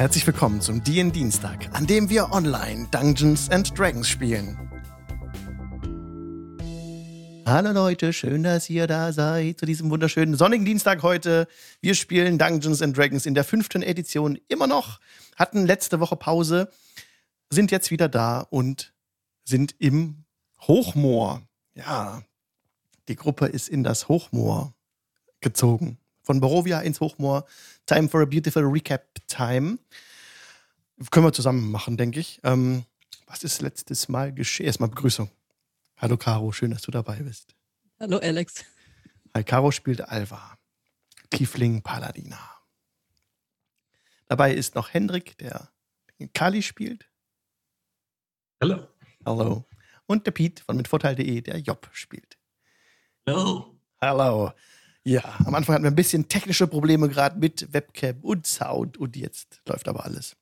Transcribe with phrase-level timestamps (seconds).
[0.00, 4.56] Herzlich willkommen zum DN Dienstag, an dem wir online Dungeons and Dragons spielen.
[7.44, 11.46] Hallo Leute, schön, dass ihr da seid zu diesem wunderschönen sonnigen Dienstag heute.
[11.82, 15.00] Wir spielen Dungeons and Dragons in der fünften Edition immer noch,
[15.36, 16.70] hatten letzte Woche Pause,
[17.50, 18.94] sind jetzt wieder da und
[19.44, 20.24] sind im
[20.62, 21.42] Hochmoor.
[21.74, 22.22] Ja,
[23.08, 24.72] die Gruppe ist in das Hochmoor
[25.42, 25.98] gezogen.
[26.22, 27.44] Von Barovia ins Hochmoor.
[27.90, 29.80] Time for a beautiful recap time.
[31.10, 32.38] Können wir zusammen machen, denke ich.
[32.44, 32.84] Ähm,
[33.26, 34.66] was ist letztes Mal geschehen?
[34.66, 35.28] Erstmal Begrüßung.
[35.96, 37.56] Hallo Caro, schön, dass du dabei bist.
[37.98, 38.64] Hallo Alex.
[39.34, 40.56] Hi, Caro spielt Alva,
[41.30, 42.38] Tiefling Paladina.
[44.28, 45.68] Dabei ist noch Hendrik, der
[46.32, 47.10] Kali spielt.
[48.62, 48.86] Hallo.
[49.26, 49.64] Hallo.
[50.06, 52.38] Und der Piet von mitvorteil.de, der Job spielt.
[53.26, 53.80] Hallo.
[54.00, 54.52] Hallo.
[55.02, 59.16] Ja, am Anfang hatten wir ein bisschen technische Probleme gerade mit Webcam und Sound und
[59.16, 60.36] jetzt läuft aber alles.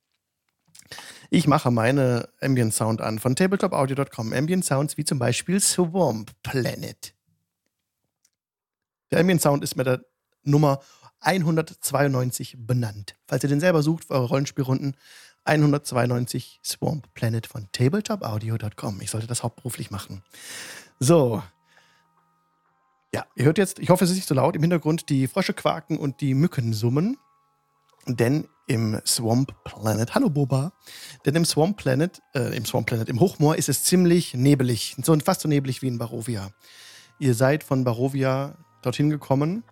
[1.31, 4.33] Ich mache meine Ambient Sound an von tabletopaudio.com.
[4.33, 7.15] Ambient Sounds wie zum Beispiel Swamp Planet.
[9.11, 10.05] Der Ambient Sound ist mit der
[10.43, 10.81] Nummer
[11.21, 13.17] 192 benannt.
[13.27, 14.97] Falls ihr den selber sucht für eure Rollenspielrunden,
[15.45, 19.01] 192 Swamp Planet von tabletopaudio.com.
[19.01, 20.23] Ich sollte das hauptberuflich machen.
[20.99, 21.43] So.
[23.15, 25.55] Ja, ihr hört jetzt, ich hoffe, es ist nicht so laut, im Hintergrund die Frösche
[25.55, 27.17] quaken und die Mücken summen.
[28.07, 30.73] Denn im Swamp Planet, hallo Boba,
[31.25, 35.19] denn im Swamp Planet, äh, im Swamp Planet, im Hochmoor ist es ziemlich nebelig, so
[35.21, 36.51] fast so neblig wie in Barovia.
[37.19, 39.65] Ihr seid von Barovia dorthin gekommen,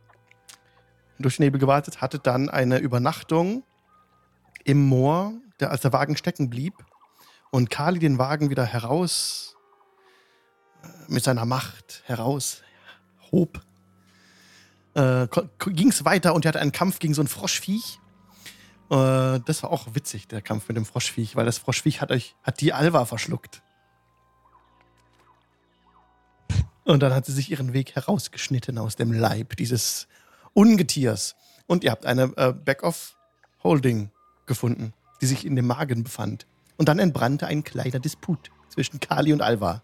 [1.19, 3.64] durch den Nebel gewartet, hattet dann eine Übernachtung
[4.64, 6.75] im Moor, der, als der Wagen stecken blieb
[7.51, 9.57] und Kali den Wagen wieder heraus
[10.83, 12.62] äh, mit seiner Macht heraus
[13.32, 13.60] hob,
[14.94, 15.27] äh,
[15.66, 18.00] ging es weiter und er hatte einen Kampf gegen so ein Froschviech.
[18.91, 22.34] Äh, das war auch witzig, der Kampf mit dem Froschviech, weil das Froschviech hat euch,
[22.42, 23.62] hat die Alva verschluckt.
[26.84, 30.06] Und dann hat sie sich ihren Weg herausgeschnitten aus dem Leib dieses
[30.55, 31.34] Ungetiers.
[31.67, 34.12] Und ihr habt eine äh, Back-of-Holding
[34.46, 36.46] gefunden, die sich in dem Magen befand.
[36.77, 39.83] Und dann entbrannte ein kleiner Disput zwischen Kali und Alva.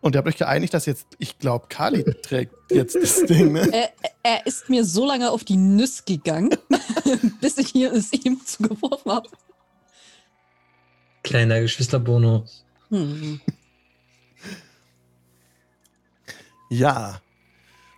[0.00, 3.68] Und ihr habt euch geeinigt, dass jetzt, ich glaube, Kali trägt jetzt das Ding, ne?
[3.72, 3.90] Er,
[4.22, 6.56] er ist mir so lange auf die Nüsse gegangen,
[7.40, 9.28] bis ich hier es ihm zugeworfen habe.
[11.24, 12.64] Kleiner Geschwisterbonus.
[12.90, 13.40] Hm.
[16.70, 17.20] Ja.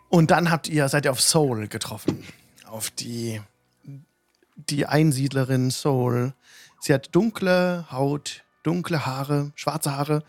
[0.09, 2.25] Und dann habt ihr, seid ihr auf Soul getroffen.
[2.67, 3.41] Auf die,
[4.57, 6.33] die Einsiedlerin Soul.
[6.81, 10.25] Sie hat dunkle Haut, dunkle Haare, schwarze Haare,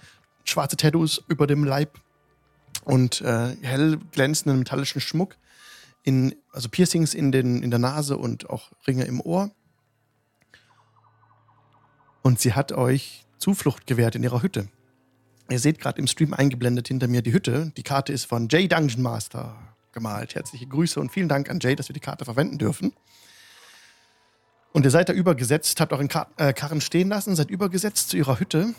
[0.45, 1.99] schwarze Tattoos über dem Leib
[2.83, 5.35] und äh, hell glänzenden metallischen Schmuck.
[6.03, 9.51] In, also Piercings in, den, in der Nase und auch Ringe im Ohr.
[12.23, 14.67] Und sie hat euch Zuflucht gewährt in ihrer Hütte.
[15.49, 17.71] Ihr seht gerade im Stream eingeblendet hinter mir die Hütte.
[17.75, 19.55] Die Karte ist von Jay Dungeon Master
[19.91, 20.35] gemalt.
[20.35, 22.93] Herzliche Grüße und vielen Dank an Jay, dass wir die Karte verwenden dürfen.
[24.71, 28.39] Und ihr seid da übergesetzt, habt euren äh, Karren stehen lassen, seid übergesetzt zu ihrer
[28.39, 28.73] Hütte.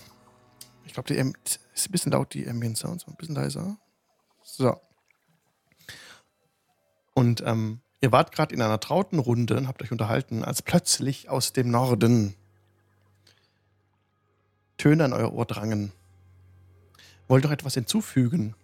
[0.84, 3.78] Ich glaube, die ist ein bisschen laut, die Ambient Sounds, ein bisschen leiser.
[4.42, 4.80] So.
[7.14, 11.28] Und ähm, ihr wart gerade in einer trauten Runde und habt euch unterhalten, als plötzlich
[11.28, 12.34] aus dem Norden
[14.76, 15.92] Töne an euer Ohr drangen.
[17.28, 18.56] Wollt doch etwas hinzufügen,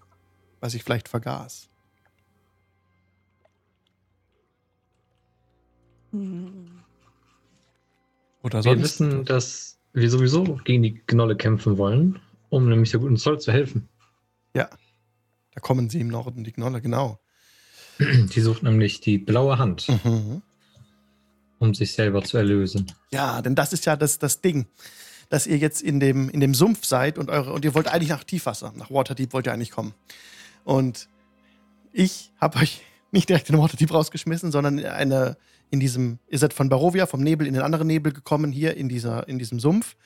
[0.60, 1.68] was ich vielleicht vergaß.
[6.10, 6.82] Hm.
[8.42, 8.82] Oder Wir sonst?
[8.82, 12.19] wissen, dass wir sowieso gegen die Gnolle kämpfen wollen,
[12.50, 13.88] um nämlich der guten Zoll zu helfen.
[14.54, 14.69] Ja.
[15.54, 17.19] Da kommen sie im Norden, die Gnolle, genau.
[17.99, 20.43] Die sucht nämlich die blaue Hand, Mhm.
[21.59, 22.93] um sich selber zu erlösen.
[23.10, 24.66] Ja, denn das ist ja das, das Ding,
[25.31, 28.10] dass ihr jetzt in dem, in dem Sumpf seid und eure und ihr wollt eigentlich
[28.10, 29.94] nach Tiefwasser, nach Waterdeep wollt ihr eigentlich kommen.
[30.65, 31.09] Und
[31.93, 35.37] ich habe euch nicht direkt in Waterdeep rausgeschmissen, sondern in eine
[35.70, 38.88] in diesem ihr seid von Barovia vom Nebel in den anderen Nebel gekommen hier in
[38.88, 39.96] dieser in diesem Sumpf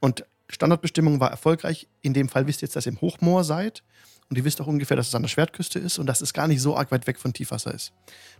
[0.00, 1.88] und Standardbestimmung war erfolgreich.
[2.02, 3.82] In dem Fall wisst ihr jetzt, dass ihr im Hochmoor seid
[4.28, 6.48] und ihr wisst auch ungefähr, dass es an der Schwertküste ist und dass es gar
[6.48, 7.92] nicht so arg weit weg von Tiefwasser ist.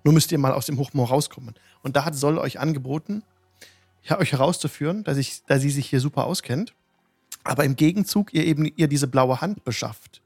[0.05, 1.55] Nur müsst ihr mal aus dem Hochmoor rauskommen.
[1.83, 3.23] Und da hat Soll euch angeboten,
[4.05, 6.75] ja, euch herauszuführen, dass, ich, dass sie sich hier super auskennt,
[7.45, 10.20] aber im Gegenzug ihr eben ihr diese blaue Hand beschafft.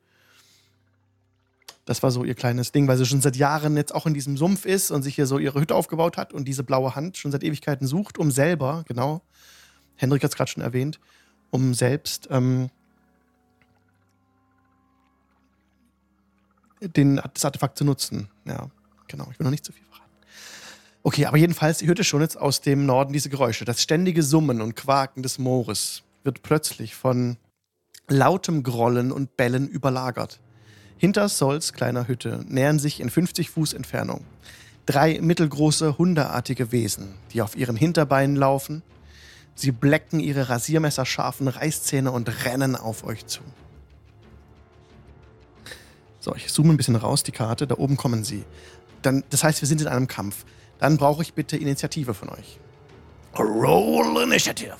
[1.84, 4.36] Das war so ihr kleines Ding, weil sie schon seit Jahren jetzt auch in diesem
[4.36, 7.31] Sumpf ist und sich hier so ihre Hütte aufgebaut hat und diese blaue Hand schon
[7.31, 9.20] seit Ewigkeiten sucht, um selber, genau,
[9.96, 10.98] Hendrik hat es gerade schon erwähnt,
[11.50, 12.70] um selbst ähm,
[16.81, 18.28] den, das Artefakt zu nutzen.
[18.46, 18.70] Ja,
[19.08, 20.10] genau, ich will noch nicht zu viel verraten.
[21.02, 23.64] Okay, aber jedenfalls hört ihr schon jetzt aus dem Norden diese Geräusche.
[23.64, 27.36] Das ständige Summen und Quaken des Moores wird plötzlich von
[28.08, 30.40] lautem Grollen und Bellen überlagert.
[30.96, 34.25] Hinter Sols kleiner Hütte nähern sich in 50 Fuß Entfernung
[34.87, 38.82] drei mittelgroße hundeartige Wesen, die auf ihren Hinterbeinen laufen.
[39.55, 43.41] Sie blecken ihre rasiermesserscharfen Reißzähne und rennen auf euch zu.
[46.20, 47.67] So, ich zoome ein bisschen raus, die Karte.
[47.67, 48.44] Da oben kommen sie.
[49.02, 50.44] Dann, das heißt, wir sind in einem Kampf.
[50.79, 52.58] Dann brauche ich bitte Initiative von euch.
[53.38, 54.76] Roll Initiative.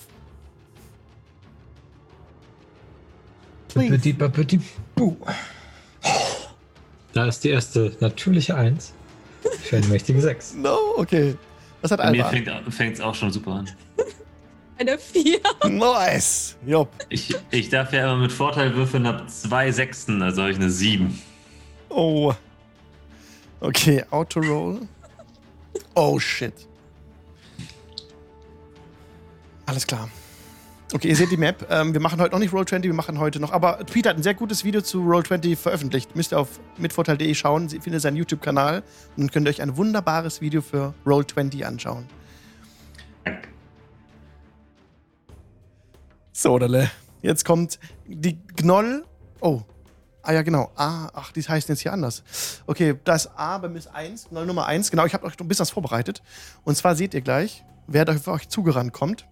[4.95, 5.17] Buh.
[7.13, 8.93] Da ist die erste natürliche Eins
[9.63, 10.55] für eine mächtige Sechs.
[10.55, 11.37] No, okay.
[11.81, 13.71] Was hat Bei mir fängt es auch schon super an.
[14.79, 15.39] Eine Vier.
[15.69, 16.57] Nice.
[16.67, 16.91] Job.
[17.09, 20.71] Ich, ich darf ja immer mit Vorteil würfeln, hab zwei Sechsten, also habe ich eine
[20.71, 21.23] Sieben.
[21.91, 22.35] Oh.
[23.61, 24.81] Okay, Autoroll.
[25.95, 26.55] Oh shit.
[29.67, 30.09] Alles klar.
[30.95, 31.67] Okay, ihr seht die Map.
[31.71, 33.51] Ähm, wir machen heute noch nicht Roll20, wir machen heute noch.
[33.51, 36.15] Aber Peter hat ein sehr gutes Video zu Roll20 veröffentlicht.
[36.15, 37.69] Müsst ihr auf mitvorteil.de schauen.
[37.69, 38.85] Sie findet seinen YouTube-Kanal
[39.17, 42.07] und dann könnt ihr euch ein wunderbares Video für Roll20 anschauen.
[46.31, 46.93] So, Dale.
[47.23, 49.05] Jetzt kommt die Gnoll.
[49.41, 49.63] Oh.
[50.23, 50.71] Ah ja, genau.
[50.77, 52.23] A, ach, die heißen jetzt hier anders.
[52.69, 54.93] Okay, das A bei mir ist 1, Gnoll Nummer 1.
[54.93, 56.23] Genau, ich habe euch ein bisschen was vorbereitet.
[56.63, 59.27] Und zwar seht ihr gleich, wer da für euch zugerannt kommt.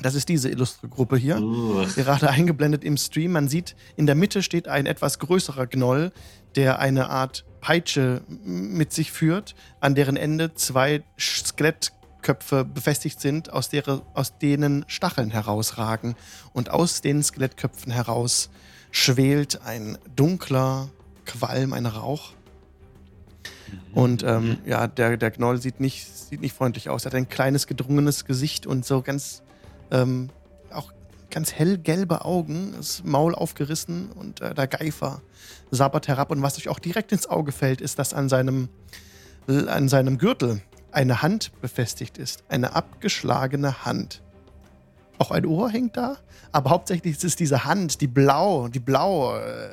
[0.00, 1.40] Das ist diese illustre Gruppe hier.
[1.40, 3.32] Uh, Gerade eingeblendet im Stream.
[3.32, 6.12] Man sieht, in der Mitte steht ein etwas größerer Gnoll,
[6.56, 13.70] der eine Art Peitsche mit sich führt, an deren Ende zwei Skelettköpfe befestigt sind, aus,
[13.70, 16.16] deren, aus denen Stacheln herausragen.
[16.52, 18.50] Und aus den Skelettköpfen heraus
[18.90, 20.90] schwelt ein dunkler
[21.24, 22.32] Qualm, ein Rauch.
[23.92, 27.04] Und ähm, ja, der, der Gnoll sieht nicht, sieht nicht freundlich aus.
[27.04, 29.42] Er hat ein kleines, gedrungenes Gesicht und so ganz,
[29.94, 30.30] ähm,
[30.72, 30.92] auch
[31.30, 35.22] ganz hellgelbe Augen, das Maul aufgerissen und äh, der Geifer
[35.70, 36.30] sabbert herab.
[36.30, 38.68] Und was euch auch direkt ins Auge fällt, ist, dass an seinem,
[39.46, 40.60] an seinem Gürtel
[40.92, 42.44] eine Hand befestigt ist.
[42.48, 44.22] Eine abgeschlagene Hand.
[45.18, 46.16] Auch ein Ohr hängt da,
[46.52, 49.68] aber hauptsächlich ist es diese Hand, die blau, die blau äh,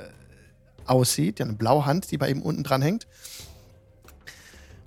[0.86, 1.40] aussieht.
[1.40, 3.08] Ja, eine blaue Hand, die bei ihm unten dran hängt.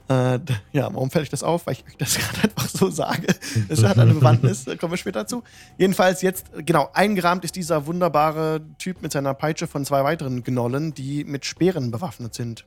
[0.08, 0.38] Äh,
[0.72, 1.66] ja, warum fällt euch das auf?
[1.66, 3.26] Weil ich euch das gerade einfach so sage.
[3.68, 5.42] Es hat eine Bewandtnis, da kommen wir später zu.
[5.78, 10.92] Jedenfalls jetzt, genau, eingerahmt ist dieser wunderbare Typ mit seiner Peitsche von zwei weiteren Gnollen,
[10.92, 12.66] die mit Speeren bewaffnet sind.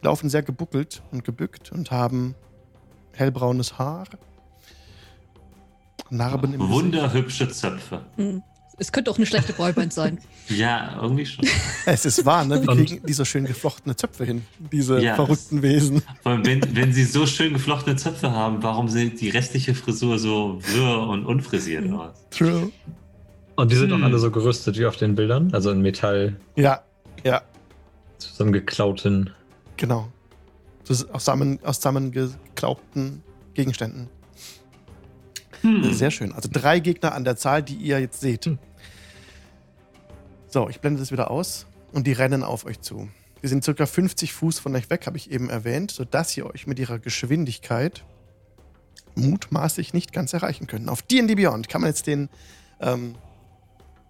[0.00, 2.34] Die laufen sehr gebuckelt und gebückt und haben
[3.12, 4.06] hellbraunes Haar.
[6.10, 6.74] Narben im Gesicht.
[6.74, 8.02] wunderhübsche Zöpfe.
[8.16, 8.42] Hm.
[8.78, 10.18] Es könnte auch eine schlechte Boyband sein.
[10.48, 11.46] Ja, irgendwie schon.
[11.86, 12.60] Es ist wahr, ne?
[12.60, 14.42] Wir Und- kriegen die so schön geflochtene Zöpfe hin,
[14.72, 16.02] diese Ja, verrückten Wesen.
[16.22, 20.18] Vor allem, wenn, wenn sie so schön geflochtene Zöpfe haben, warum sieht die restliche Frisur
[20.18, 21.94] so wirr und unfrisiert Mhm.
[21.94, 22.14] aus?
[22.30, 22.70] True.
[23.54, 24.04] Und die sind auch Hm.
[24.04, 26.82] alle so gerüstet wie auf den Bildern, also in Metall Ja,
[27.24, 27.40] ja,
[28.18, 29.30] zusammengeklauten.
[29.76, 30.08] genau.
[30.86, 33.22] Das zusammen, aus zusammengeklaubten
[33.54, 34.08] Gegenständen.
[35.62, 35.92] Hm.
[35.92, 36.32] Sehr schön.
[36.32, 38.46] Also drei Gegner an der Zahl, die ihr jetzt seht.
[38.46, 38.58] Hm.
[40.48, 43.08] So, ich blende das wieder aus und die rennen auf euch zu.
[43.42, 46.66] Die sind circa 50 Fuß von euch weg, habe ich eben erwähnt, sodass ihr euch
[46.66, 48.04] mit ihrer Geschwindigkeit
[49.14, 50.88] mutmaßlich nicht ganz erreichen könnt.
[50.88, 52.28] Auf D&D Beyond kann man jetzt den
[52.80, 53.14] ähm,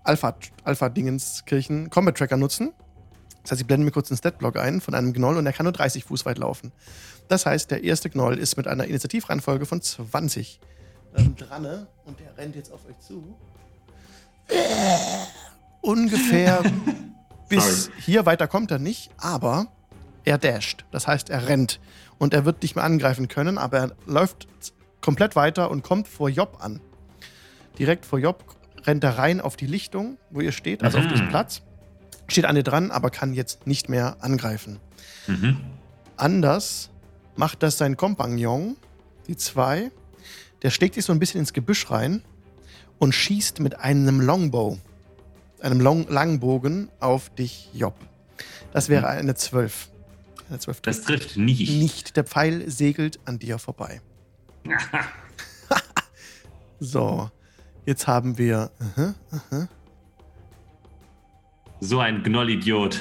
[0.04, 2.73] Alpha, Alpha-Dingenskirchen Combat Tracker nutzen.
[3.42, 5.64] Das heißt, ich blende mir kurz einen Statblock ein von einem Gnoll und er kann
[5.64, 6.73] nur 30 Fuß weit laufen.
[7.28, 10.61] Das heißt, der erste Gnoll ist mit einer Initiativreihenfolge von 20
[11.16, 13.23] ähm, dran und der rennt jetzt auf euch zu.
[15.81, 16.62] Ungefähr
[17.49, 17.97] bis Sorry.
[18.00, 19.66] hier weiter kommt er nicht, aber
[20.25, 20.85] er dasht.
[20.90, 21.81] Das heißt, er rennt
[22.19, 24.47] und er wird nicht mehr angreifen können, aber er läuft
[25.00, 26.81] komplett weiter und kommt vor Job an.
[27.78, 28.45] Direkt vor Job
[28.85, 31.09] rennt er rein auf die Lichtung, wo ihr steht, also auf Mhm.
[31.09, 31.62] diesem Platz.
[32.28, 34.78] Steht an dir dran, aber kann jetzt nicht mehr angreifen.
[35.26, 35.57] Mhm.
[36.16, 36.90] Anders
[37.37, 38.76] macht das sein Kompagnon,
[39.26, 39.90] die zwei.
[40.62, 42.23] Der steckt sich so ein bisschen ins Gebüsch rein
[42.99, 44.78] und schießt mit einem Longbow,
[45.61, 47.95] einem Long Langbogen auf dich, Job.
[48.73, 49.88] Das wäre eine 12.
[50.49, 51.71] Eine 12 Das trifft nicht.
[51.71, 52.16] nicht.
[52.16, 54.00] Der Pfeil segelt an dir vorbei.
[56.85, 57.31] So,
[57.87, 58.73] jetzt haben wir.
[58.81, 59.69] aha, aha.
[61.78, 63.00] So ein Gnollidiot.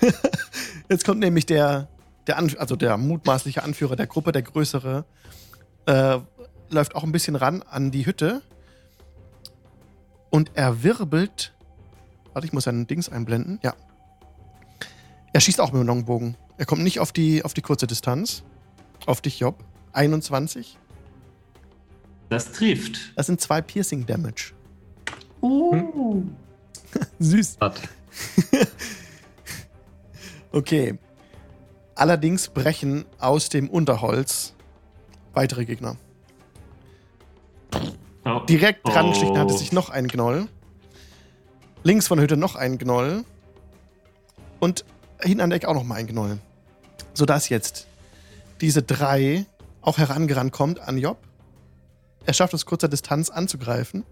[0.88, 1.88] Jetzt kommt nämlich der,
[2.26, 5.04] der Anf also der mutmaßliche Anführer der Gruppe, der größere,
[5.88, 6.20] äh,
[6.68, 8.42] läuft auch ein bisschen ran an die Hütte
[10.30, 11.54] und er wirbelt.
[12.32, 13.58] Warte, ich muss seinen Dings einblenden.
[13.62, 13.74] Ja.
[15.32, 16.36] Er schießt auch mit dem Longbogen.
[16.58, 18.42] Er kommt nicht auf die, auf die kurze Distanz.
[19.06, 19.64] Auf dich, Job.
[19.92, 20.76] 21.
[22.28, 23.16] Das trifft.
[23.16, 24.52] Das sind zwei Piercing Damage.
[25.40, 26.22] Oh.
[27.18, 27.58] Süß.
[27.60, 27.80] Hat.
[30.50, 30.98] Okay.
[31.94, 34.54] Allerdings brechen aus dem Unterholz
[35.34, 35.96] weitere Gegner.
[38.24, 38.40] Oh.
[38.48, 39.38] Direkt dran geschlichen Oh.
[39.38, 40.48] hatte sich noch ein Gnoll.
[41.82, 43.24] Links von der Hütte noch ein Gnoll.
[44.60, 44.84] Und
[45.22, 46.38] hinten an der Ecke auch noch mal ein Gnoll.
[47.14, 47.86] Sodass jetzt
[48.60, 49.46] diese drei
[49.80, 51.18] auch herangerannt kommt an Job.
[52.26, 54.04] Er schafft es kurzer Distanz anzugreifen.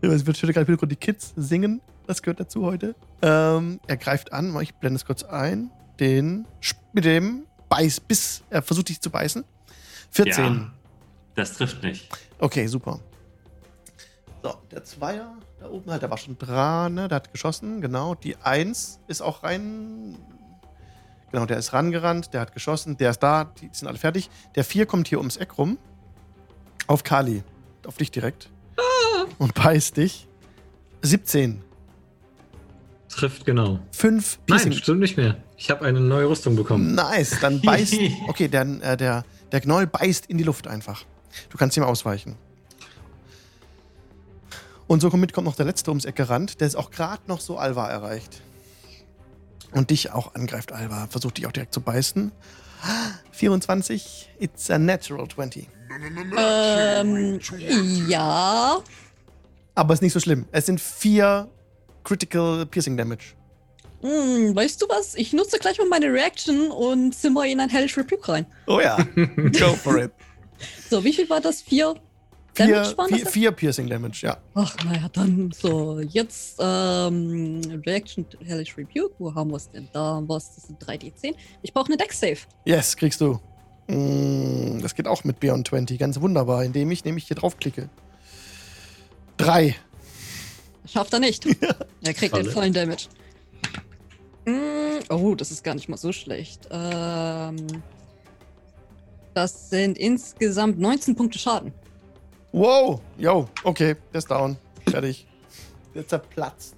[0.00, 1.82] Es wird gerade wieder die Kids singen.
[2.06, 2.94] Das gehört dazu heute.
[3.20, 4.58] Ähm, er greift an.
[4.62, 5.70] Ich blende es kurz ein.
[6.00, 6.46] Den
[6.92, 9.44] mit dem Beiß, bis er versucht dich zu beißen.
[10.10, 10.44] 14.
[10.44, 10.70] Ja,
[11.34, 12.08] das trifft nicht.
[12.38, 13.00] Okay, super.
[14.42, 17.08] So, der Zweier da oben halt, der war schon dran, ne?
[17.08, 18.14] Der hat geschossen, genau.
[18.14, 20.16] Die Eins ist auch rein.
[21.32, 24.30] Genau, der ist rangerannt, der hat geschossen, der ist da, die sind alle fertig.
[24.54, 25.78] Der Vier kommt hier ums Eck rum.
[26.86, 27.42] Auf Kali.
[27.86, 28.50] Auf dich direkt.
[29.38, 30.28] Und beißt dich.
[31.02, 31.62] 17.
[33.08, 33.80] Trifft genau.
[33.92, 35.36] 5 Nein, stimmt nicht mehr.
[35.56, 36.94] Ich habe eine neue Rüstung bekommen.
[36.94, 37.94] Nice, dann beißt.
[38.28, 41.04] Okay, dann, äh, der, der Gnoll beißt in die Luft einfach.
[41.50, 42.36] Du kannst ihm ausweichen.
[44.86, 47.40] Und so mit kommt noch der letzte ums Eck gerannt, der ist auch gerade noch
[47.40, 48.40] so Alva erreicht.
[49.72, 51.08] Und dich auch angreift, Alva.
[51.08, 52.32] Versucht dich auch direkt zu beißen.
[53.32, 55.68] 24, it's a natural 20.
[56.38, 57.40] Ähm,
[58.08, 58.78] ja.
[59.74, 60.46] Aber ist nicht so schlimm.
[60.52, 61.48] Es sind vier
[62.08, 63.34] Critical Piercing Damage.
[64.00, 65.14] Hm, weißt du was?
[65.16, 68.46] Ich nutze gleich mal meine Reaction und zimmer in ein Hellish Rebuke rein.
[68.66, 68.96] Oh ja,
[69.60, 70.12] go for it.
[70.88, 71.60] So, wie viel war das?
[71.60, 71.94] Vier
[72.54, 73.32] Vier, Damage waren vier, das?
[73.32, 74.38] vier Piercing Damage, ja.
[74.54, 76.00] Ach, naja, dann so.
[76.00, 79.14] Jetzt ähm, Reaction to Hellish Rebuke.
[79.18, 79.88] Wo haben wir es denn?
[79.92, 80.54] Da haben wir es.
[80.54, 81.34] Das sind 3d10.
[81.62, 82.38] Ich brauche eine Deck-Save.
[82.64, 83.38] Yes, kriegst du.
[83.86, 87.90] Mm, Das geht auch mit Beyond 20, ganz wunderbar, indem ich nämlich hier draufklicke.
[89.36, 89.76] Drei.
[90.90, 91.44] Schafft er nicht.
[92.02, 92.50] Er kriegt den Alle.
[92.52, 93.08] vollen Damage.
[94.46, 96.68] Mm, Oh, das ist gar nicht mal so schlecht.
[96.70, 97.56] Ähm,
[99.34, 101.72] das sind insgesamt 19 Punkte Schaden.
[102.52, 104.56] Wow, yo, okay, der ist down.
[104.88, 105.26] Fertig.
[105.94, 106.74] Der zerplatzt.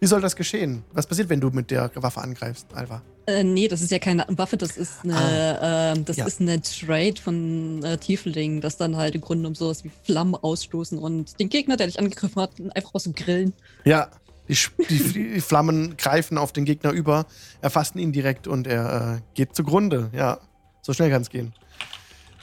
[0.00, 0.84] Wie soll das geschehen?
[0.92, 3.02] Was passiert, wenn du mit der Waffe angreifst, Alva?
[3.26, 5.58] Äh, nee, das ist ja keine Waffe, das ist eine,
[5.96, 6.26] ähm, das ja.
[6.26, 10.34] ist eine Trade von äh, Tiefling, das dann halt im Grunde um sowas wie Flammen
[10.34, 13.52] ausstoßen und den Gegner, der dich angegriffen hat, einfach aus dem Grillen.
[13.84, 14.08] Ja,
[14.48, 14.56] die,
[14.88, 17.26] die, die Flammen greifen auf den Gegner über,
[17.60, 20.10] erfassen ihn direkt und er äh, geht zugrunde.
[20.14, 20.40] Ja,
[20.80, 21.52] so schnell kann es gehen.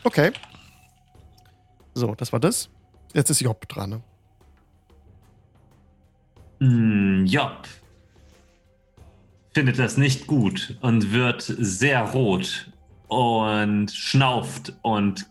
[0.03, 0.31] Okay.
[1.95, 2.69] So, das war das.
[3.13, 3.89] Jetzt ist Job dran.
[3.89, 4.01] Ne?
[6.65, 7.67] Hm, Job
[9.53, 12.71] findet das nicht gut und wird sehr rot
[13.07, 15.27] und schnauft und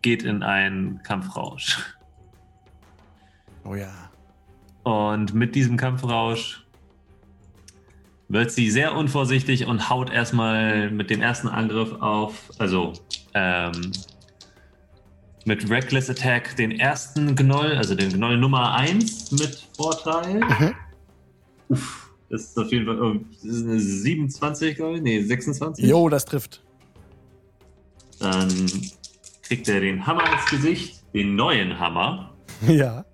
[0.00, 1.78] geht in einen Kampfrausch.
[3.64, 3.92] Oh ja.
[4.82, 6.64] Und mit diesem Kampfrausch
[8.28, 12.94] wird sie sehr unvorsichtig und haut erstmal mit dem ersten Angriff auf, also
[13.34, 13.92] ähm,
[15.46, 20.40] mit Reckless Attack den ersten Gnoll, also den Gnoll Nummer 1 mit Vorteil.
[20.40, 20.74] Mhm.
[21.68, 25.02] Uff, das ist auf jeden Fall oh, das ist eine 27, glaube ich.
[25.02, 25.84] Nee, 26.
[25.84, 26.62] Jo, das trifft.
[28.18, 28.48] Dann
[29.42, 32.28] kriegt er den Hammer ins Gesicht, den neuen Hammer.
[32.68, 33.04] Ja.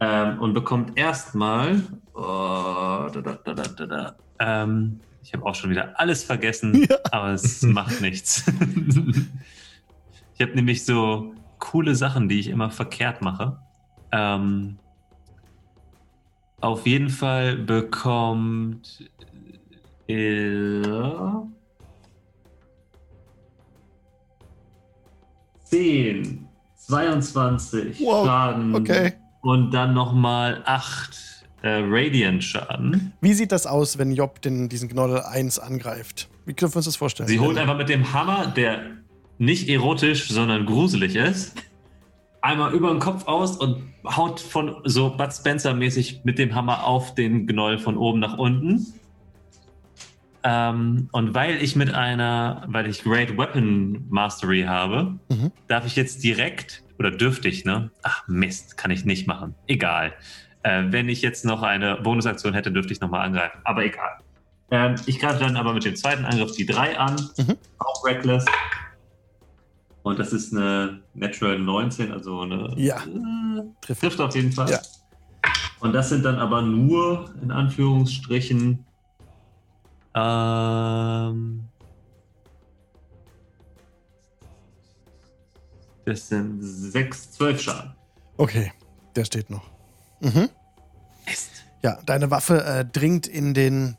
[0.00, 1.82] Ähm, und bekommt erstmal.
[2.12, 3.06] Oh.
[4.38, 6.98] Ähm, ich habe auch schon wieder alles vergessen, Ja.
[7.10, 8.44] aber es macht nichts.
[10.34, 13.58] ich habe nämlich so coole Sachen, die ich immer verkehrt mache.
[14.12, 14.78] Ähm,
[16.60, 19.10] auf jeden Fall bekommt.
[20.08, 20.82] Äh,
[25.64, 26.46] 10,
[26.76, 29.14] 22 Wow, Schaden okay.
[29.42, 33.12] und dann nochmal 8 äh, Radiant-Schaden.
[33.20, 36.28] Wie sieht das aus, wenn Job den, diesen Gnoll 1 angreift?
[36.44, 37.28] Wie können wir uns das vorstellen?
[37.28, 38.82] Sie holt einfach mit dem Hammer, der
[39.38, 41.54] nicht erotisch, sondern gruselig ist,
[42.42, 47.14] einmal über den Kopf aus und haut von so Bud Spencer-mäßig mit dem Hammer auf
[47.14, 48.86] den Gnoll von oben nach unten.
[50.44, 55.50] Ähm, und weil ich mit einer, weil ich Great Weapon Mastery habe, Mhm.
[55.66, 57.90] darf ich jetzt direkt, oder dürfte ich, ne?
[58.02, 59.54] Ach Mist, kann ich nicht machen.
[59.66, 60.12] Egal.
[60.62, 63.58] Äh, wenn ich jetzt noch eine Bonusaktion hätte, dürfte ich nochmal angreifen.
[63.64, 64.18] Aber egal.
[64.70, 67.16] Ähm, ich greife dann aber mit dem zweiten Angriff die 3 an.
[67.38, 67.56] Mhm.
[67.78, 68.44] Auch Reckless.
[70.06, 72.72] Und das ist eine Natural 19, also eine.
[72.76, 72.98] Ja.
[72.98, 74.02] Äh, Trifft.
[74.02, 74.70] trifft auf jeden Fall.
[74.70, 74.80] Ja.
[75.80, 78.86] Und das sind dann aber nur, in Anführungsstrichen,
[80.14, 81.64] ähm,
[86.04, 87.94] Das sind 6, 12 Schaden.
[88.36, 88.72] Okay,
[89.16, 89.68] der steht noch.
[90.20, 90.48] Mhm.
[91.26, 91.50] Mist.
[91.82, 93.96] Ja, deine Waffe äh, dringt in den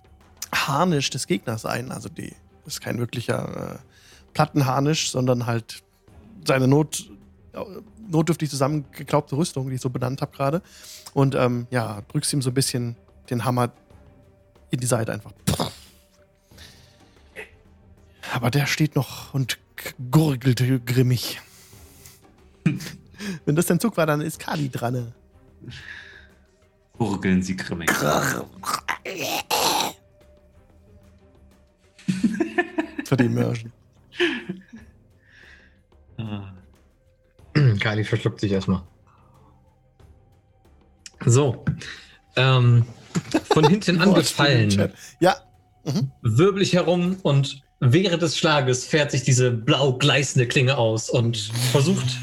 [0.55, 1.91] Harnisch des Gegners ein.
[1.91, 2.33] Also die
[2.65, 5.83] ist kein wirklicher äh, Plattenharnisch, sondern halt
[6.47, 7.09] seine Not,
[7.53, 7.59] äh,
[8.09, 10.61] notdürftig zusammengeklaubte Rüstung, die ich so benannt habe gerade.
[11.13, 12.95] Und ähm, ja, drückst ihm so ein bisschen
[13.29, 13.71] den Hammer
[14.71, 15.33] in die Seite einfach.
[18.33, 19.57] Aber der steht noch und
[20.11, 21.41] gurgelt grimmig.
[23.45, 25.13] Wenn das dein Zug war, dann ist Kali dran.
[26.97, 27.89] Gurgeln sie grimmig.
[33.05, 33.71] Für die Immersion.
[36.17, 36.53] Ah.
[37.79, 38.83] Kali verschluckt sich erstmal.
[41.25, 41.63] So.
[42.35, 42.85] Ähm,
[43.51, 45.37] von hinten angefallen, Ja,
[46.21, 51.37] wirbel ich herum und während des Schlages fährt sich diese blau gleißende Klinge aus und
[51.71, 52.17] versucht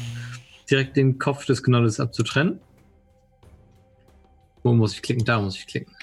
[0.69, 2.59] direkt den Kopf des Knolles abzutrennen.
[4.63, 5.25] Wo muss ich klicken?
[5.25, 5.93] Da muss ich klicken.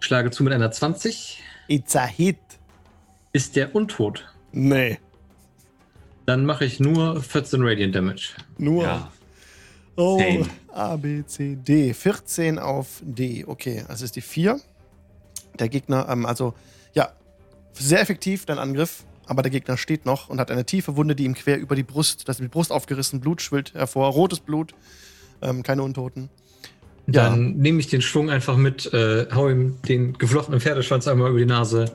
[0.00, 1.42] Schlage zu mit einer 20.
[1.68, 2.38] it's a hit.
[3.32, 4.24] Ist der untot?
[4.52, 4.98] Nee,
[6.26, 8.30] Dann mache ich nur 14 Radiant Damage.
[8.58, 8.84] nur.
[8.84, 9.12] Ja.
[9.96, 10.48] Oh, Zehn.
[10.72, 11.94] A, B, C, D.
[11.94, 13.44] 14 auf D.
[13.46, 14.60] Okay, das ist die 4.
[15.58, 16.54] Der Gegner, ähm, also,
[16.94, 17.12] ja,
[17.74, 19.04] sehr effektiv, dein Angriff.
[19.26, 21.82] Aber der Gegner steht noch und hat eine tiefe Wunde, die ihm quer über die
[21.82, 24.74] Brust, das ist die Brust aufgerissen, Blut schwillt hervor, rotes Blut,
[25.40, 26.28] ähm, keine Untoten.
[27.06, 27.30] Ja.
[27.30, 31.38] Dann nehme ich den Schwung einfach mit, äh, hau ihm den geflochtenen Pferdeschwanz einmal über
[31.38, 31.94] die Nase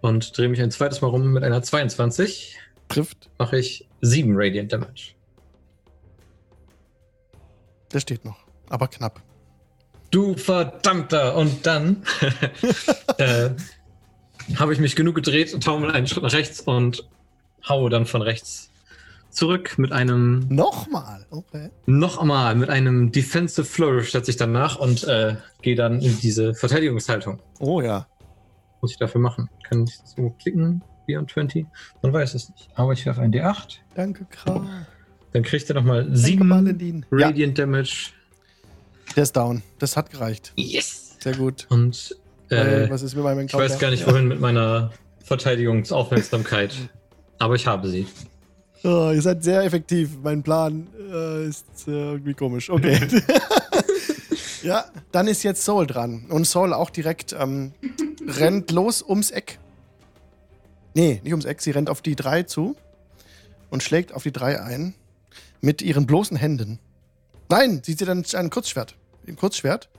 [0.00, 2.56] und drehe mich ein zweites Mal rum mit einer 22.
[2.90, 5.14] Trifft, Mache ich 7 Radiant Damage.
[7.92, 9.22] der steht noch, aber knapp.
[10.10, 11.36] Du verdammter!
[11.36, 12.02] Und dann
[13.18, 13.50] äh,
[14.56, 17.08] habe ich mich genug gedreht und taumel einen Schritt nach rechts und
[17.68, 18.70] haue dann von rechts
[19.30, 21.70] zurück mit einem Nochmal, okay.
[21.86, 26.18] noch einmal mit einem Defensive Flourish setze ich dann nach und äh, gehe dann in
[26.18, 27.40] diese Verteidigungshaltung.
[27.60, 28.08] Oh ja.
[28.80, 29.48] muss ich dafür machen?
[29.62, 30.82] Kann ich irgendwo klicken?
[31.10, 31.66] Beyond 20?
[32.02, 32.68] Man weiß es nicht.
[32.74, 33.78] Aber ich werfe ein D8.
[33.94, 34.86] Danke, Kral.
[35.32, 37.06] Dann kriegt er nochmal Danke, 7 Valentin.
[37.10, 38.10] Ja, Radiant Damage.
[39.16, 39.62] der ist down.
[39.78, 40.52] Das hat gereicht.
[40.56, 41.16] Yes!
[41.18, 41.66] Sehr gut.
[41.70, 42.16] Und
[42.48, 44.90] Äh, was ist mit meinem ich weiß gar nicht, wohin mit meiner
[45.24, 46.72] Verteidigungsaufmerksamkeit.
[47.38, 48.06] Aber ich habe sie.
[48.82, 50.10] Oh, ihr seid sehr effektiv.
[50.22, 52.70] Mein Plan äh, ist äh, irgendwie komisch.
[52.70, 52.98] Okay.
[54.62, 56.26] ja, dann ist jetzt Soul dran.
[56.28, 57.72] Und Soul auch direkt ähm,
[58.26, 59.58] rennt los ums Eck.
[60.94, 61.60] Nee, nicht ums Eck.
[61.60, 62.76] Sie rennt auf die 3 zu
[63.70, 64.94] und schlägt auf die 3 ein.
[65.60, 66.78] Mit ihren bloßen Händen.
[67.50, 68.96] Nein, sie zieht dann ein Kurzschwert.
[69.26, 69.90] Ein Kurzschwert.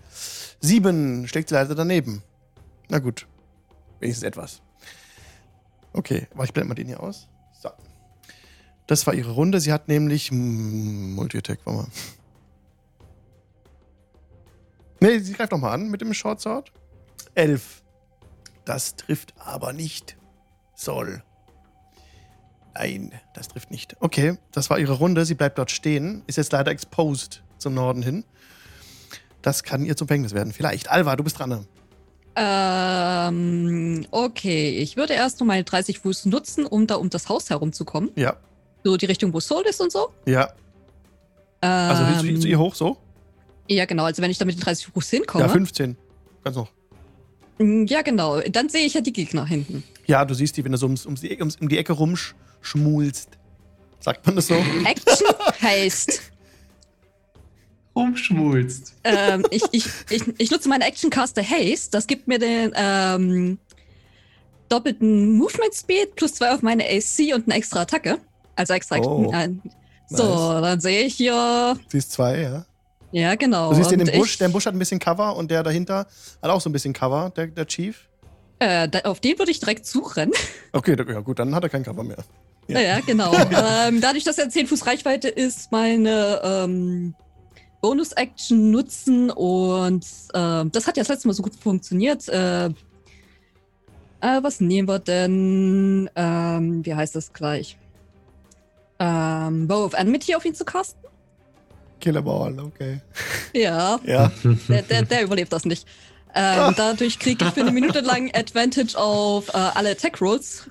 [0.60, 2.23] Sieben schlägt sie leider daneben.
[2.89, 3.27] Na gut.
[3.99, 4.62] Wenigstens etwas.
[5.93, 7.27] Okay, aber ich blende mal den hier aus.
[7.62, 7.69] So.
[8.88, 9.60] Das war ihre Runde.
[9.60, 11.88] Sie hat nämlich mm, Multi-Attack, warte mal.
[14.99, 16.71] Nee, sie greift nochmal an mit dem Short Sword.
[17.36, 17.84] Elf.
[18.65, 20.17] Das trifft aber nicht.
[20.81, 21.21] Soll.
[22.73, 23.95] Nein, das trifft nicht.
[23.99, 25.25] Okay, das war ihre Runde.
[25.25, 26.23] Sie bleibt dort stehen.
[26.25, 28.23] Ist jetzt leider exposed zum Norden hin.
[29.41, 30.53] Das kann ihr zum Verhängnis werden.
[30.53, 30.89] Vielleicht.
[30.89, 31.67] Alva, du bist dran.
[32.35, 37.49] Ähm, okay, ich würde erst noch meine 30 Fuß nutzen, um da um das Haus
[37.49, 38.09] herumzukommen.
[38.15, 38.37] Ja,
[38.83, 40.09] So die Richtung, wo Soul ist und so.
[40.25, 40.49] ja.
[41.63, 42.97] Also Ähm, willst du zu ihr hoch so?
[43.67, 44.05] Ja, genau.
[44.05, 45.43] Also wenn ich da mit den 30 Fuß hinkomme.
[45.43, 45.95] Ja, 15.
[46.43, 46.71] Ganz noch.
[47.59, 48.39] Ja, genau.
[48.39, 49.83] Dann sehe ich ja die Gegner hinten.
[50.07, 53.29] Ja, du siehst die, wenn du so ums, ums, die, ums, um die Ecke rumschmulst.
[53.99, 54.55] Sagt man das so?
[54.55, 55.27] Action
[55.61, 56.31] heißt,
[57.95, 58.93] Rumschmulst.
[59.03, 61.91] ähm, ich, ich, ich, ich nutze meine Action Caster Haste.
[61.91, 63.59] Das gibt mir den ähm,
[64.69, 68.19] doppelten Movement Speed plus zwei auf meine AC und eine extra Attacke.
[68.55, 68.97] Also extra.
[68.97, 69.49] Oh, äh,
[70.07, 70.61] so, nice.
[70.61, 71.77] dann sehe ich hier.
[71.89, 72.65] Siehst zwei, ja.
[73.11, 73.71] Ja, genau.
[73.71, 76.07] Du siehst den im Busch, der im Busch hat ein bisschen Cover und der dahinter
[76.41, 78.07] hat auch so ein bisschen Cover, der, der Chief.
[78.62, 80.34] Äh, da, auf den würde ich direkt zurennen.
[80.74, 82.24] Okay, ja gut, dann hat er kein Cover mehr.
[82.69, 82.80] Ja.
[82.80, 83.34] Ja, genau.
[83.36, 87.13] ähm, dadurch, dass er 10 Fuß Reichweite ist, meine ähm,
[87.82, 92.30] Bonus-Action nutzen und ähm, das hat ja das letzte Mal so gut funktioniert.
[92.30, 92.71] Äh, äh,
[94.21, 96.10] was nehmen wir denn?
[96.15, 97.78] Ähm, wie heißt das gleich?
[99.00, 101.02] Ähm, Bow of Enmity auf ihn zu casten?
[102.00, 103.02] Killerball, okay.
[103.54, 104.32] Ja, Ja.
[104.69, 105.86] der, der, der überlebt das nicht.
[106.33, 110.69] Ähm, dadurch kriege ich für eine Minute lang Advantage auf äh, alle Attack Rolls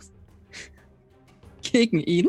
[1.63, 2.29] gegen ihn.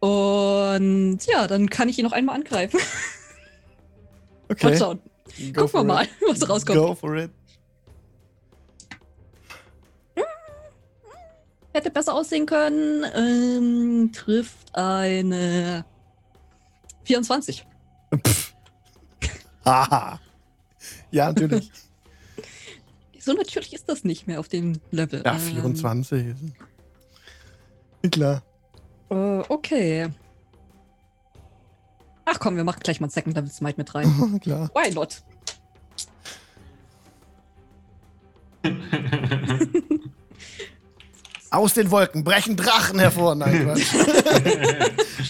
[0.00, 2.80] Und ja, dann kann ich ihn noch einmal angreifen.
[4.48, 4.70] Okay.
[4.70, 5.00] Mal schauen.
[5.52, 6.10] Go Gucken wir mal, it.
[6.26, 6.76] was rauskommt.
[6.76, 7.30] Go for it.
[11.72, 13.04] hätte besser aussehen können.
[13.14, 15.84] Ähm, trifft eine
[17.04, 17.66] 24.
[18.26, 18.54] Pff.
[19.64, 20.20] Haha.
[21.10, 21.70] Ja, natürlich.
[23.22, 25.20] So natürlich ist das nicht mehr auf dem Level.
[25.22, 26.34] Ja, Ähm, 24.
[28.10, 28.42] Klar.
[29.10, 30.08] Äh, okay.
[32.24, 34.40] Ach komm, wir machen gleich mal Second Level Smite mit rein.
[34.42, 34.70] Klar.
[34.74, 35.22] Why not?
[41.50, 43.34] Aus den Wolken brechen Drachen hervor.
[43.34, 43.68] Nein.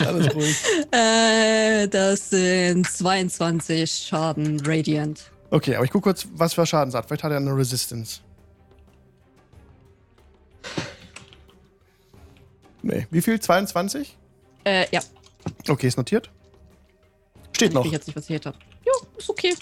[0.00, 0.56] Alles ruhig.
[0.92, 5.30] Äh, das sind 22 Schaden Radiant.
[5.50, 7.06] Okay, aber ich gucke kurz, was für Schadensart.
[7.06, 8.20] Vielleicht hat er eine Resistance.
[12.82, 13.06] Nee.
[13.10, 13.38] Wie viel?
[13.40, 14.16] 22?
[14.64, 15.00] Äh, ja.
[15.68, 16.30] Okay, ist notiert.
[17.52, 17.84] Steht noch.
[17.84, 18.56] Ich jetzt nicht, was ich habe.
[18.86, 19.54] Jo, ist okay.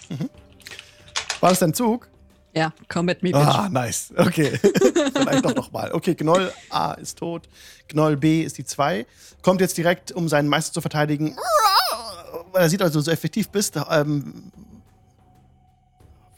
[1.40, 2.08] War das dein Zug?
[2.54, 3.40] Ja, come at me, bitch.
[3.40, 4.12] Ah, nice.
[4.16, 4.58] Okay.
[4.58, 5.92] Vielleicht doch nochmal.
[5.92, 7.48] Okay, Gnoll A ist tot.
[7.88, 9.06] Gnoll B ist die 2.
[9.42, 11.36] Kommt jetzt direkt, um seinen Meister zu verteidigen.
[12.52, 13.78] Weil er sieht also, so effektiv bist.
[13.90, 14.50] Ähm,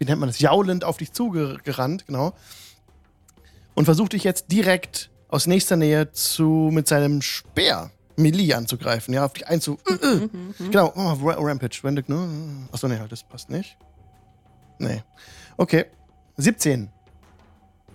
[0.01, 0.41] wie nennt man das?
[0.41, 2.33] Jaulend auf dich zugerannt, genau.
[3.75, 9.15] Und versucht dich jetzt direkt aus nächster Nähe zu, mit seinem Speer Melee anzugreifen.
[9.15, 9.79] Ja, auf dich einzu.
[9.89, 10.71] Mhm, mhm.
[10.71, 11.79] Genau, mach mal Ra- Rampage.
[11.83, 12.67] Wenn du, ne?
[12.73, 13.77] Achso, nee, halt, das passt nicht.
[14.79, 15.03] Nee.
[15.57, 15.85] Okay.
[16.39, 16.91] 17.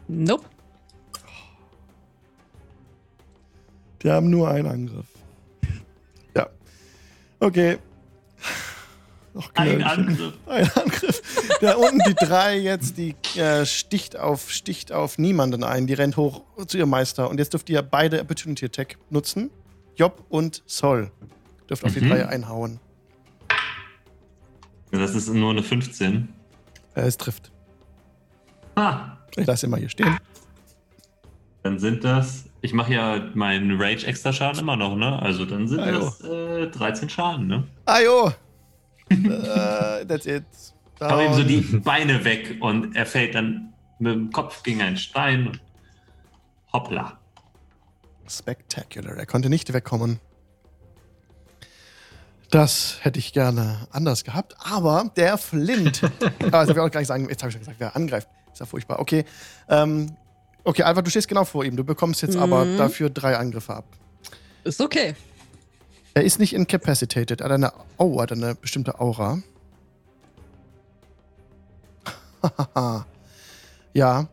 [0.08, 0.46] Nope.
[4.04, 5.08] Die haben nur einen Angriff.
[6.36, 6.48] Ja.
[7.40, 7.80] Okay.
[9.34, 9.84] Noch Ein.
[9.84, 10.34] Angriff.
[10.46, 11.22] Ein Angriff.
[11.62, 15.88] Da unten die drei jetzt, die äh, sticht auf, sticht auf niemanden ein.
[15.88, 17.30] Die rennt hoch zu ihrem Meister.
[17.30, 19.50] Und jetzt dürft ihr beide Opportunity Attack nutzen.
[19.96, 21.12] Job und Sol.
[21.70, 22.10] Dürft auf die Mhm.
[22.10, 22.80] drei einhauen.
[24.92, 26.30] Das ist nur eine 15.
[26.96, 27.52] Äh, es trifft.
[28.76, 30.18] Ah, Ich lasse mal hier stehen.
[31.64, 32.46] dann sind das.
[32.62, 35.20] Ich mache ja meinen Rage extra Schaden immer noch, ne?
[35.22, 36.00] Also dann sind Ah, jo.
[36.00, 37.64] das äh, 13 Schaden, ne?
[37.86, 38.32] Ajo!
[39.10, 40.44] äh, that's it.
[41.00, 44.82] Ich hau ihm so die Beine weg und er fällt dann mit dem Kopf gegen
[44.82, 45.48] einen Stein.
[45.48, 45.60] und
[46.74, 47.18] Hoppla.
[48.28, 49.16] Spectacular.
[49.18, 50.20] Er konnte nicht wegkommen.
[52.52, 54.56] Das hätte ich gerne anders gehabt.
[54.60, 56.02] Aber der Flint.
[56.52, 57.28] habe ich auch gar nicht sagen.
[57.30, 58.28] Jetzt habe ich schon gesagt, wer angreift.
[58.54, 59.00] Ist ja furchtbar.
[59.00, 59.26] Okay.
[59.70, 60.16] Ähm,
[60.64, 61.76] okay, Alva, du stehst genau vor ihm.
[61.76, 62.78] Du bekommst jetzt aber Mhm.
[62.78, 63.86] dafür drei Angriffe ab.
[64.64, 65.16] Ist okay.
[66.14, 67.42] Er ist nicht incapacitated.
[67.42, 69.40] Er hat eine, oh, er hat eine bestimmte Aura.
[73.94, 74.28] ja.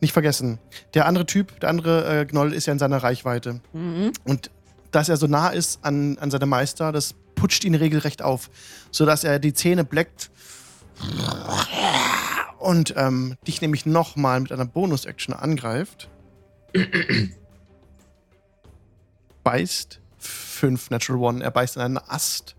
[0.00, 0.58] Nicht vergessen.
[0.92, 3.60] Der andere Typ, der andere äh, Gnoll ist ja in seiner Reichweite.
[3.72, 4.12] Mhm.
[4.24, 4.50] Und
[4.90, 8.50] dass er so nah ist an, an seinem Meister, das putscht ihn regelrecht auf,
[8.90, 10.30] sodass er die Zähne bleckt
[12.58, 16.08] und ähm, dich nämlich nochmal mit einer Bonus-Action angreift.
[19.42, 21.44] beißt 5 Natural One.
[21.44, 22.56] Er beißt in einen Ast,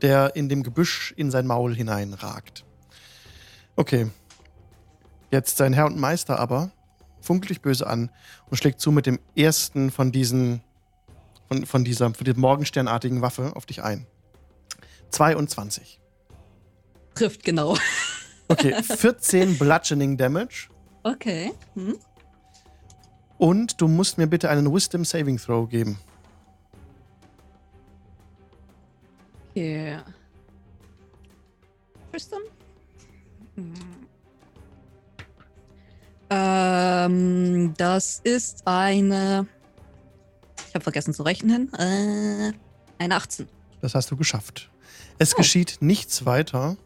[0.00, 2.64] der in dem Gebüsch in sein Maul hineinragt.
[3.76, 4.10] Okay.
[5.30, 6.70] Jetzt sein Herr und Meister aber
[7.20, 8.10] funkelt dich böse an
[8.50, 10.60] und schlägt zu mit dem ersten von diesen
[11.48, 14.06] von, von dieser von dieser morgensternartigen Waffe auf dich ein.
[15.10, 16.00] 22.
[17.14, 17.76] Trifft genau.
[18.48, 20.68] Okay, 14 Bludgeoning Damage
[21.02, 21.52] Okay.
[21.74, 21.96] Hm.
[23.38, 25.98] und du musst mir bitte einen Wisdom Saving Throw geben.
[29.50, 29.98] Okay.
[32.10, 32.40] Tristan?
[33.56, 33.72] Hm.
[36.30, 39.46] Ähm, das ist eine.
[40.68, 41.72] Ich habe vergessen zu rechnen.
[41.74, 42.52] Äh,
[42.98, 43.48] eine 18.
[43.80, 44.70] Das hast du geschafft.
[45.18, 45.36] Es Oh.
[45.36, 46.76] geschieht nichts weiter,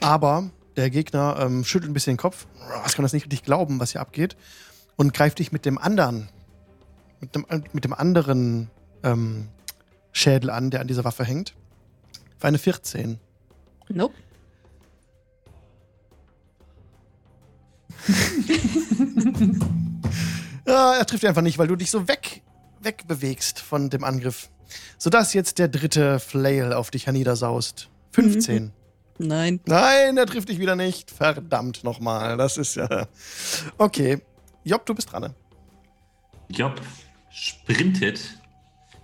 [0.00, 2.46] aber der Gegner ähm, schüttelt ein bisschen den Kopf.
[2.84, 4.36] Es kann das nicht richtig glauben, was hier abgeht.
[4.96, 6.28] Und greift dich mit dem anderen,
[7.20, 8.70] mit dem, mit dem anderen
[9.02, 9.48] ähm,
[10.12, 11.54] Schädel an, der an dieser Waffe hängt.
[12.38, 13.18] Für eine 14.
[13.88, 14.14] Nope.
[20.66, 22.42] Ja, er trifft einfach nicht, weil du dich so weg,
[22.80, 24.48] wegbewegst von dem Angriff.
[24.96, 27.88] Sodass jetzt der dritte Flail auf dich herniedersaust.
[28.12, 28.70] 15.
[29.18, 29.60] Nein.
[29.66, 31.10] Nein, er trifft dich wieder nicht.
[31.10, 32.36] Verdammt nochmal.
[32.36, 33.08] Das ist ja.
[33.76, 34.22] Okay.
[34.64, 35.22] Job, du bist dran.
[35.22, 35.34] ne?
[36.48, 36.80] Job
[37.30, 38.20] sprintet.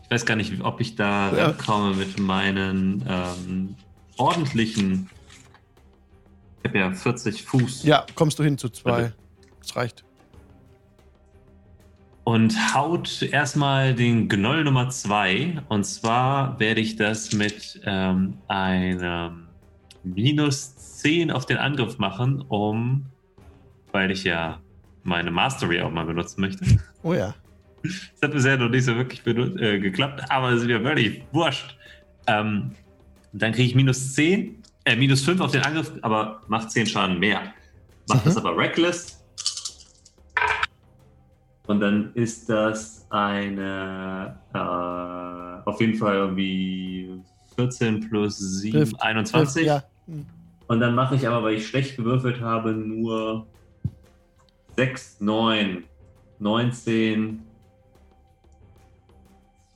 [0.05, 1.47] Ich weiß gar nicht, ob ich da Ja.
[1.47, 3.75] rankomme mit meinen ähm,
[4.17, 5.11] ordentlichen.
[6.75, 7.85] Ich habe ja 40 Fuß.
[7.85, 9.13] Ja, kommst du hin zu zwei.
[9.61, 10.05] Das reicht.
[12.25, 15.63] Und haut erstmal den Gnoll Nummer 2.
[15.69, 19.47] Und zwar werde ich das mit ähm, einem
[20.05, 23.07] minus 10 auf den Angriff machen, um,
[23.93, 24.61] weil ich ja
[25.05, 26.65] meine Mastery auch mal benutzen möchte.
[27.05, 27.33] Oh ja.
[27.85, 31.79] Das hat bisher noch nicht so wirklich äh, geklappt, aber es ist mir völlig wurscht.
[32.27, 32.73] Ähm,
[33.33, 37.19] dann kriege ich minus 10, äh, minus 5 auf den Angriff, aber macht 10 Schaden
[37.19, 37.53] mehr.
[38.09, 38.29] Macht Mhm.
[38.29, 39.23] das aber reckless.
[41.67, 47.11] Und dann ist das eine, äh, auf jeden Fall irgendwie
[47.57, 49.03] 14 plus 7, Trifft.
[49.03, 49.67] 21.
[49.67, 49.85] Ja.
[50.07, 50.25] Hm.
[50.67, 53.47] Und dann mache ich aber, weil ich schlecht gewürfelt habe, nur
[54.77, 55.85] 6, 9,
[56.39, 57.41] 19,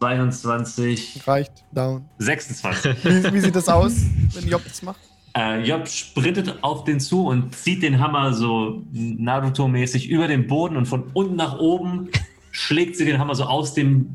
[0.03, 1.53] 22, Reicht.
[1.71, 2.05] Down.
[2.19, 3.05] 26.
[3.05, 3.95] Wie, wie sieht das aus,
[4.35, 4.99] wenn Job das macht?
[5.37, 10.77] Äh, Job sprintet auf den zu und zieht den Hammer so Naruto-mäßig über den Boden
[10.77, 12.09] und von unten nach oben
[12.51, 14.13] schlägt sie den Hammer so aus dem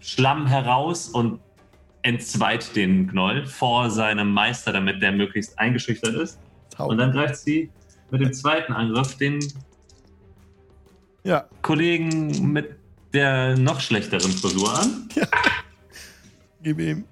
[0.00, 1.38] Schlamm heraus und
[2.02, 6.40] entzweit den Gnoll vor seinem Meister, damit der möglichst eingeschüchtert ist.
[6.76, 7.70] Und dann greift sie
[8.10, 9.38] mit dem zweiten Angriff den
[11.22, 11.44] Ja.
[11.62, 12.79] Kollegen mit
[13.12, 15.08] der noch schlechteren Frisur an.
[16.62, 17.04] Gib ihm.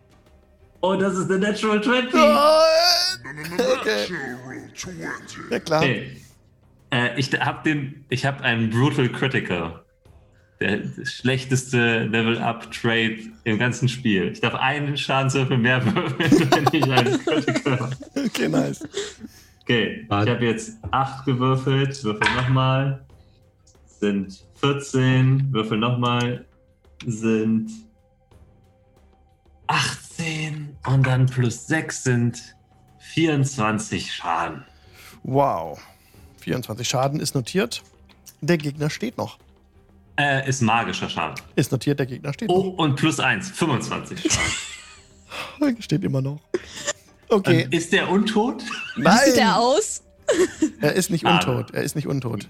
[0.80, 2.14] Oh, das ist der Natural 20.
[2.14, 4.06] Okay.
[5.50, 5.82] Ja, klar.
[5.82, 6.16] Okay.
[6.90, 9.82] Äh, ich habe den, ich habe einen Brutal Critical.
[10.61, 14.32] Der schlechteste Level-Up-Trade im ganzen Spiel.
[14.32, 17.96] Ich darf einen Schadenswürfel mehr würfeln, wenn ich einen Critical habe.
[18.26, 18.80] Okay, nice.
[19.62, 22.02] Okay, ich habe jetzt 8 gewürfelt.
[22.02, 23.04] Würfel nochmal.
[24.00, 25.53] Sind 14.
[25.53, 26.44] Würfel nochmal.
[27.07, 27.71] Sind
[29.68, 30.77] 18.
[30.87, 32.57] Und dann plus 6 sind
[32.99, 34.64] 24 Schaden.
[35.23, 35.81] Wow.
[36.40, 37.83] 24 Schaden ist notiert.
[38.40, 39.38] Der Gegner steht noch.
[40.16, 41.37] Äh, ist magischer Schaden.
[41.55, 44.42] Ist notiert, der Gegner steht Oh, und plus 1, 25 Schaden.
[45.77, 45.83] noch.
[45.83, 46.40] Steht immer noch.
[47.29, 47.62] Okay.
[47.62, 48.64] Ähm, ist der untot?
[48.97, 49.18] Wie Nein!
[49.27, 50.03] sieht der aus?
[50.81, 51.71] Er ist nicht untot.
[51.73, 52.49] Er ist nicht untot.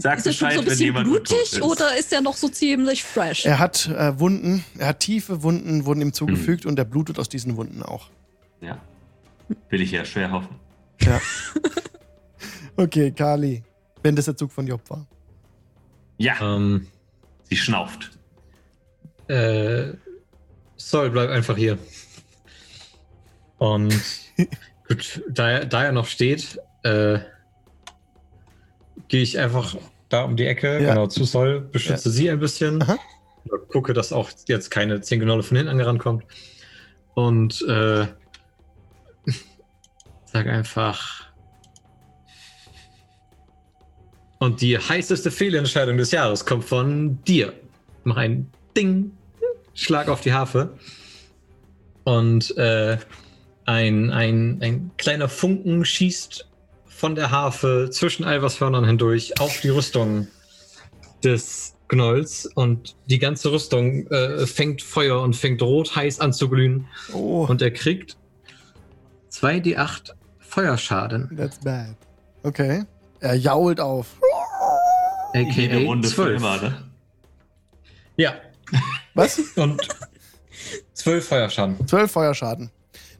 [0.00, 3.04] Sag Ist er schon so ein wenn bisschen blutig oder ist er noch so ziemlich
[3.04, 3.44] fresh?
[3.44, 6.12] Er hat äh, Wunden, er hat tiefe Wunden, wurden ihm Hm.
[6.14, 8.08] zugefügt und er blutet aus diesen Wunden auch.
[8.60, 8.80] Ja.
[9.68, 10.56] Will ich ja schwer hoffen.
[11.00, 11.20] Ja.
[12.76, 13.62] okay, Kali.
[14.02, 15.06] Wenn das der Zug von Job war.
[16.18, 16.86] Ja, Ähm,
[17.44, 18.10] sie schnauft.
[19.28, 19.92] äh,
[20.76, 21.78] Sol, bleib einfach hier.
[23.58, 23.92] Und
[24.88, 27.18] gut, da er, da er noch steht, äh,
[29.10, 29.76] gehe ich einfach
[30.08, 30.94] da um die Ecke, Ja.
[30.94, 32.80] genau zu Sol, beschütze sie ein bisschen.
[32.82, 32.96] Aha.
[33.68, 36.24] Gucke, dass auch jetzt keine zehn Gnolle von hinten angerannt kommt.
[37.14, 38.06] Und äh,
[40.24, 41.28] sag einfach.
[44.38, 47.52] Und die heißeste Fehlentscheidung des Jahres kommt von dir.
[48.04, 49.12] Mach ein Ding,
[49.74, 50.74] Schlag auf die Harfe.
[52.04, 52.96] Und äh,
[53.66, 56.49] ein, ein, ein kleiner Funken schießt
[57.00, 60.28] von der Harfe zwischen Alvershörnern hindurch auf die Rüstung
[61.24, 62.44] des Gnolls.
[62.44, 66.86] Und die ganze Rüstung äh, fängt Feuer und fängt rot heiß an zu glühen.
[67.14, 68.18] Oh, Und er kriegt
[69.32, 70.10] 2d8
[70.40, 71.34] Feuerschaden.
[71.38, 71.96] that's bad.
[72.42, 72.82] Okay.
[73.20, 74.18] Er jault auf.
[75.32, 76.36] Jede AKA Runde für 12.
[76.36, 76.90] immer, ne?
[78.16, 78.34] Ja,
[79.14, 79.38] Was?
[79.56, 79.80] und
[80.92, 81.86] 12 Feuerschaden.
[81.88, 82.70] Zwölf Feuerschaden.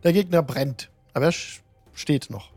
[0.04, 0.90] Der Gegner brennt.
[1.14, 1.34] Aber er
[1.94, 2.50] steht noch.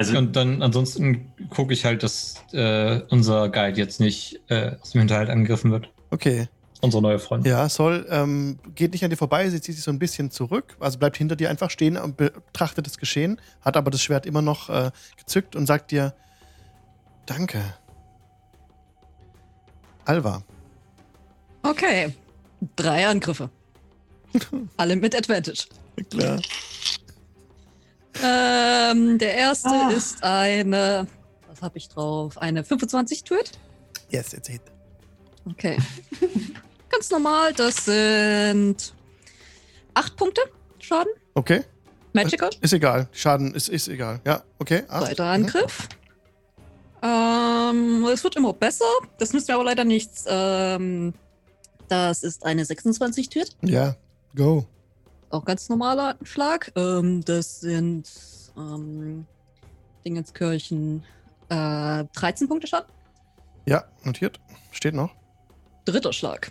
[0.00, 4.92] Also, Und dann ansonsten gucke ich halt, dass äh, unser Guide jetzt nicht äh, aus
[4.92, 5.90] dem Hinterhalt angegriffen wird.
[6.08, 6.48] Okay.
[6.80, 7.52] Unsere neue Freundin.
[7.52, 10.74] Ja, Sol ähm, geht nicht an dir vorbei, sie zieht sich so ein bisschen zurück,
[10.80, 14.40] also bleibt hinter dir einfach stehen und betrachtet das Geschehen, hat aber das Schwert immer
[14.40, 16.14] noch äh, gezückt und sagt dir:
[17.26, 17.62] Danke.
[20.06, 20.42] Alva.
[21.62, 22.14] Okay.
[22.74, 23.50] Drei Angriffe.
[24.78, 25.66] Alle mit Advantage.
[26.08, 26.40] Klar.
[28.22, 29.90] Ähm, der erste Ah.
[29.90, 31.06] ist eine.
[31.48, 32.38] Was habe ich drauf?
[32.38, 33.52] Eine 25 Twit.
[34.10, 34.62] Yes, it's it.
[35.48, 35.78] Okay.
[36.90, 38.92] Ganz normal, das sind
[39.94, 40.40] acht Punkte
[40.80, 41.12] Schaden.
[41.34, 41.62] Okay.
[42.12, 42.50] Magical.
[42.60, 43.08] Ist egal.
[43.12, 44.20] Schaden ist, ist egal.
[44.26, 44.82] Ja, okay.
[44.88, 45.06] Acht.
[45.06, 45.44] Zweiter Mhm.
[45.44, 45.88] Angriff.
[47.02, 48.84] Ähm, es wird immer besser.
[49.18, 50.24] Das nützt mir aber leider nichts.
[50.26, 51.14] Ähm,
[51.88, 53.56] das ist eine 26 Twit.
[53.62, 53.94] Ja,
[54.36, 54.66] go.
[55.30, 56.72] Auch ganz normaler Schlag.
[56.76, 58.08] Ähm, das sind
[58.56, 59.26] ähm,
[60.04, 61.04] Dingenskirchen
[61.48, 62.90] äh, 13 Punkte Schaden.
[63.66, 64.40] Ja, notiert.
[64.72, 65.14] Steht noch.
[65.84, 66.50] Dritter Schlag.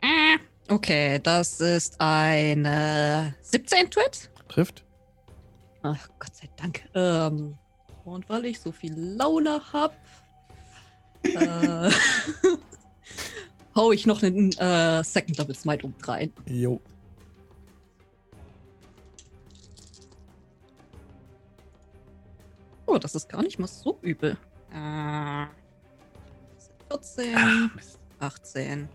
[0.00, 0.38] Äh,
[0.70, 4.30] Okay, das ist eine 17 Twit.
[4.48, 4.84] Trifft.
[5.82, 6.84] Ach, Gott sei Dank.
[6.94, 7.58] Ähm,
[8.04, 9.96] und weil ich so viel Laune hab,
[11.24, 11.90] äh,
[13.80, 16.32] hau ich noch einen äh, Second Double Smite um rein.
[16.46, 16.80] Jo.
[22.84, 24.36] Oh, das ist gar nicht mal so übel.
[24.70, 25.46] Äh,
[26.90, 27.98] 14, Ach, Mist.
[28.18, 28.88] 18.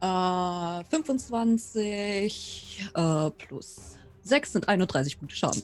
[0.00, 5.62] Äh, 25 äh, plus 6 sind 31 Punkte Schaden.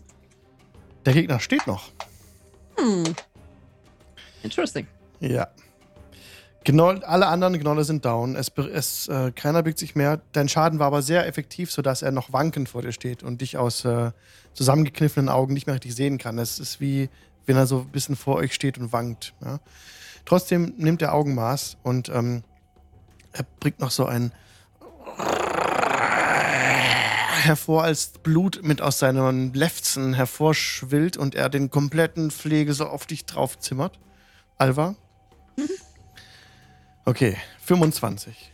[1.06, 1.92] Der Gegner steht noch.
[2.76, 3.14] Hm.
[4.42, 4.86] Interesting.
[5.20, 5.48] Ja.
[6.66, 8.34] Gnoll, alle anderen Gnolle sind down.
[8.34, 10.20] Es, es, äh, keiner bewegt sich mehr.
[10.32, 13.56] Dein Schaden war aber sehr effektiv, sodass er noch wankend vor dir steht und dich
[13.56, 14.10] aus äh,
[14.52, 16.40] zusammengekniffenen Augen nicht mehr richtig sehen kann.
[16.40, 17.08] Es ist wie,
[17.46, 19.32] wenn er so ein bisschen vor euch steht und wankt.
[19.44, 19.60] Ja?
[20.24, 22.42] Trotzdem nimmt er Augenmaß und ähm,
[23.32, 24.32] er bringt noch so ein
[27.44, 33.06] hervor, als Blut mit aus seinen Lefzen hervorschwillt und er den kompletten Pflege so auf
[33.06, 34.00] dich draufzimmert.
[34.58, 34.96] Alva?
[37.06, 38.52] Okay, 25.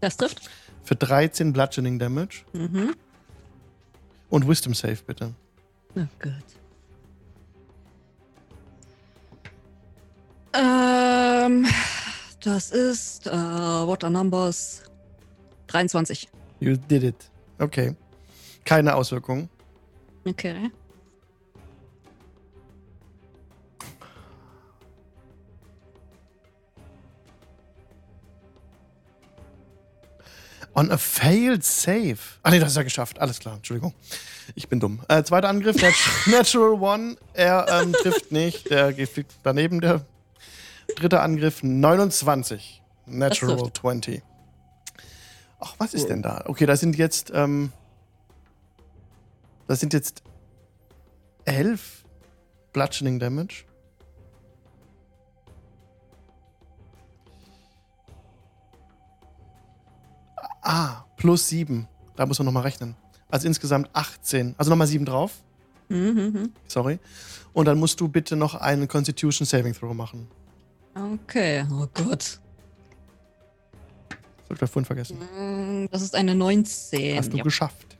[0.00, 0.50] Das trifft.
[0.82, 2.42] Für 13 Bludgeoning Damage.
[2.52, 2.94] Mhm.
[4.28, 5.32] Und Wisdom Save, bitte.
[5.96, 6.32] Oh Gott.
[10.52, 11.66] Ähm,
[12.42, 14.82] das ist, äh, what are numbers?
[15.68, 16.28] 23.
[16.58, 17.30] You did it.
[17.58, 17.94] Okay.
[18.64, 19.48] Keine Auswirkungen.
[20.24, 20.70] Okay.
[30.78, 32.18] On a failed save.
[32.42, 33.18] Ah, nee, das ist ja geschafft.
[33.18, 33.94] Alles klar, Entschuldigung.
[34.54, 35.00] Ich bin dumm.
[35.08, 35.94] Äh, zweiter Angriff, Nat
[36.26, 37.16] Natural One.
[37.32, 38.68] Er ähm, trifft nicht.
[38.70, 39.80] Der fliegt daneben.
[39.80, 40.04] Der
[40.96, 42.82] dritte Angriff, 29.
[43.06, 43.78] Natural trifft.
[43.78, 44.22] 20.
[45.60, 46.42] Ach, was ist denn da?
[46.44, 47.32] Okay, das sind jetzt.
[47.34, 47.72] Ähm,
[49.66, 50.22] das sind jetzt
[51.46, 52.04] 11
[52.74, 53.64] Bludgeoning Damage.
[60.68, 61.86] Ah, plus 7.
[62.16, 62.96] Da muss man nochmal rechnen.
[63.30, 64.54] Also insgesamt 18.
[64.58, 65.32] Also nochmal 7 drauf.
[65.88, 66.52] Mhm, mhm.
[66.66, 66.98] Sorry.
[67.52, 70.26] Und dann musst du bitte noch einen Constitution Saving Throw machen.
[70.94, 72.40] Okay, oh Gott.
[74.48, 75.18] Das hab ich vorhin vergessen.
[75.18, 77.16] Mm, Das ist eine 19.
[77.18, 77.42] Hast du Ja.
[77.44, 77.96] geschafft.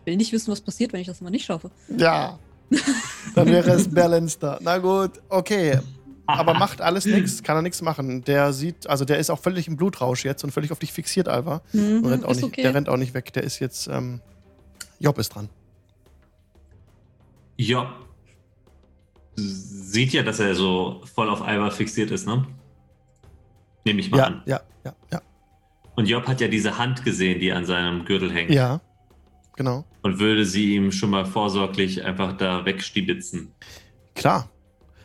[0.00, 1.70] Ich will nicht wissen, was passiert, wenn ich das mal nicht schaffe.
[1.96, 2.38] Ja.
[3.34, 4.42] Dann wäre es balanced.
[4.60, 5.78] Na gut, okay.
[6.26, 8.22] Aber macht alles nichts, kann er nichts machen.
[8.24, 11.28] Der sieht, also der ist auch völlig im Blutrausch jetzt und völlig auf dich fixiert,
[11.28, 11.62] Alva.
[11.72, 12.62] Mhm, Und rennt auch nicht, okay.
[12.62, 13.32] Der rennt auch nicht weg.
[13.32, 14.20] Der ist jetzt, ähm,
[14.98, 15.48] Job ist dran.
[17.56, 17.94] Ja.
[19.36, 22.46] Sieht ja, dass er so voll auf Alva fixiert ist, ne?
[23.84, 24.42] Nehme ich mal Ja, an.
[24.46, 25.22] ja, ja, ja.
[25.94, 28.50] Und Job hat ja diese Hand gesehen, die an seinem Gürtel hängt.
[28.50, 28.80] Ja,
[29.56, 29.84] genau.
[30.02, 33.52] Und würde sie ihm schon mal vorsorglich einfach da wegstibitzen.
[34.14, 34.50] Klar.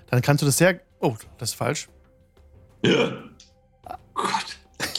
[0.09, 0.81] Dann kannst du das sehr.
[1.01, 1.89] Oh, das ist falsch.
[2.85, 3.11] Ja.
[4.13, 4.57] Gott.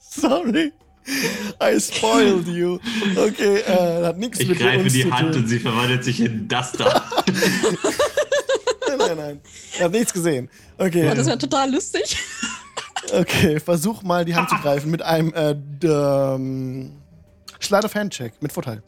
[0.00, 0.72] Sorry.
[1.60, 2.78] I spoiled you.
[3.16, 5.42] Okay, äh, hat nichts Ich mit greife uns die zu Hand tun.
[5.42, 6.84] und sie verwandelt sich in das da.
[8.88, 9.40] Nein, nein, nein.
[9.72, 10.48] Ich habe nichts gesehen.
[10.78, 11.08] Okay.
[11.10, 12.16] Oh, das wäre total lustig.
[13.12, 15.56] Okay, versuch mal die Hand zu greifen mit einem äh,
[15.86, 16.92] ähm,
[17.60, 18.82] Slide of Hand Check mit Vorteil.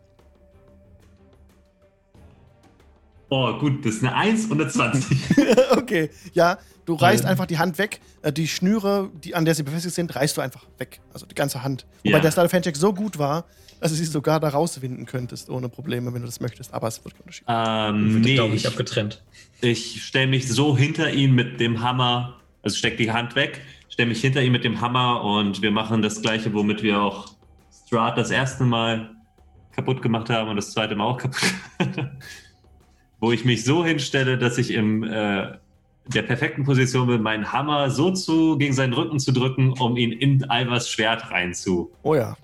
[3.37, 5.17] Oh, gut, das ist eine 1 und eine 20.
[5.77, 7.31] okay, ja, du reißt Ähm.
[7.31, 8.01] einfach die Hand weg.
[8.23, 11.01] Äh, die Schnüre, die, an der sie befestigt sind, reißt du einfach weg.
[11.13, 11.85] Also die ganze Hand.
[12.05, 12.21] Wobei Ja.
[12.21, 13.45] der Slide of Hand Check so gut war,
[13.81, 16.73] dass du sie sogar da rauswinden könntest, ohne Probleme, wenn du das möchtest.
[16.73, 17.45] Aber es wird kein Unterschied.
[17.49, 19.23] ähm, nee, glaube ich, ich, abgetrennt.
[19.61, 24.09] ich stelle mich so hinter ihn mit dem Hammer, also steck die Hand weg, stelle
[24.11, 27.33] mich hinter ihm mit dem Hammer und wir machen das gleiche, womit wir auch
[27.87, 29.11] Strahd das erste Mal
[29.73, 31.43] kaputt gemacht haben und das zweite Mal auch kaputt.
[33.25, 35.53] Wo ich mich so hinstelle, dass ich im äh,
[36.09, 40.13] der perfekten Position bin, meinen Hammer so zu gegen seinen Rücken zu drücken, um ihn
[40.13, 41.89] in Alvas Schwert reinzupressen.
[42.03, 42.37] Oh ja.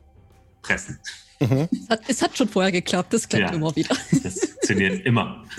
[1.41, 1.69] Mhm.
[1.71, 3.53] Es hat, es hat schon vorher geklappt, das klappt Ja.
[3.53, 3.95] immer wieder.
[4.23, 5.45] Das funktioniert immer.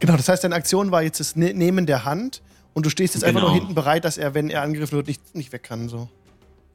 [0.00, 2.40] Genau, das heißt, deine Aktion war jetzt das Ne- Nehmen der Hand
[2.72, 3.52] und du stehst jetzt einfach Genau.
[3.52, 5.88] nur hinten bereit, dass er, wenn er angegriffen wird, nicht, nicht weg kann.
[5.88, 6.08] So.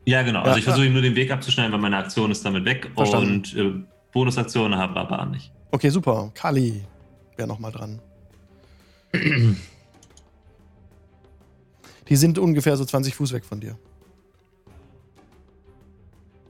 [0.03, 0.39] Ja, genau.
[0.39, 2.91] Ja, Also ich versuche ihm nur den Weg abzuschneiden, weil meine Aktion ist damit weg.
[2.95, 3.35] Verstanden.
[3.35, 3.71] Und äh,
[4.11, 5.51] Bonusaktionen habe aber nicht.
[5.71, 6.31] Okay, super.
[6.33, 6.83] Kali
[7.37, 8.01] wäre nochmal dran.
[12.09, 13.77] Die sind ungefähr so 20 Fuß weg von dir.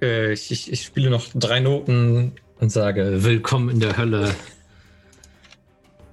[0.01, 4.35] Äh, ich, ich, ich spiele noch drei Noten und sage: Willkommen in der Hölle.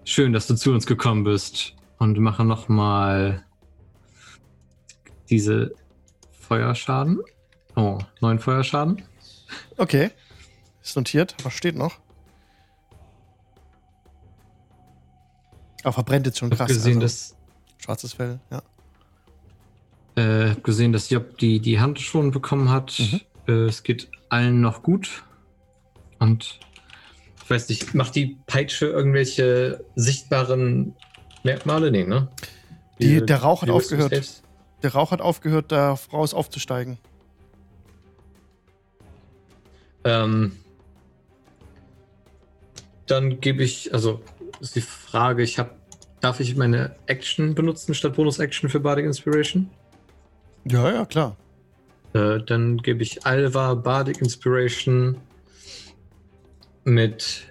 [0.04, 1.74] Schön, dass du zu uns gekommen bist.
[1.98, 3.44] Und mache nochmal
[5.28, 5.72] diese
[6.32, 7.20] Feuerschaden.
[7.76, 9.02] Oh, neun Feuerschaden.
[9.76, 10.10] Okay.
[10.82, 11.98] Ist notiert, aber steht noch.
[15.82, 16.68] Aber verbrennt jetzt schon Ich krass.
[16.68, 17.36] habe gesehen, also, dass,
[17.78, 18.62] schwarzes Fell, ja.
[20.16, 22.98] äh, hab gesehen, dass Job die, die Hand schon bekommen hat.
[22.98, 23.20] Mhm.
[23.48, 25.24] Äh, es geht allen noch gut.
[26.18, 26.60] Und
[27.42, 30.94] Ich weiß nicht, macht die Peitsche irgendwelche sichtbaren
[31.42, 31.90] Merkmale?
[31.90, 32.28] Nee, ne?
[33.00, 34.42] Die- der Rauch hat die aufgehört.
[34.82, 36.98] Der Rauch hat aufgehört, da raus aufzusteigen.
[40.04, 40.52] Ähm,
[43.06, 44.20] dann gebe ich, also
[44.61, 45.70] ist die Frage, ich habe,
[46.20, 49.70] darf ich meine Action benutzen statt Bonus-Action für Bardic Inspiration?
[50.64, 51.36] Ja, ja, klar.
[52.12, 55.16] Äh, dann gebe ich Alva Bardic Inspiration
[56.84, 57.46] mit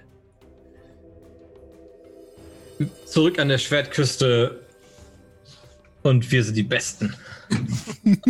[3.04, 4.60] zurück an der Schwertküste
[6.02, 7.14] und wir sind die Besten.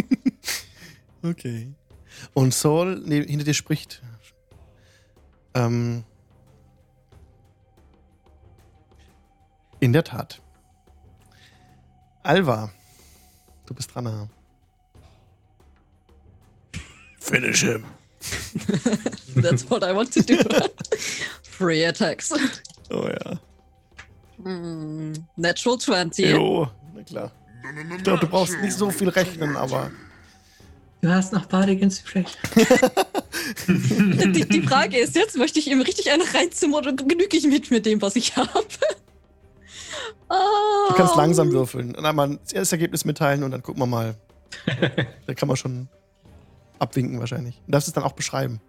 [1.22, 1.72] Okay.
[2.32, 4.02] Und Saul hinter dir spricht.
[5.54, 6.04] Ähm,
[9.80, 10.40] in der Tat.
[12.22, 12.70] Alva,
[13.66, 14.30] du bist dran.
[17.18, 17.84] Finish him.
[19.42, 20.36] That's what I want to do.
[21.42, 22.32] Free attacks.
[22.90, 23.38] Oh ja.
[24.42, 26.30] Mm, Natural 20.
[26.30, 27.32] Jo, na klar.
[27.96, 29.90] Ich glaube, du brauchst nicht so viel rechnen, aber.
[31.02, 32.36] Du hast noch Bardic Inspiration.
[34.32, 37.70] Die, die Frage ist jetzt, möchte ich ihm richtig eine reinzimmern oder genüge ich mit,
[37.70, 38.64] mit dem, was ich habe?
[40.28, 41.94] Du kannst langsam würfeln.
[41.94, 44.14] Und einmal das erste Ergebnis mitteilen und dann gucken wir mal.
[45.26, 45.88] da kann man schon
[46.78, 47.60] abwinken wahrscheinlich.
[47.66, 48.60] Und das ist dann auch beschreiben.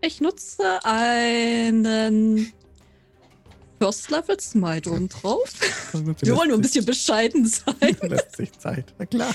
[0.00, 2.52] Ich nutze einen
[3.80, 5.52] First Level Smite oben drauf.
[5.92, 7.96] Wir wollen nur ein bisschen bescheiden sein.
[8.02, 8.94] Lässt sich Zeit.
[8.98, 9.34] Na klar.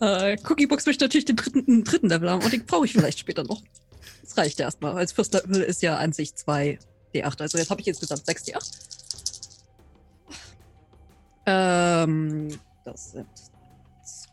[0.00, 3.18] Äh, Cookiebox möchte natürlich den dritten, einen dritten Level haben und den brauche ich vielleicht
[3.18, 3.62] später noch.
[4.22, 4.96] Das reicht erstmal.
[4.96, 6.78] Als First Level ist ja an sich 2
[7.14, 7.40] D8.
[7.40, 8.70] Also jetzt habe ich insgesamt 6 D8.
[12.04, 13.26] Ähm, das sind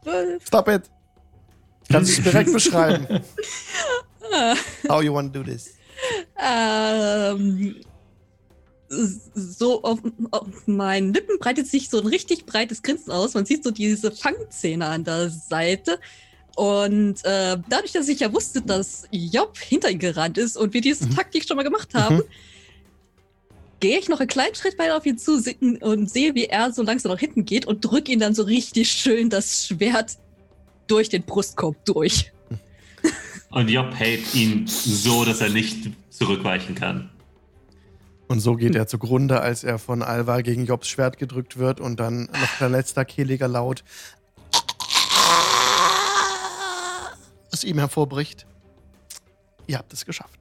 [0.03, 0.45] 12.
[0.45, 0.83] Stop it.
[1.89, 3.07] Kannst du es direkt beschreiben.
[4.89, 5.75] How you want to do this?
[6.37, 7.75] Ähm,
[8.89, 9.99] so auf,
[10.31, 13.33] auf meinen Lippen breitet sich so ein richtig breites Grinsen aus.
[13.33, 15.99] Man sieht so diese Fangzähne an der Seite.
[16.55, 20.81] Und äh, dadurch, dass ich ja wusste, dass Job hinter ihn gerannt ist und wir
[20.81, 21.15] diese Mhm.
[21.15, 22.23] Taktik schon mal gemacht haben, Mhm.
[23.79, 25.41] Gehe ich noch einen kleinen Schritt weiter auf ihn zu
[25.81, 28.91] und sehe, wie er so langsam nach hinten geht und drücke ihn dann so richtig
[28.91, 30.17] schön das Schwert
[30.87, 32.31] durch den Brustkorb durch.
[33.49, 37.09] Und Job hält ihn so, dass er nicht zurückweichen kann.
[38.27, 41.99] Und so geht er zugrunde, als er von Alva gegen Jobs Schwert gedrückt wird und
[41.99, 43.85] dann noch ein letzter kehliger Laut
[47.53, 48.45] aus ihm hervorbricht.
[49.65, 50.36] Ihr habt es geschafft.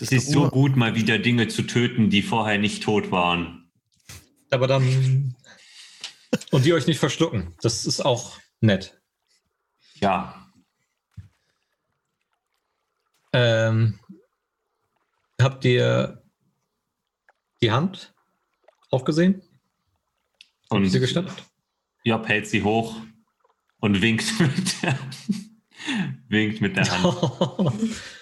[0.00, 3.70] Es ist so gut, mal wieder Dinge zu töten, die vorher nicht tot waren.
[4.50, 5.34] Aber dann.
[6.50, 7.54] Und die euch nicht verschlucken.
[7.60, 9.00] Das ist auch nett.
[10.00, 10.40] Ja,
[13.32, 13.98] Ähm,
[15.40, 16.22] habt ihr
[17.62, 18.14] die Hand
[18.90, 19.42] auch gesehen?
[20.68, 21.44] und Ist sie gestattet?
[22.04, 22.96] Job hält sie hoch
[23.78, 24.98] und winkt mit der,
[26.28, 27.82] winkt mit der Hand.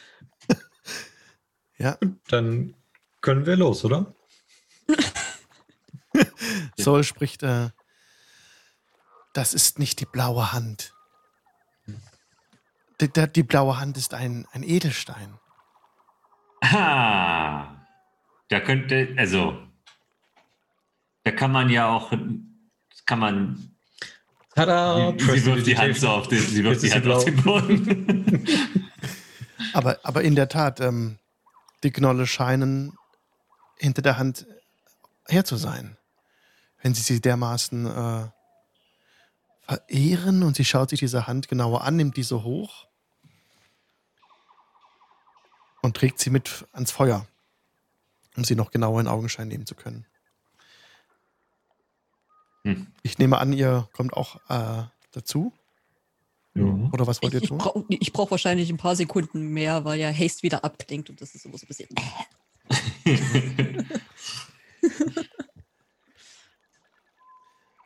[1.78, 1.96] Ja,
[2.28, 2.74] Dann
[3.20, 4.14] können wir los, oder?
[6.76, 7.70] Sol spricht, äh,
[9.32, 10.92] das ist nicht die blaue Hand.
[13.00, 15.38] Die, die, die blaue Hand ist ein, ein Edelstein.
[16.60, 17.76] Ah,
[18.48, 19.56] da könnte, also,
[21.22, 22.10] da kann man ja auch,
[23.06, 23.76] kann man,
[24.56, 25.12] Tada!
[25.16, 28.48] sie wirft die Hand so auf den, sie wirft die Hand sie auf den Boden.
[29.74, 31.18] Aber, aber in der Tat, ähm,
[31.82, 32.96] die Knolle scheinen
[33.78, 34.46] hinter der Hand
[35.28, 35.96] her zu sein.
[36.82, 38.28] Wenn sie sie dermaßen äh,
[39.66, 42.86] verehren und sie schaut sich diese Hand genauer an, nimmt diese hoch
[45.82, 47.26] und trägt sie mit ans Feuer,
[48.36, 50.06] um sie noch genauer in Augenschein nehmen zu können.
[52.64, 52.86] Hm.
[53.02, 55.52] Ich nehme an, ihr kommt auch äh, dazu.
[56.54, 57.58] Oder was wollt Ich, ihr ich tun?
[57.58, 61.34] brauche ich brauch wahrscheinlich ein paar Sekunden mehr, weil ja Haste wieder abklingt und das
[61.34, 61.88] ist immer so ein bisschen.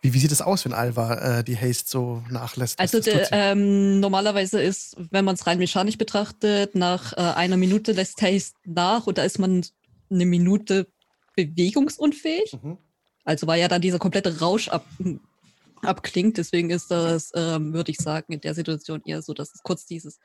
[0.04, 2.80] Wie, wie sieht es aus, wenn Alva äh, die Haste so nachlässt?
[2.80, 3.12] Also sie?
[3.30, 8.58] ähm, normalerweise ist, wenn man es rein mechanisch betrachtet, nach äh, einer Minute lässt Haste
[8.64, 9.64] nach und da ist man
[10.10, 10.88] eine Minute
[11.36, 12.58] bewegungsunfähig.
[12.60, 12.78] Mhm.
[13.24, 14.84] Also weil ja dann dieser komplette Rausch ab,
[15.82, 16.38] abklingt.
[16.38, 19.86] Deswegen ist das, ähm, würde ich sagen, in der Situation eher so, dass es kurz
[19.86, 20.18] dieses,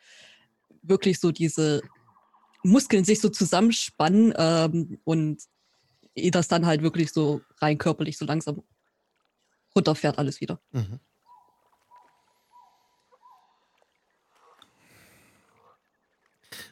[0.82, 1.82] wirklich so diese
[2.64, 5.44] Muskeln sich so zusammenspannen ähm, und
[6.16, 8.64] das dann halt wirklich so rein körperlich so langsam
[9.76, 10.60] runterfährt alles wieder.
[10.72, 11.00] Mhm.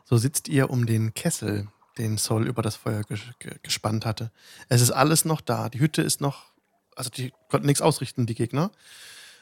[0.04, 1.68] So sitzt ihr um den Kessel,
[1.98, 3.22] den Sol über das Feuer ges
[3.64, 4.32] gespannt hatte.
[4.70, 5.70] Es ist alles noch da.
[5.70, 6.52] Die Hütte ist noch,
[6.96, 8.72] also die konnten nichts ausrichten, die Gegner.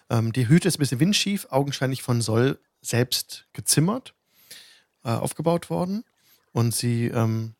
[0.09, 4.13] Ähm, die Hütte ist ein bisschen windschief, augenscheinlich von Sol selbst gezimmert,
[5.03, 6.03] äh, aufgebaut worden.
[6.51, 7.55] Und sie ähm,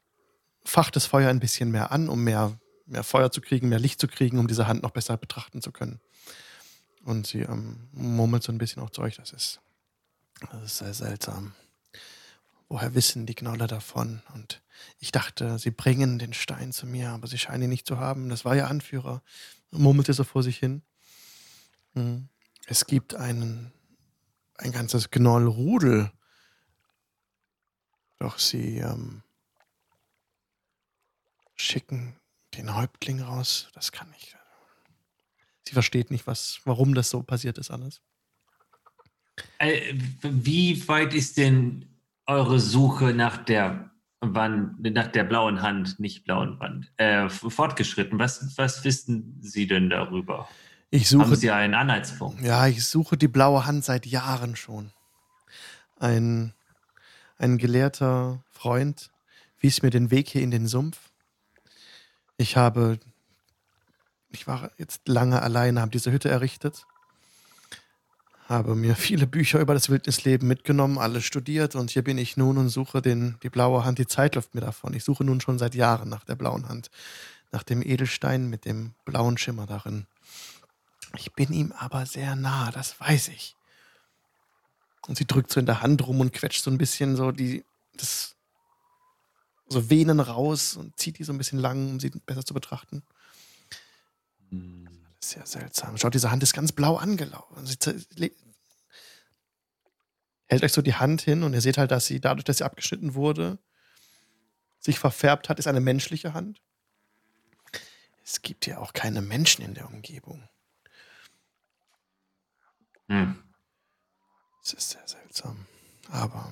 [0.65, 3.99] facht das Feuer ein bisschen mehr an, um mehr, mehr Feuer zu kriegen, mehr Licht
[3.99, 5.99] zu kriegen, um diese Hand noch besser betrachten zu können.
[7.03, 9.59] Und sie ähm, murmelt so ein bisschen auch zu euch, das ist,
[10.51, 11.53] das ist sehr seltsam.
[12.69, 14.21] Woher wissen die Gnoller davon?
[14.33, 14.61] Und
[14.99, 18.29] ich dachte, sie bringen den Stein zu mir, aber sie scheinen ihn nicht zu haben.
[18.29, 19.21] Das war ihr Anführer.
[19.74, 20.82] Murmelte so vor sich hin.
[21.93, 22.30] Hm.
[22.67, 23.74] Es gibt einen,
[24.55, 26.11] ein ganzes Gnollrudel.
[28.19, 29.24] Doch sie ähm,
[31.55, 32.15] schicken
[32.55, 33.69] den Häuptling raus.
[33.74, 34.38] Das kann nicht.
[35.67, 38.01] Sie versteht nicht, was, warum das so passiert ist alles.
[39.57, 41.88] Äh, wie weit ist denn
[42.26, 43.92] eure Suche nach der
[44.36, 48.19] Wand, nach der blauen Hand, nicht blauen Wand, äh, fortgeschritten?
[48.19, 50.47] Was, was wissen Sie denn darüber?
[50.89, 52.41] Ich suche, Haben Sie einen Anhaltspunkt?
[52.41, 54.91] ja, ich suche die blaue Hand seit Jahren schon.
[55.99, 56.53] Ein,
[57.38, 59.11] ein gelehrter Freund
[59.59, 61.09] wies mir den Weg hier in den Sumpf.
[62.38, 62.99] Ich habe,
[64.30, 66.86] ich war jetzt lange alleine, habe diese Hütte errichtet,
[68.47, 72.57] habe mir viele Bücher über das Wildnisleben mitgenommen, alle studiert und hier bin ich nun
[72.57, 73.99] und suche den, die blaue Hand.
[73.99, 74.93] Die Zeit läuft mir davon.
[74.93, 76.91] Ich suche nun schon seit Jahren nach der blauen Hand,
[77.51, 80.07] nach dem Edelstein mit dem blauen Schimmer darin.
[81.17, 83.55] Ich bin ihm aber sehr nah, das weiß ich.
[85.07, 87.63] Und sie drückt so in der Hand rum und quetscht so ein bisschen so die,
[87.97, 88.35] das,
[89.67, 93.03] so Venen raus und zieht die so ein bisschen lang, um sie besser zu betrachten.
[95.24, 95.97] Sehr seltsam.
[95.97, 97.65] Schaut, diese Hand ist ganz blau angelaufen.
[97.65, 97.78] Sie
[100.47, 102.65] hält euch so die Hand hin und ihr seht halt, dass sie dadurch, dass sie
[102.65, 103.57] abgeschnitten wurde,
[104.80, 106.61] sich verfärbt hat, ist eine menschliche Hand.
[108.26, 110.49] Es gibt ja auch keine Menschen in der Umgebung.
[113.07, 113.41] Hm.
[114.61, 115.65] Es ist sehr seltsam.
[116.09, 116.51] Aber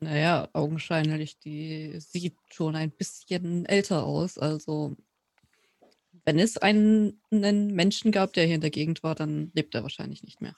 [0.00, 4.38] Naja, augenscheinlich, die sieht schon ein bisschen älter aus.
[4.38, 4.96] Also,
[6.24, 9.82] wenn es einen, einen Menschen gab, der hier in der Gegend war, dann lebt er
[9.82, 10.56] wahrscheinlich nicht mehr.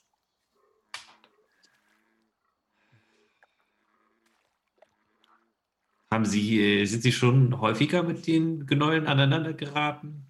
[6.10, 10.26] Haben Sie, äh, sind Sie schon häufiger mit den Gnollen aneinander geraten?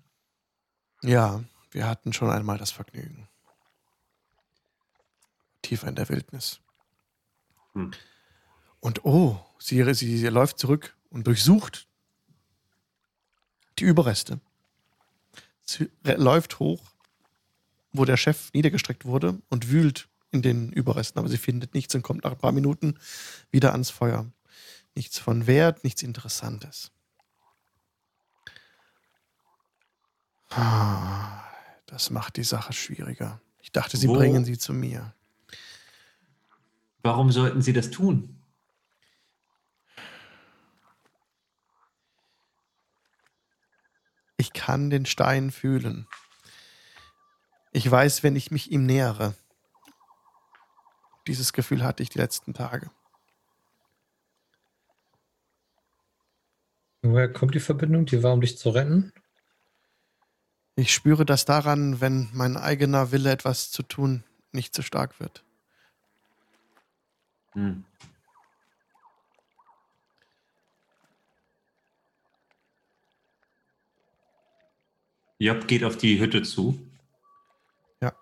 [1.03, 3.29] ja, wir hatten schon einmal das Vergnügen.
[5.61, 6.61] Tiefer in der Wildnis.
[7.73, 7.91] Hm.
[8.81, 11.89] Und oh, sie, sie, sie läuft zurück und durchsucht
[13.79, 14.41] die Überreste.
[16.05, 16.83] Läuft hoch,
[17.93, 22.03] wo der Chef niedergestreckt wurde und wühlt in den Überresten, aber sie findet nichts und
[22.03, 22.99] kommt nach ein paar Minuten
[23.51, 24.27] wieder ans Feuer.
[24.95, 26.91] Nichts von Wert, nichts Interessantes.
[30.51, 31.41] Ah,
[31.87, 33.41] Das macht die Sache schwieriger.
[33.61, 35.15] Ich dachte, sie Wo- bringen sie zu mir.
[37.03, 38.37] Warum sollten Sie das tun?
[44.55, 46.07] Kann den Stein fühlen.
[47.73, 49.35] Ich weiß, wenn ich mich ihm nähere.
[51.27, 52.91] Dieses Gefühl hatte ich die letzten Tage.
[57.03, 58.07] Woher kommt die Verbindung?
[58.07, 59.13] Die war, um dich zu retten?
[60.77, 65.45] Ich spüre das daran, wenn mein eigener Wille, etwas zu tun, nicht zu stark wird.
[67.53, 67.85] Hm.
[75.39, 76.79] Job geht auf die Hütte zu
[78.01, 78.13] Ja.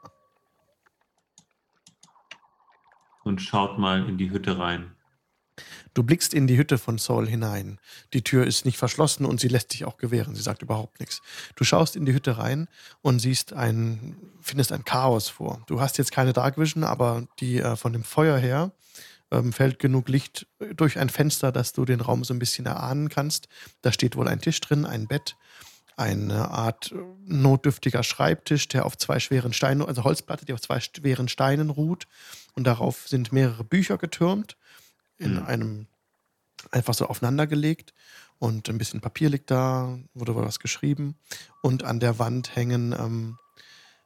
[3.25, 4.97] und schaut mal in die Hütte rein.
[5.95, 7.79] Du blickst in die Hütte von Saul hinein.
[8.15, 10.35] Die Tür ist nicht verschlossen und sie lässt sich auch gewähren.
[10.35, 11.21] Sie sagt überhaupt nichts.
[11.55, 12.67] Du schaust in die Hütte rein
[13.03, 15.63] und siehst ein, findest ein Chaos vor.
[15.67, 18.73] Du hast jetzt keine Dark Vision, aber die äh, von dem Feuer her
[19.31, 23.11] ähm, fällt genug Licht durch ein Fenster, dass du den Raum so ein bisschen erahnen
[23.11, 23.49] kannst.
[23.83, 25.37] Da steht wohl ein Tisch drin, ein Bett,
[25.97, 30.81] eine Art äh, notdürftiger Schreibtisch, der auf zwei schweren Steinen, also Holzplatte, die auf zwei
[30.81, 32.07] schweren Steinen ruht.
[32.55, 34.57] Und darauf sind mehrere Bücher getürmt
[35.19, 35.47] in Mhm.
[35.47, 35.87] einem
[36.71, 37.93] einfach so aufeinander gelegt
[38.39, 41.17] und ein bisschen Papier liegt da, wurde wohl was geschrieben
[41.61, 43.39] und an der Wand hängen ähm,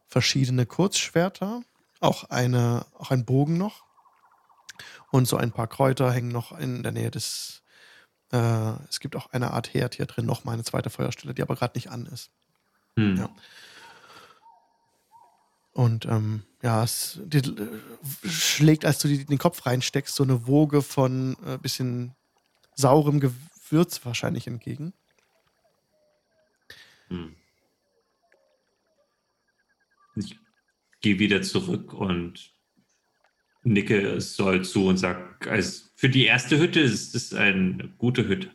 [0.06, 1.62] verschiedene Kurzschwerter,
[2.00, 3.84] auch eine, auch ein Bogen noch
[5.10, 7.62] und so ein paar Kräuter hängen noch in der Nähe des.
[8.32, 11.42] Äh, es gibt auch eine Art Herd hier drin, noch mal eine zweite Feuerstelle, die
[11.42, 12.30] aber gerade nicht an ist.
[12.96, 13.16] Hm.
[13.16, 13.30] Ja.
[15.72, 17.42] Und ähm, ja, es die,
[18.26, 22.14] schlägt, als du die, den Kopf reinsteckst, so eine Woge von äh, bisschen
[22.74, 24.94] saurem Gewürz wahrscheinlich entgegen.
[27.08, 27.36] Hm.
[30.16, 30.38] Ich
[31.02, 32.55] gehe wieder zurück und
[33.66, 38.50] nicke Sol zu und sage, also für die erste Hütte ist es eine gute Hütte.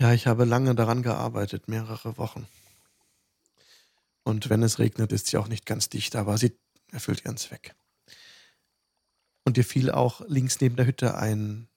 [0.00, 2.46] Ja, ich habe lange daran gearbeitet, mehrere Wochen.
[4.22, 6.52] Und wenn es regnet, ist sie auch nicht ganz dicht, aber sie
[6.92, 7.74] erfüllt ihren Zweck.
[9.44, 11.68] Und dir fiel auch links neben der Hütte ein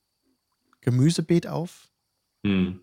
[0.81, 1.89] Gemüsebeet auf.
[2.45, 2.81] Hm.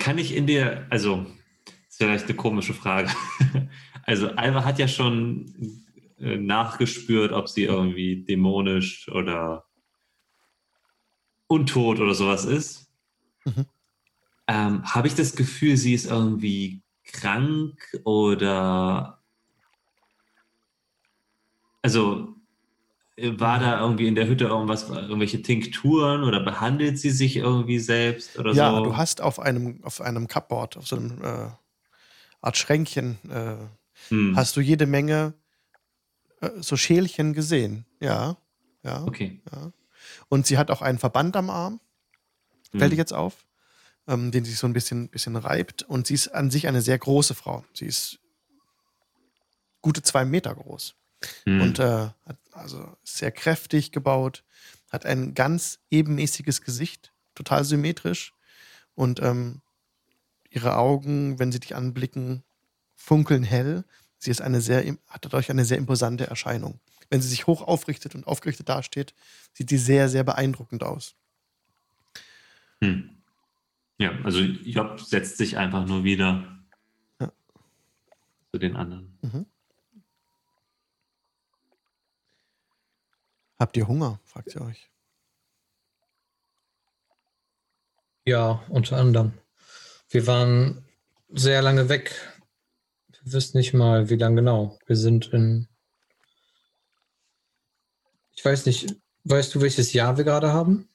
[0.00, 1.26] Kann ich in dir, also,
[1.64, 3.10] das ist vielleicht eine komische Frage.
[4.02, 5.54] Also, Alva hat ja schon
[6.18, 9.66] äh, nachgespürt, ob sie irgendwie dämonisch oder
[11.46, 12.90] untot oder sowas ist.
[13.44, 13.66] Mhm.
[14.48, 19.22] Ähm, Habe ich das Gefühl, sie ist irgendwie krank oder
[21.82, 22.39] also
[23.38, 28.38] war da irgendwie in der Hütte irgendwas, irgendwelche Tinkturen oder behandelt sie sich irgendwie selbst
[28.38, 28.84] oder ja, so?
[28.84, 31.48] du hast auf einem, auf einem Cupboard, auf so einem äh,
[32.40, 33.56] Art Schränkchen, äh,
[34.08, 35.34] Hm, hast du jede Menge
[36.40, 37.84] äh, so Schälchen gesehen.
[38.00, 38.36] Ja,
[38.82, 39.42] ja, Okay.
[39.52, 39.72] ja.
[40.30, 41.80] Und sie hat auch einen Verband am Arm,
[42.72, 42.80] Hm.
[42.80, 43.44] fällt dir jetzt auf,
[44.08, 45.82] ähm, den sie so ein bisschen, bisschen reibt.
[45.82, 47.64] Und sie ist an sich eine sehr große Frau.
[47.74, 48.18] Sie ist
[49.82, 50.94] gute zwei Meter groß.
[51.44, 51.60] Hm.
[51.60, 54.44] Und äh, hat also sehr kräftig gebaut,
[54.90, 58.34] hat ein ganz ebenmäßiges Gesicht, total symmetrisch.
[58.94, 59.62] Und ähm,
[60.50, 62.42] ihre Augen, wenn sie dich anblicken,
[62.96, 63.84] funkeln hell.
[64.18, 66.80] Sie ist eine sehr, hat dadurch eine sehr imposante Erscheinung.
[67.08, 69.14] Wenn sie sich hoch aufrichtet und aufgerichtet dasteht,
[69.52, 71.14] sieht sie sehr, sehr beeindruckend aus.
[72.82, 73.10] Hm.
[73.98, 76.58] Ja, also Job setzt sich einfach nur wieder
[77.20, 77.32] Ja.
[78.52, 79.18] zu den anderen.
[79.22, 79.46] Mhm.
[83.60, 84.18] Habt ihr Hunger?
[84.24, 84.90] fragt sie euch.
[88.24, 89.34] Ja, unter anderem.
[90.08, 90.82] Wir waren
[91.28, 92.14] sehr lange weg.
[93.22, 94.78] Wir wissen nicht mal, wie lange genau.
[94.86, 95.68] Wir sind in.
[98.34, 100.88] Ich weiß nicht, weißt du, welches Jahr wir gerade haben?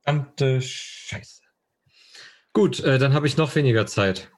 [0.07, 1.43] Verdammte Scheiße.
[2.53, 4.31] Gut, äh, dann habe ich noch weniger Zeit.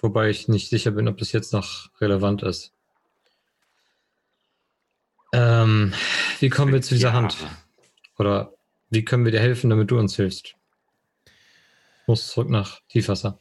[0.00, 2.72] Wobei ich nicht sicher bin, ob das jetzt noch relevant ist.
[5.32, 5.94] Ähm,
[6.40, 7.22] wie kommen wir zu dieser Jahre.
[7.22, 7.36] Hand?
[8.18, 8.52] Oder
[8.90, 10.54] wie können wir dir helfen, damit du uns hilfst?
[11.24, 13.40] Ich muss zurück nach Tiefwasser.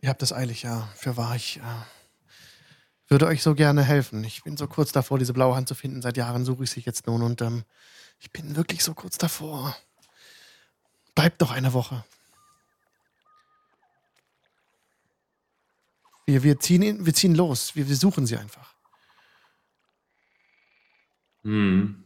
[0.00, 0.88] Ihr habt es eilig, ja.
[0.96, 1.62] Für wahr, ich äh,
[3.08, 4.22] würde euch so gerne helfen.
[4.24, 6.02] Ich bin so kurz davor, diese blaue Hand zu finden.
[6.02, 7.64] Seit Jahren suche ich sie jetzt nun und ähm,
[8.20, 9.76] ich bin wirklich so kurz davor.
[11.14, 12.04] Bleibt doch eine Woche.
[16.26, 17.74] Wir, wir, ziehen, in, wir ziehen los.
[17.74, 18.74] Wir, wir suchen sie einfach.
[21.42, 22.04] Hm.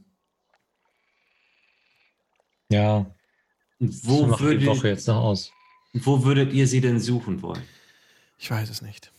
[2.71, 3.05] Ja,
[3.81, 5.53] Wo, so macht die würdet, Woche jetzt noch aus.
[5.93, 7.63] wo würdet ihr sie denn suchen wollen?
[8.39, 9.11] Ich weiß es nicht.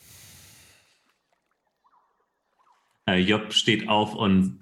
[3.06, 4.60] Äh, Job steht auf und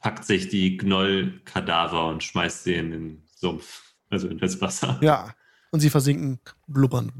[0.00, 4.98] packt sich die Gnoll-Kadaver und schmeißt sie in den Sumpf, also in das Wasser.
[5.02, 5.34] Ja.
[5.72, 7.12] Und sie versinken blubbern.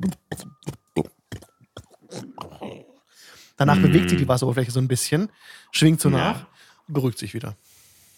[3.57, 3.83] Danach Mm.
[3.83, 5.31] bewegt sie die Wasseroberfläche so ein bisschen,
[5.71, 6.17] schwingt so Ja.
[6.17, 6.47] nach
[6.89, 7.57] und beruhigt sich wieder.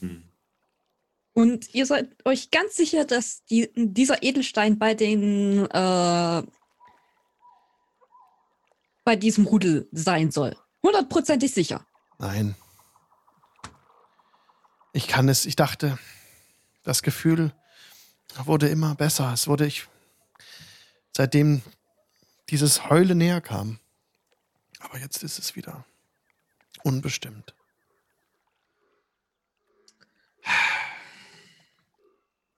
[0.00, 0.22] Hm.
[1.34, 6.42] Und ihr seid euch ganz sicher, dass die, dieser Edelstein bei den äh,
[9.04, 10.56] bei diesem Rudel sein soll.
[10.82, 11.86] Hundertprozentig sicher.
[12.18, 12.54] Nein.
[14.92, 15.98] Ich kann es, ich dachte,
[16.82, 17.52] das Gefühl
[18.44, 19.32] wurde immer besser.
[19.32, 19.88] Es wurde ich,
[21.16, 21.62] seitdem
[22.50, 23.78] dieses Heule näher kam.
[24.80, 25.84] Aber jetzt ist es wieder
[26.82, 27.54] unbestimmt.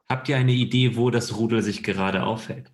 [0.09, 2.71] Habt ihr eine Idee, wo das Rudel sich gerade aufhält?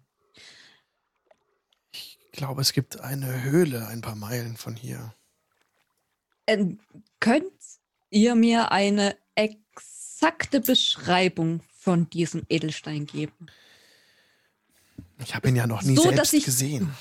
[1.92, 5.14] Ich glaube, es gibt eine Höhle ein paar Meilen von hier.
[6.46, 6.78] Ähm,
[7.20, 7.52] könnt
[8.10, 13.46] ihr mir eine exakte Beschreibung von diesem Edelstein geben?
[15.18, 16.94] Ich habe ihn ja noch nie So, selbst gesehen.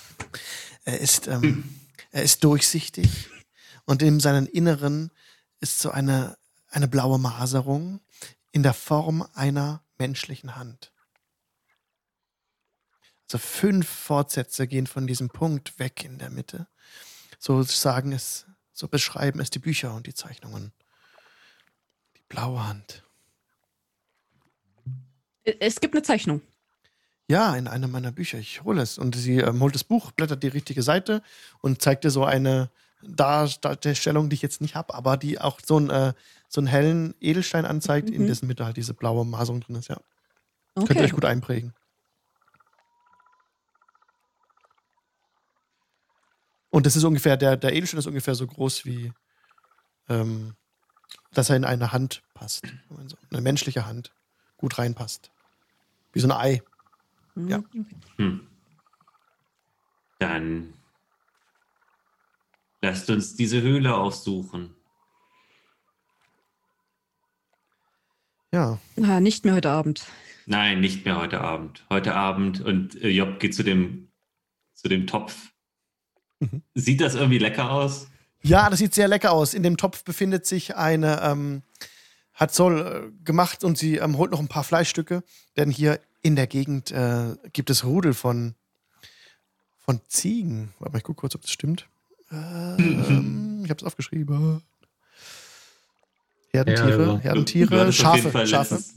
[0.83, 1.63] Er ist, ähm,
[2.11, 3.29] er ist durchsichtig
[3.85, 5.11] und in seinem Inneren
[5.59, 6.37] ist so eine,
[6.69, 8.01] eine blaue Maserung
[8.51, 10.91] in der Form einer menschlichen Hand.
[13.25, 16.67] Also fünf Fortsätze gehen von diesem Punkt weg in der Mitte.
[17.37, 18.45] So sagen es,
[18.79, 20.71] so beschreiben es die Bücher und die Zeichnungen.
[22.15, 23.03] Die blaue Hand.
[25.43, 26.41] Äh, Es gibt eine Zeichnung.
[27.27, 28.39] Ja, in einem meiner Bücher.
[28.39, 28.97] Ich hole es.
[28.97, 31.21] Und sie ähm, holt das Buch, blättert die richtige Seite
[31.61, 32.69] und zeigt dir so eine
[33.01, 36.13] Dar Darstellung, die ich jetzt nicht habe, aber die auch so, ein, äh,
[36.47, 38.27] so einen hellen Edelstein anzeigt, in Mhm.
[38.27, 39.89] dessen Mitte halt diese blaue Maserung drin ist.
[39.89, 39.99] Ja.
[40.75, 41.03] Könnt ihr Okay.
[41.05, 41.73] euch gut einprägen.
[46.69, 49.11] Und das ist ungefähr, der, der Edelstein ist ungefähr so groß wie,
[50.07, 50.55] ähm,
[51.31, 52.63] dass er in eine Hand passt.
[52.95, 54.13] Also eine menschliche Hand
[54.57, 55.31] gut reinpasst.
[56.13, 56.61] Wie so ein Ei.
[57.35, 57.47] Mhm.
[57.47, 57.63] Ja.
[58.17, 58.47] Hm.
[60.19, 60.73] Dann
[62.81, 64.75] lasst uns diese Höhle aufsuchen.
[68.51, 68.79] Ja.
[69.01, 70.05] Ah, nicht mehr heute Abend.
[70.45, 71.85] Nein, nicht mehr heute Abend.
[71.89, 74.11] Heute Abend und äh, Job geht zu dem,
[74.73, 75.51] zu dem Topf.
[76.39, 76.61] Mhm.
[76.75, 78.07] Sieht das irgendwie lecker aus?
[78.41, 79.53] Ja, das sieht sehr lecker aus.
[79.53, 81.61] In dem Topf befindet sich eine, ähm,
[82.33, 85.23] hat Sol äh, gemacht und sie ähm, holt noch ein paar Fleischstücke,
[85.57, 88.55] denn hier in der Gegend äh, gibt es Rudel von,
[89.79, 90.73] von Ziegen.
[90.79, 91.87] Warte mal, ich gucke kurz, ob das stimmt.
[92.31, 94.61] Ähm, ich habe es aufgeschrieben.
[96.51, 98.75] Herdentiere, Ja, also, Herdentiere, Du jeden Schafe, Schafe.
[98.75, 98.93] letztens-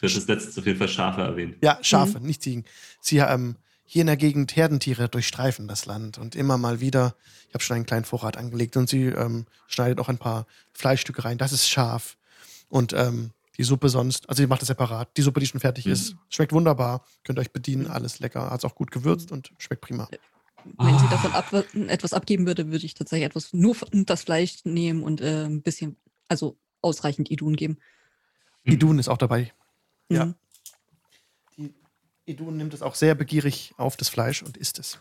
[0.00, 1.56] Du hattest letztens auf jeden Fall Schafe erwähnt.
[1.62, 2.64] Ja, Schafe, nicht Ziegen.
[3.00, 3.54] Sie ähm,
[3.92, 7.16] hier in der Gegend Herdentiere durchstreifen das Land und immer mal wieder.
[7.48, 11.24] Ich habe schon einen kleinen Vorrat angelegt und sie ähm, schneidet auch ein paar Fleischstücke
[11.24, 11.38] rein.
[11.38, 12.16] Das ist scharf.
[12.68, 15.16] Und ähm, die Suppe sonst, also sie macht das separat.
[15.16, 15.92] Die Suppe, die schon fertig Mhm.
[15.92, 17.04] ist, schmeckt wunderbar.
[17.24, 18.48] Könnt ihr euch bedienen, alles lecker.
[18.50, 20.08] Hat auch gut gewürzt und schmeckt prima.
[20.78, 21.10] Wenn sie Ah.
[21.10, 21.52] davon ab,
[21.88, 25.62] etwas abgeben würde, würde ich tatsächlich etwas nur von- das Fleisch nehmen und äh, ein
[25.62, 25.96] bisschen,
[26.28, 27.78] also ausreichend Idun geben.
[28.62, 28.72] Mhm.
[28.72, 29.52] Idun ist auch dabei.
[30.08, 30.26] Ja.
[30.26, 30.34] Mhm.
[30.34, 30.39] Die
[32.30, 35.00] Idun nimmt es auch sehr begierig auf das Fleisch und isst es.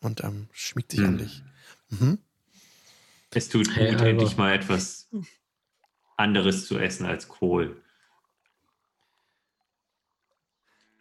[0.00, 1.06] Und ähm, schmiegt sich Mhm.
[1.06, 1.42] an dich.
[1.90, 2.18] Mhm.
[3.30, 4.10] Es tut Hey, gut, Alter.
[4.10, 5.08] endlich mal etwas
[6.16, 7.80] anderes zu essen als Kohl.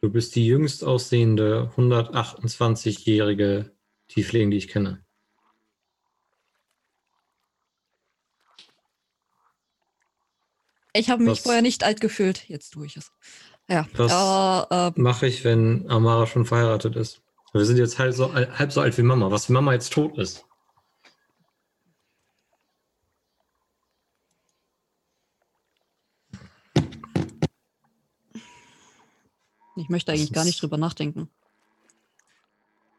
[0.02, 3.72] Du bist die jüngst aussehende 128-jährige
[4.08, 5.04] Tiefling, die ich kenne.
[10.94, 13.12] Ich habe mich Was- vorher nicht alt gefühlt, jetzt tue ich es.
[13.70, 17.22] Ja, Was- aber äh, Mache ich, wenn Amara schon verheiratet ist?
[17.54, 19.30] Wir sind jetzt halb so, al- halb so alt wie Mama.
[19.32, 20.46] Was, wenn Mama jetzt tot ist?
[29.76, 31.30] ich möchte eigentlich gar nicht drüber nachdenken.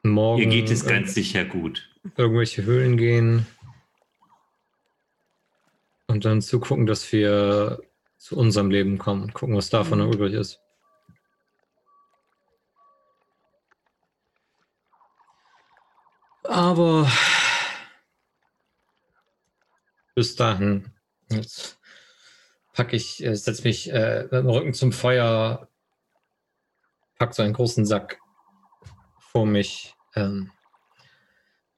[0.03, 1.89] Morgen Ihr geht es äh, ganz sicher gut.
[2.17, 3.47] irgendwelche Höhlen gehen
[6.09, 7.81] und dann zugucken, dass wir
[8.25, 10.07] zu unserem Leben kommen und gucken, was davon Mhm.
[10.07, 10.59] noch übrig ist.
[16.45, 17.07] Aber
[20.15, 20.91] bis dahin,
[21.31, 21.79] jetzt
[22.73, 25.69] packe ich, äh, setze mich äh, mit dem Rücken zum Feuer,
[27.19, 28.23] pack so einen großen Sack
[29.19, 30.51] vor mich ähm,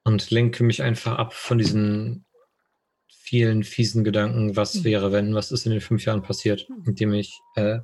[0.04, 2.25] und lenke mich einfach ab von diesen
[3.26, 4.84] vielen fiesen Gedanken, was Mhm.
[4.84, 6.84] wäre, wenn, was ist in den fünf Jahren passiert, Mhm.
[6.86, 7.80] indem ich äh,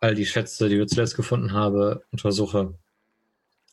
[0.00, 2.78] all die Schätze, die wir zuletzt gefunden haben, untersuche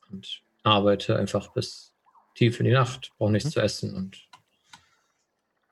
[0.09, 1.93] und arbeite einfach bis
[2.35, 3.53] tief in die Nacht, brauche nichts Mhm.
[3.53, 4.29] zu essen und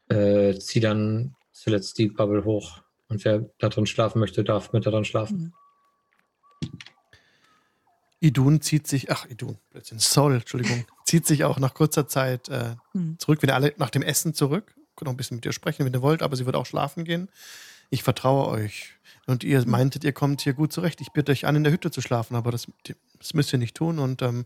[0.09, 2.81] äh, ziehe dann zuletzt die Bubble hoch.
[3.07, 5.37] Und wer da drin schlafen möchte, darf mit da drin schlafen.
[5.37, 5.53] Mhm.
[8.19, 12.75] Idun zieht sich, ach Idun, Blödsinn, Sol, Entschuldigung, zieht sich auch nach kurzer Zeit äh,
[12.93, 13.17] Mhm.
[13.17, 14.75] zurück, wieder alle nach dem Essen zurück.
[15.01, 17.05] Könnt noch ein bisschen mit ihr sprechen, wenn ihr wollt, aber sie wird auch schlafen
[17.05, 17.27] gehen.
[17.89, 18.93] Ich vertraue euch.
[19.25, 21.01] Und ihr meintet, ihr kommt hier gut zurecht.
[21.01, 22.67] Ich bitte euch an, in der Hütte zu schlafen, aber das,
[23.17, 24.45] das müsst ihr nicht tun und ähm,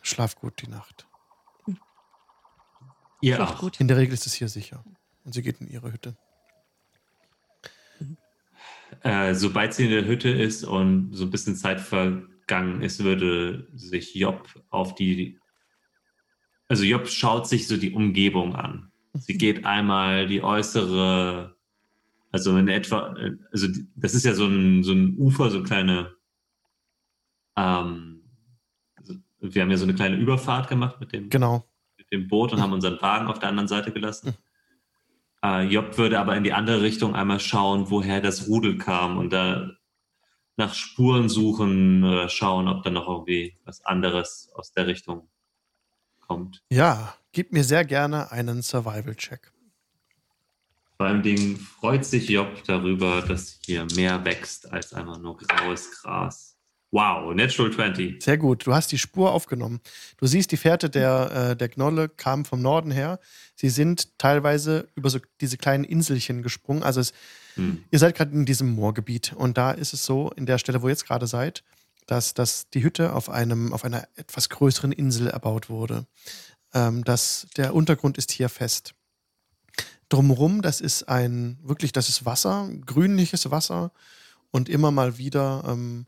[0.00, 1.06] schlaft gut die Nacht.
[3.20, 3.58] Ihr auch.
[3.58, 3.78] gut.
[3.78, 4.82] In der Regel ist es hier sicher.
[5.24, 6.16] Und sie geht in ihre Hütte.
[9.02, 13.68] Äh, sobald sie in der Hütte ist und so ein bisschen Zeit vergangen ist, würde
[13.74, 15.38] sich Job auf die.
[16.68, 18.87] Also Job schaut sich so die Umgebung an.
[19.20, 21.56] Sie geht einmal die äußere,
[22.30, 23.14] also in etwa,
[23.52, 26.14] also das ist ja so ein, so ein Ufer, so eine kleine,
[27.56, 28.22] ähm,
[29.40, 31.64] wir haben ja so eine kleine Überfahrt gemacht mit dem, Genau.
[31.96, 34.34] mit dem Boot und haben unseren Wagen auf der anderen Seite gelassen.
[35.44, 39.32] Äh, Job würde aber in die andere Richtung einmal schauen, woher das Rudel kam und
[39.32, 39.70] da
[40.56, 45.28] nach Spuren suchen oder schauen, ob da noch irgendwie was anderes aus der Richtung
[46.26, 46.64] kommt.
[46.70, 49.52] Ja, gib mir sehr gerne einen Survival-Check.
[50.96, 55.88] Vor allem Dingen freut sich Job darüber, dass hier mehr wächst als einfach nur graues
[56.02, 56.56] Gras.
[56.90, 58.20] Wow, Natural 20.
[58.20, 58.66] Sehr gut.
[58.66, 59.78] Du hast die Spur aufgenommen.
[60.16, 63.20] Du siehst, die Fährte der, äh, der Gnolle kam vom Norden her.
[63.54, 66.82] Sie sind teilweise über so diese kleinen Inselchen gesprungen.
[66.82, 67.12] Also es,
[67.54, 67.84] Hm.
[67.92, 69.32] ihr seid gerade in diesem Moorgebiet.
[69.36, 71.62] Und da ist es so, in der Stelle, wo ihr jetzt gerade seid,
[72.08, 76.06] dass, dass die Hütte auf, einem, auf einer etwas größeren Insel erbaut wurde.
[76.74, 78.94] Ähm, das, der Untergrund ist hier fest.
[80.08, 83.92] Drumherum, das ist ein, wirklich, das ist Wasser, grünliches Wasser.
[84.50, 86.06] Und immer mal wieder ähm,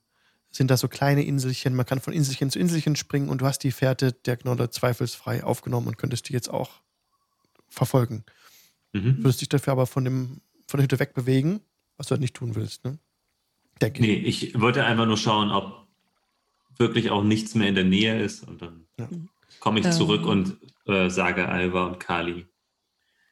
[0.51, 1.75] sind da so kleine Inselchen.
[1.75, 5.45] Man kann von Inselchen zu Inselchen springen und du hast die Fährte der Gnolle zweifelsfrei
[5.45, 6.81] aufgenommen und könntest die jetzt auch
[7.69, 8.25] verfolgen.
[8.93, 9.19] Mhm.
[9.19, 11.61] Würdest dich dafür aber von, dem, von der Hütte wegbewegen,
[11.99, 12.99] was du halt nicht tun willst, ne?
[13.81, 14.49] Denke Nee, ich.
[14.55, 15.87] ich wollte einfach nur schauen, ob
[16.77, 19.09] wirklich auch nichts mehr in der Nähe ist und dann Ja.
[19.59, 19.93] Komme ich Ähm.
[19.93, 22.47] zurück und äh, sage Alva und Kali.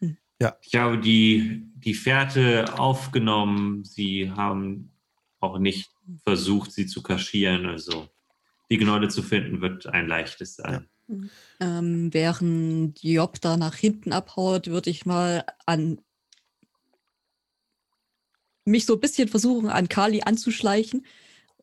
[0.00, 0.16] Hm.
[0.40, 0.56] Ja.
[0.62, 3.84] Ich habe die, die Fährte aufgenommen.
[3.84, 4.92] Sie haben
[5.40, 5.90] auch nicht
[6.24, 7.66] versucht, sie zu kaschieren.
[7.66, 8.08] Also
[8.70, 10.88] die Gnolle zu finden, wird ein leichtes sein.
[11.60, 16.00] Ähm, während Job da nach hinten abhaut, würde ich mal an
[18.66, 21.06] mich so ein bisschen versuchen, an Kali anzuschleichen.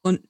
[0.02, 0.22] Und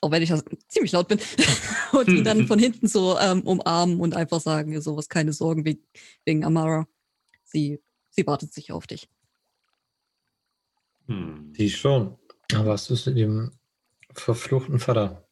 [0.00, 0.32] auch wenn ich
[0.68, 1.18] ziemlich laut bin,
[1.92, 5.82] und ihn dann von hinten so ähm, umarmen und einfach sagen, sowas, keine Sorgen wegen,
[6.24, 6.86] wegen Amara.
[7.44, 7.80] Sie,
[8.10, 9.08] sie wartet sicher auf dich.
[11.06, 11.52] Hm.
[11.54, 12.18] Die schon.
[12.54, 13.52] Aber was ist mit dem
[14.12, 15.26] verfluchten Vater?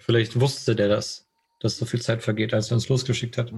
[0.00, 1.28] Vielleicht wusste der das,
[1.60, 3.52] dass so viel Zeit vergeht, als er uns losgeschickt hat.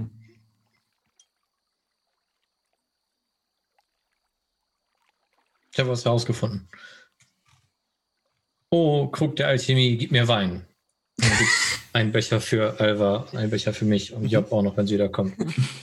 [5.73, 6.69] Ich habe was herausgefunden.
[8.71, 10.67] Oh, Krug der Alchemie, gib mir Wein.
[11.93, 15.09] Einen Becher für Alva, einen Becher für mich und Job auch noch, wenn sie wieder
[15.09, 15.35] kommt.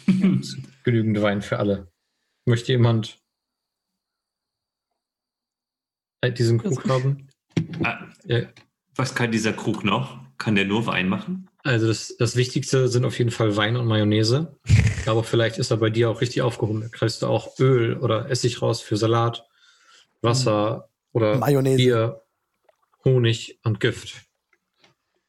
[0.84, 1.88] Genügend Wein für alle.
[2.46, 3.18] Möchte jemand
[6.22, 7.30] äh, diesen Krug haben?
[7.84, 8.42] Ah, Ja,
[8.96, 10.20] was kann dieser Krug noch?
[10.38, 11.50] Kann der nur Wein machen?
[11.64, 14.56] Also das, das Wichtigste sind auf jeden Fall Wein und Mayonnaise.
[15.08, 16.82] Aber vielleicht ist er bei dir auch richtig aufgehoben.
[16.82, 19.48] Da kriegst du auch Öl oder Essig raus für Salat,
[20.22, 21.78] Wasser oder Mayonnaise.
[21.78, 22.23] Bier,
[23.06, 24.22] Honig und Gift.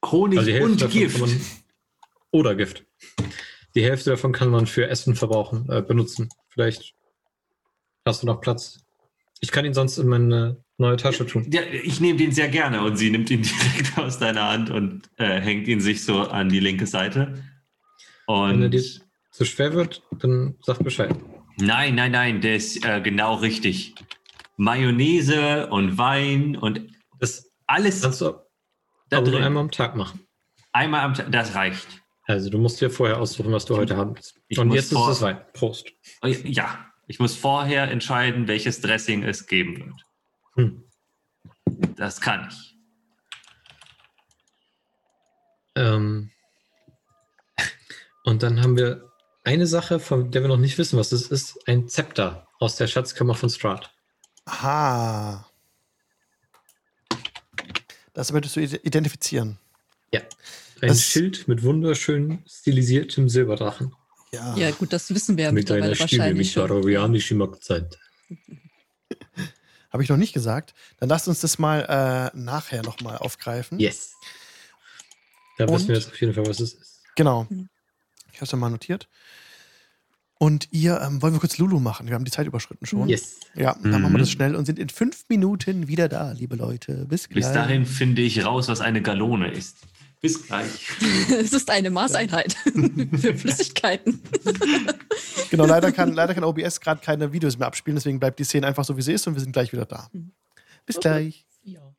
[0.05, 1.19] Honig Also und Gift.
[1.19, 1.41] Man,
[2.31, 2.85] oder Gift.
[3.75, 6.29] Die Hälfte davon kann man für Essen verbrauchen, äh, benutzen.
[6.49, 6.95] Vielleicht
[8.05, 8.81] hast du noch Platz.
[9.41, 11.47] Ich kann ihn sonst in meine neue Tasche tun.
[11.51, 13.43] Ja, ich nehme den sehr gerne und sie nimmt ihn
[13.75, 17.43] direkt aus deiner Hand und äh, hängt ihn sich so an die linke Seite.
[18.27, 18.83] Wenn er Und dir
[19.31, 21.15] zu schwer wird, dann sag Bescheid.
[21.59, 23.95] nein, nein, nein, der ist äh, genau richtig.
[24.57, 26.81] Mayonnaise und Wein und
[27.19, 28.25] Das alles kannst du
[29.11, 29.45] da aber nur drin.
[29.45, 30.27] einmal am Tag machen.
[30.73, 31.87] Einmal am Tag, das reicht.
[32.27, 34.41] Also du musst dir vorher aussuchen, was du heute haben willst.
[34.49, 35.45] Ich Und muss jetzt vor- ist es Wein.
[35.53, 35.89] Prost.
[36.23, 40.05] Ja, ich muss vorher entscheiden, welches Dressing es geben wird.
[40.57, 40.85] Hm.
[41.97, 42.77] Das kann ich.
[45.77, 46.31] Ähm,
[48.25, 49.11] und dann haben wir
[49.45, 51.59] eine Sache, von der wir noch nicht wissen, was es ist.
[51.69, 53.93] Ein Zepter aus der Schatzkammer von Strahd.
[54.47, 55.47] Aha.
[58.15, 59.59] Das möchtest du ide- identifizieren.
[60.81, 63.95] Ein Das- Schild mit wunderschön stilisiertem Silberdrachen.
[64.33, 64.57] Ja.
[64.57, 66.69] Ja, gut, das wissen wir ja mit einer mittlerweile Stimme wahrscheinlich mit schon.
[66.69, 67.99] barovianischem Akzent.
[69.93, 70.75] Habe ich noch nicht gesagt.
[70.99, 73.79] Dann lasst uns das mal äh, nachher nochmal aufgreifen.
[73.79, 74.15] Yes.
[75.57, 75.75] Da Und?
[75.75, 77.03] wissen wir jetzt auf jeden Fall, was es ist.
[77.15, 77.47] Genau.
[78.33, 79.09] Ich habe es ja mal notiert.
[80.39, 82.09] Und ihr, ähm, wollen wir kurz Lulu machen?
[82.09, 83.09] Wir haben die Zeit überschritten schon.
[83.09, 83.39] Yes.
[83.55, 84.03] Ja, dann Mhm.
[84.03, 87.07] machen wir das schnell und sind in fünf Minuten wieder da, liebe Leute.
[87.07, 87.45] Bis gleich.
[87.45, 89.77] Bis dahin finde ich raus, was eine Gallone ist.
[90.21, 90.89] Bis gleich.
[91.31, 94.21] es ist eine Maßeinheit für Flüssigkeiten.
[95.51, 98.67] Genau, leider kann, leider kann OBS gerade keine Videos mehr abspielen, deswegen bleibt die Szene
[98.67, 100.09] einfach so, wie sie ist und wir sind gleich wieder da.
[100.13, 100.33] Mhm.
[100.85, 101.09] Bis Okay.
[101.09, 101.47] gleich.
[101.63, 101.95] Ja.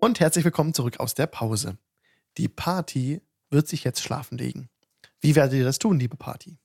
[0.00, 1.78] Und herzlich willkommen zurück aus der Pause.
[2.38, 4.68] Die Party wird sich jetzt schlafen legen.
[5.22, 6.58] Wie werdet ihr das tun, liebe Party?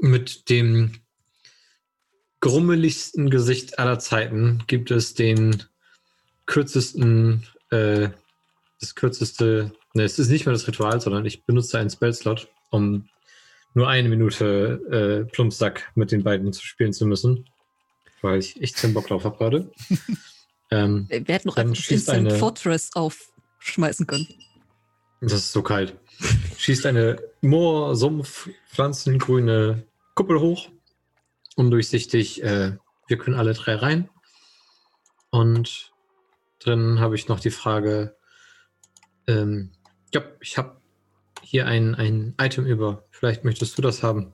[0.00, 1.00] Mit dem
[2.40, 5.62] grummeligsten Gesicht aller Zeiten gibt es den
[6.46, 8.10] kürzesten, äh,
[8.80, 13.08] das kürzeste, ne, es ist nicht mehr das Ritual, sondern ich benutze einen Spellslot, um
[13.72, 17.48] nur eine Minute äh, Plumpsack mit den beiden zu spielen zu müssen,
[18.20, 19.72] weil ich echt keinen Bock drauf habe gerade.
[20.70, 24.28] ähm, Wir hätten noch einfach Instant eine- Fortress aufschmeißen können.
[25.24, 25.98] Das ist so kalt.
[26.56, 30.70] Schießt eine Moor, Sumpf, Pflanzengrüne Kuppel hoch,
[31.56, 32.42] undurchsichtig.
[32.42, 34.08] Äh, wir können alle drei rein.
[35.30, 35.92] Und
[36.60, 38.16] drin habe ich noch die Frage,
[39.26, 39.72] ähm,
[40.12, 40.80] ja, ich habe
[41.42, 43.04] hier ein, ein Item über.
[43.10, 44.32] Vielleicht möchtest du das haben.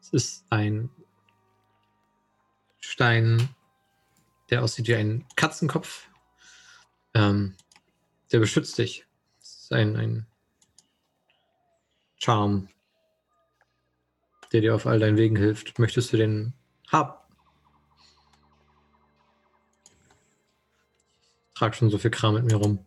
[0.00, 0.90] Es ist ein
[2.78, 3.48] Stein,
[4.50, 6.08] der aussieht wie ein Katzenkopf.
[7.14, 7.56] Ähm,
[8.32, 9.06] der beschützt dich.
[9.70, 10.26] Ist ein, ein
[12.16, 12.68] Charme,
[14.52, 15.78] der dir auf all deinen Wegen hilft.
[15.78, 16.54] Möchtest du den
[16.90, 17.12] haben?
[21.50, 22.84] Ich trage schon so viel Kram mit mir rum.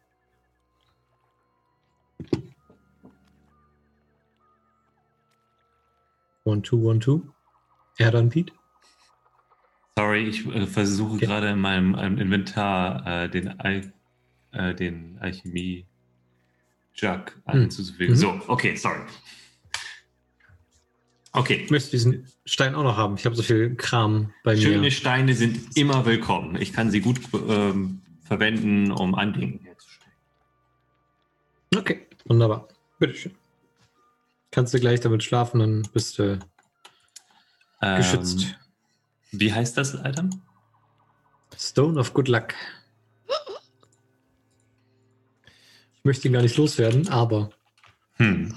[6.43, 7.23] One, two, one, two.
[7.97, 8.51] Er dann, Pete?
[9.97, 11.27] Sorry, ich äh, versuche Okay.
[11.27, 13.93] gerade in meinem Inventar äh, den, Al
[14.51, 15.17] äh, den
[17.01, 18.13] Alchemie-Jug anzufügen.
[18.13, 18.17] Mhm.
[18.17, 19.01] So, okay, sorry.
[21.35, 23.15] Okay, Ich möchte diesen Stein auch noch haben.
[23.15, 24.91] Ich habe so viel Kram bei schöne mir.
[24.91, 26.55] Steine sind immer willkommen.
[26.61, 30.11] Ich kann sie gut ähm, verwenden, um Andenken herzustellen.
[31.75, 32.67] Okay, wunderbar.
[32.99, 33.33] Bitteschön.
[34.51, 36.37] Kannst du gleich damit schlafen, dann bist du
[37.81, 38.55] Ähm, geschützt.
[39.31, 40.29] Wie heißt das Item?
[41.57, 42.53] Stone of Good Luck.
[46.03, 47.49] Ich möchte ihn gar nicht loswerden, aber
[48.17, 48.53] Hm.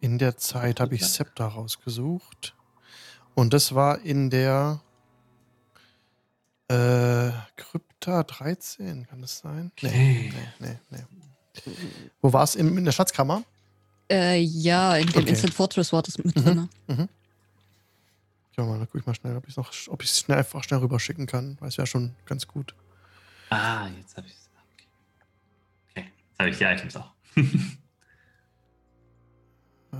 [0.00, 2.56] In der Zeit habe ich Scepter rausgesucht.
[3.36, 4.80] Und das war in der
[6.66, 9.70] äh, Krypta 13, kann das sein?
[9.76, 10.32] Okay.
[10.58, 11.72] nee, nee, nee.
[12.20, 12.56] Wo war es?
[12.56, 13.44] In, in der Schatzkammer?
[14.10, 15.30] Äh, ja, in dem Okay.
[15.30, 16.68] Instant Fortress war das mit Mhm.
[16.88, 17.08] drin.
[18.56, 20.62] Ja, mal, dann guck ich mal schnell, ob ich noch, ob ich es schnell einfach
[20.64, 21.56] schnell rüberschicken kann.
[21.60, 22.74] Weiß ja schon ganz gut.
[23.50, 24.48] Ah, jetzt habe ich es.
[25.94, 26.02] Okay.
[26.02, 27.12] okay, jetzt habe ich die Items auch.
[29.92, 29.96] Äh,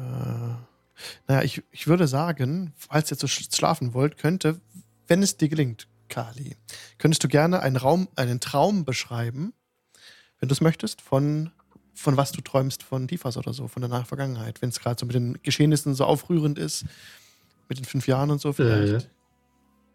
[1.26, 4.61] naja, ich, ich würde sagen, falls ihr zu sch- schlafen wollt, könnte,
[5.09, 6.57] wenn es dir gelingt, Kali,
[6.98, 9.53] könntest du gerne einen Raum, einen Traum beschreiben,
[10.38, 11.51] wenn du es möchtest, von,
[11.94, 15.07] von was du träumst von Tifas oder so, von der Vergangenheit, wenn es gerade so
[15.07, 16.84] mit den Geschehnissen so aufrührend ist,
[17.71, 19.09] mit den fünf Jahren und so vielleicht.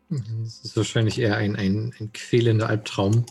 [0.09, 3.25] es ist wahrscheinlich eher ein, ein, ein quälender Albtraum.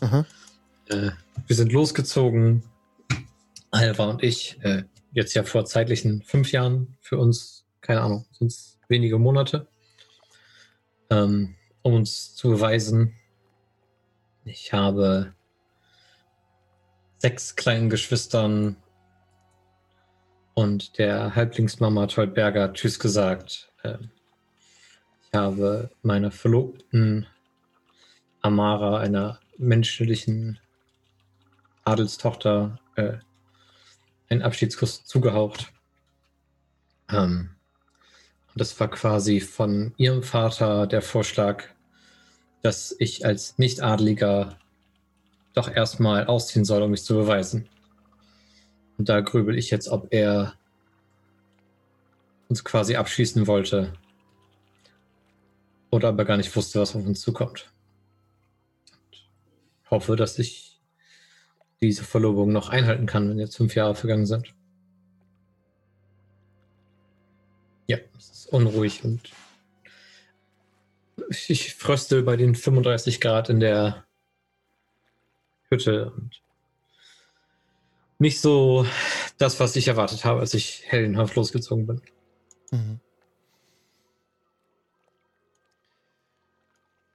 [0.89, 1.11] Äh,
[1.47, 2.63] wir sind losgezogen,
[3.71, 8.49] Alva und ich, äh, jetzt ja vor zeitlichen fünf Jahren für uns, keine Ahnung, sind
[8.49, 9.67] es wenige Monate,
[11.11, 13.15] ähm, um uns zu beweisen,
[14.45, 15.33] ich habe
[17.17, 18.77] sechs kleinen Geschwistern
[20.53, 23.73] und der Halblingsmama Toldberger Tschüss gesagt.
[23.83, 24.11] Ähm,
[25.35, 27.27] habe meiner Verlobten
[28.41, 30.59] Amara, einer menschlichen
[31.85, 33.15] Adelstochter, äh,
[34.29, 35.73] einen Abschiedskuss zugehaucht.
[37.09, 37.51] Ähm,
[38.49, 41.65] und das war quasi von ihrem Vater der Vorschlag,
[42.63, 44.59] dass ich als Nicht-Adeliger
[45.55, 47.69] doch erstmal ausziehen soll, um mich zu beweisen.
[48.97, 50.55] Und da grübel ich jetzt, ob er
[52.49, 53.93] uns quasi abschließen wollte.
[55.95, 57.71] Oder ob er gar nicht wusste, was auf uns zukommt.
[58.91, 59.29] Und
[59.93, 60.83] hoffe, dass ich
[61.81, 64.53] diese Verlobung noch einhalten kann, wenn jetzt fünf Jahre vergangen sind.
[67.87, 69.31] Ja, es ist unruhig und
[71.47, 74.05] ich fröstel bei den 35 Grad in der
[75.69, 76.43] Hütte und
[78.19, 78.85] nicht so
[79.39, 82.03] das, was ich erwartet habe, als ich heldenhaft losgezogen bin.
[82.73, 83.01] Mhm.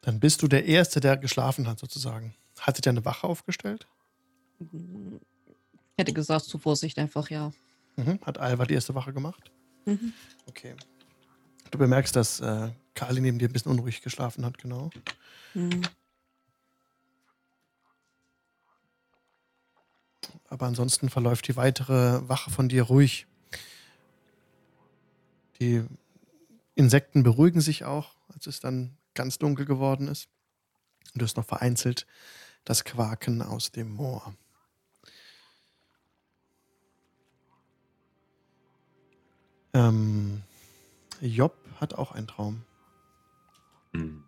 [0.09, 2.33] Dann bist du der Erste, der geschlafen hat, sozusagen.
[2.59, 3.85] Hattet ihr eine Wache aufgestellt?
[4.59, 4.67] Ich
[5.99, 7.51] hätte gesagt, zur Vorsicht einfach, ja.
[7.95, 8.19] Mhm.
[8.25, 9.51] Hat Alva die erste Wache gemacht?
[9.85, 10.13] Mhm.
[10.47, 10.73] Okay.
[11.69, 14.89] Du bemerkst, dass äh, Kali neben dir ein bisschen unruhig geschlafen hat, genau.
[15.53, 15.83] Mhm.
[20.47, 23.27] Aber ansonsten verläuft die weitere Wache von dir ruhig.
[25.59, 25.85] Die
[26.73, 30.29] Insekten beruhigen sich auch, als es dann ganz dunkel geworden ist.
[31.13, 32.07] Und du hast noch vereinzelt
[32.63, 34.33] das Quaken aus dem Moor.
[39.73, 40.41] Ähm,
[41.19, 42.63] Job hat auch einen Traum.
[43.93, 44.23] Hm.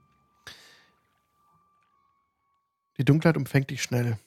[2.97, 4.19] Die Dunkelheit umfängt dich schnell.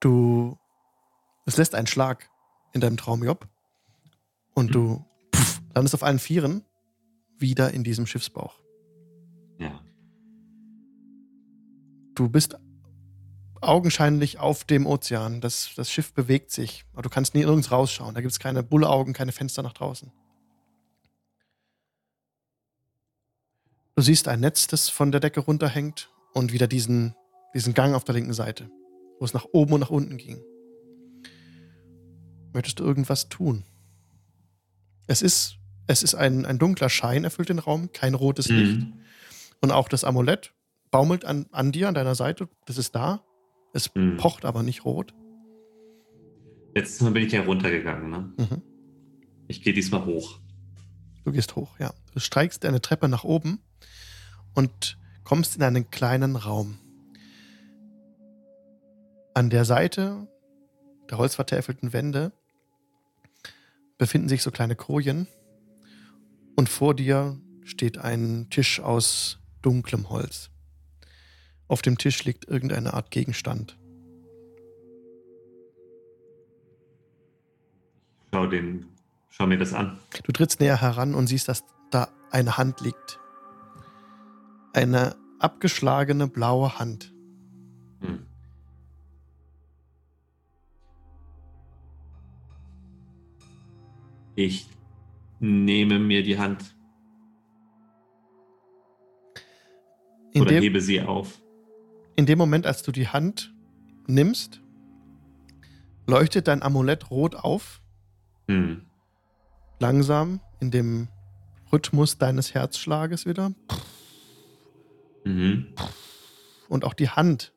[0.00, 0.58] Du.
[1.44, 2.30] Es lässt einen Schlag
[2.72, 3.46] in deinem Traum, Job.
[4.54, 5.04] Und du
[5.34, 6.64] pff, landest auf allen Vieren
[7.38, 8.60] wieder in diesem Schiffsbauch.
[9.58, 9.80] Ja.
[12.14, 12.56] Du bist
[13.60, 15.40] augenscheinlich auf dem Ozean.
[15.40, 16.84] Das, das Schiff bewegt sich.
[16.92, 18.14] Aber du kannst nirgends rausschauen.
[18.14, 20.12] Da gibt es keine Bullaugen, keine Fenster nach draußen.
[23.94, 27.14] Du siehst ein Netz, das von der Decke runterhängt und wieder diesen,
[27.54, 28.70] diesen Gang auf der linken Seite,
[29.18, 30.38] wo es nach oben und nach unten ging.
[32.52, 33.64] Möchtest du irgendwas tun?
[35.06, 35.56] Es ist,
[35.86, 38.80] es ist ein, ein dunkler Schein, erfüllt den Raum, kein rotes Licht.
[38.80, 38.94] Mhm.
[39.60, 40.52] Und auch das Amulett
[40.90, 42.48] baumelt an, an dir, an deiner Seite.
[42.66, 43.22] Das ist da.
[43.72, 44.16] Es Mhm.
[44.16, 45.14] pocht aber nicht rot.
[46.74, 48.32] Letztes Mal bin ich ja runtergegangen, ne?
[48.36, 48.62] Mhm.
[49.48, 50.40] Ich gehe diesmal hoch.
[51.24, 51.92] Du gehst hoch, ja.
[52.12, 53.60] Du steigst eine Treppe nach oben
[54.54, 56.78] und kommst in einen kleinen Raum.
[59.34, 60.26] An der Seite
[61.10, 62.32] der holzvertäfelten Wände
[63.98, 65.26] befinden sich so kleine Kojen
[66.56, 70.50] und vor dir steht ein Tisch aus dunklem Holz.
[71.68, 73.76] Auf dem Tisch liegt irgendeine Art Gegenstand.
[78.32, 78.86] Schau, den,
[79.28, 79.98] schau mir das an.
[80.24, 83.18] Du trittst näher heran und siehst, dass da eine Hand liegt.
[84.72, 87.12] Eine abgeschlagene blaue Hand.
[88.00, 88.26] Hm.
[94.34, 94.68] Ich
[95.40, 96.74] nehme mir die Hand
[100.32, 101.40] In oder dem, hebe sie auf.
[102.16, 103.54] in dem Moment, als du die Hand
[104.06, 104.60] nimmst,
[106.06, 107.80] leuchtet dein Amulett rot auf,
[108.48, 108.82] Hm.
[109.80, 111.08] langsam in dem
[111.72, 113.52] Rhythmus deines Herzschlages wieder.
[115.24, 115.66] Mhm.
[116.68, 117.52] Und auch die Hand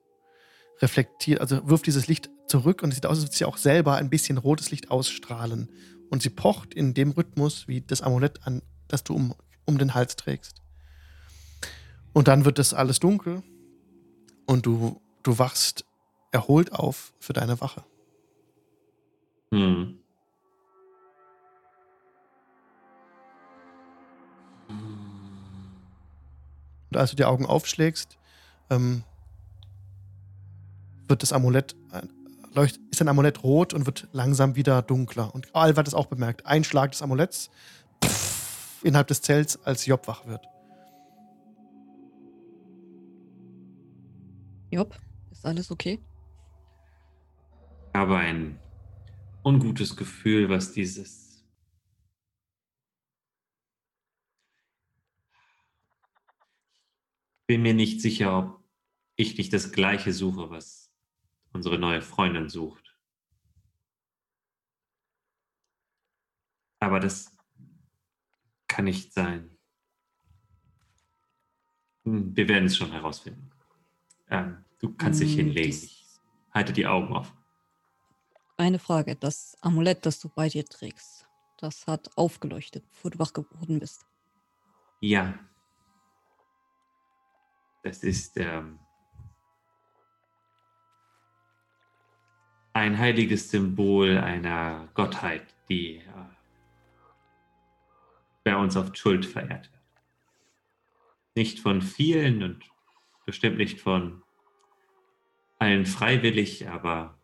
[0.81, 3.95] reflektiert, also wirft dieses Licht zurück und es sieht aus, als würde sie auch selber
[3.95, 5.69] ein bisschen rotes Licht ausstrahlen.
[6.09, 9.35] Und sie pocht in dem Rhythmus wie das Amulett an, das du um,
[9.65, 10.61] um den Hals trägst.
[12.13, 13.43] Und dann wird das alles dunkel
[14.45, 15.85] und du, du wachst
[16.31, 17.83] erholt auf für deine Wache.
[19.51, 19.99] Hm.
[26.91, 28.17] Und als du die Augen aufschlägst,
[28.69, 29.03] ähm,
[31.07, 31.75] wird das Amulett,
[32.53, 35.33] leucht, ist dein Amulett rot und wird langsam wieder dunkler.
[35.33, 36.45] Und Alv hat es auch bemerkt.
[36.45, 37.49] Ein Schlag des Amuletts
[38.03, 40.45] pff, innerhalb des Zelts, als Job wach wird.
[44.71, 44.95] Job,
[45.31, 45.99] ist alles okay?
[47.93, 48.59] Ich habe ein
[49.43, 51.29] ungutes Gefühl, was dieses
[57.49, 58.63] bin mir nicht sicher, ob
[59.15, 60.88] ich nicht das gleiche suche, was
[61.53, 62.95] unsere neue Freundin sucht.
[66.79, 67.35] Aber das
[68.67, 69.57] kann nicht sein.
[72.05, 73.49] Hm, Wir werden es schon herausfinden.
[74.29, 75.69] Ähm, du kannst dich Hm, hinlegen.
[75.69, 76.05] Ich
[76.53, 77.37] halte die Augen offen.
[78.57, 79.15] Eine Frage.
[79.15, 84.05] Das Amulett, das du bei dir trägst, das hat aufgeleuchtet, bevor du wach geworden bist.
[85.01, 85.37] Ja.
[87.83, 88.79] Das ist ähm,
[92.79, 96.03] ein heiliges Symbol einer Gottheit, die äh,
[98.45, 99.83] bei uns auf Schuld verehrt wird.
[101.35, 102.63] Nicht von vielen und
[103.25, 104.23] bestimmt nicht von
[105.59, 107.19] allen freiwillig, aber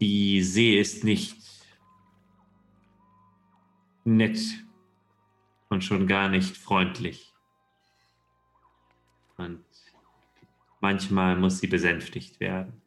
[0.00, 1.36] die See ist nicht
[4.04, 4.38] nett
[5.68, 7.34] und schon gar nicht freundlich.
[9.36, 9.64] Und
[10.80, 12.80] manchmal muss sie besänftigt werden.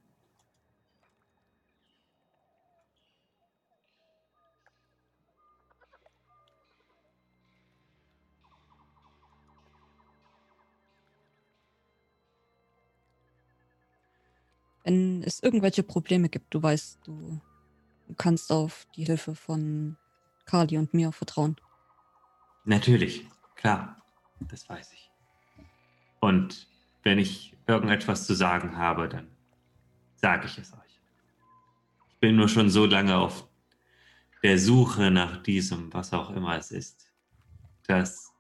[14.84, 17.39] Wenn es irgendwelche Probleme gibt, du weißt, du,
[18.18, 19.97] kannst auf die Hilfe von
[20.45, 21.55] Kali und mir vertrauen.
[22.65, 24.01] Natürlich, klar,
[24.39, 25.11] das weiß ich.
[26.19, 26.68] Und
[27.03, 29.27] wenn ich irgendetwas zu sagen habe, dann
[30.15, 31.02] sage ich es euch.
[32.10, 33.48] Ich bin nur schon so lange auf
[34.43, 37.11] der Suche nach diesem, was auch immer es ist,
[37.88, 38.34] dass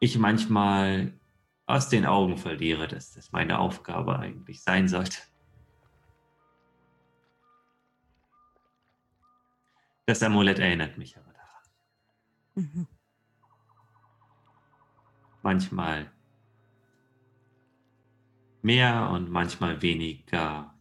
[0.00, 1.18] ich manchmal
[1.66, 5.18] aus den Augen verliere, dass das meine Aufgabe eigentlich sein sollte.
[10.06, 11.62] Das Amulett erinnert mich aber daran.
[12.54, 12.86] Mhm.
[15.42, 16.12] Manchmal
[18.66, 20.74] mehr und manchmal weniger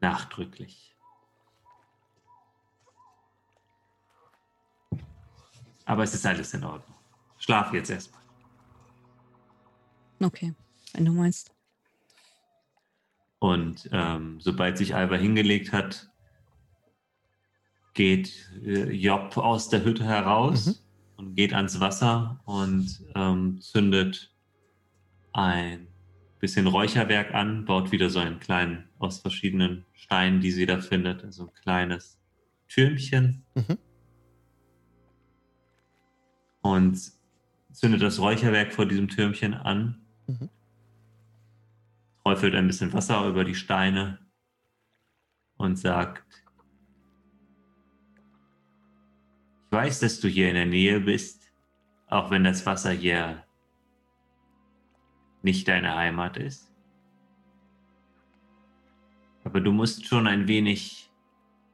[0.00, 0.94] nachdrücklich.
[5.86, 6.96] Aber es ist alles in Ordnung.
[7.38, 8.22] Schlaf jetzt erstmal.
[10.20, 10.54] Okay,
[10.92, 11.50] wenn du meinst.
[13.40, 16.08] Und ähm, sobald sich Alba hingelegt hat,
[17.94, 20.74] geht äh, Job aus der Hütte heraus Mhm.
[21.16, 24.32] und geht ans Wasser und ähm, zündet
[25.32, 25.91] ein
[26.42, 31.22] bisschen Räucherwerk an, baut wieder so einen kleinen, aus verschiedenen Steinen, die sie da findet,
[31.22, 32.18] also ein kleines
[32.68, 33.44] Türmchen.
[33.54, 33.78] Mhm.
[36.62, 37.12] Und
[37.70, 40.04] zündet das Räucherwerk vor diesem Türmchen an.
[40.26, 40.48] Mhm.
[42.24, 44.18] Träufelt ein bisschen Wasser über die Steine
[45.58, 46.24] und sagt,
[49.66, 51.52] ich weiß, dass du hier in der Nähe bist,
[52.08, 53.44] auch wenn das Wasser hier
[55.42, 56.70] nicht deine Heimat ist.
[59.44, 61.10] Aber du musst schon ein wenig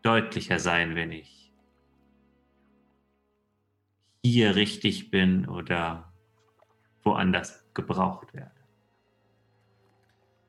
[0.03, 1.53] deutlicher sein, wenn ich
[4.25, 6.13] hier richtig bin oder
[7.03, 8.51] woanders gebraucht werde.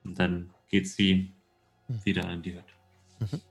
[0.04, 1.34] Und dann geht sie
[1.88, 2.06] Mhm.
[2.06, 3.42] wieder in die Hütte.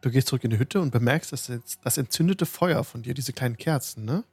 [0.00, 3.12] Du gehst zurück in die Hütte und bemerkst, dass jetzt das entzündete Feuer von dir,
[3.12, 4.24] diese kleinen Kerzen, ne?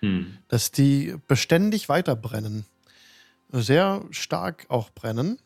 [0.00, 0.36] Hm.
[0.48, 2.66] dass die beständig weiter brennen.
[3.52, 5.38] Sehr stark auch brennen.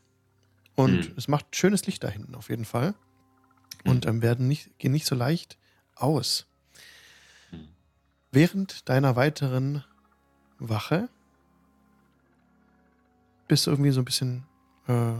[0.74, 1.14] Und Mhm.
[1.16, 2.94] es macht schönes Licht da hinten auf jeden Fall.
[3.84, 5.58] Und ähm, werden nicht, gehen nicht so leicht
[5.94, 6.46] aus.
[7.50, 7.68] Mhm.
[8.32, 9.84] Während deiner weiteren
[10.58, 11.08] Wache
[13.48, 14.44] bist du irgendwie so ein bisschen
[14.88, 15.12] äh,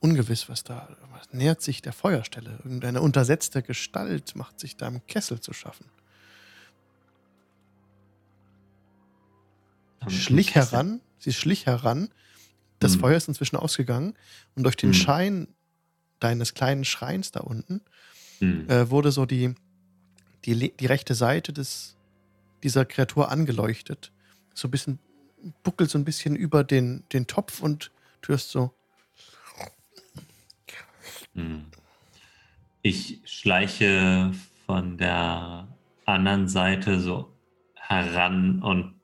[0.00, 2.50] ungewiss, was da was nähert sich der Feuerstelle.
[2.64, 5.86] Irgendeine untersetzte Gestalt macht sich da im Kessel zu schaffen.
[10.08, 12.10] Schlich heran, sie schlich heran.
[12.84, 13.00] Das Mhm.
[13.00, 14.14] Feuer ist inzwischen ausgegangen
[14.54, 14.94] und durch den Mhm.
[14.94, 15.48] Schein
[16.20, 17.80] deines kleinen Schreins da unten
[18.40, 18.68] Hm.
[18.68, 19.54] äh, wurde so die,
[20.44, 21.96] die, die rechte Seite des,
[22.62, 24.12] dieser Kreatur angeleuchtet.
[24.52, 24.98] So ein bisschen,
[25.62, 27.90] buckelt so ein bisschen über den, den Topf und
[28.20, 28.74] du hörst so,
[31.34, 31.64] Hm.
[32.82, 34.32] Ich schleiche
[34.66, 35.66] von der
[36.04, 37.32] anderen Seite so
[37.74, 39.00] heran und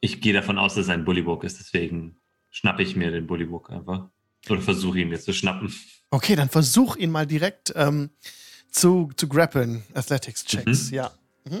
[0.00, 2.16] ich gehe davon aus, dass es ein Bullywug ist, deswegen
[2.52, 4.08] schnappe ich mir den Bullywug einfach.
[4.48, 5.74] Oder versuche ihn mir zu schnappen.
[6.10, 8.10] okay, dann versuch ihn mal direkt ähm,
[8.70, 9.82] zu, zu grappeln.
[9.94, 10.94] Athletics-Checks, Mhm.
[10.94, 11.10] ja.
[11.44, 11.58] Mhm.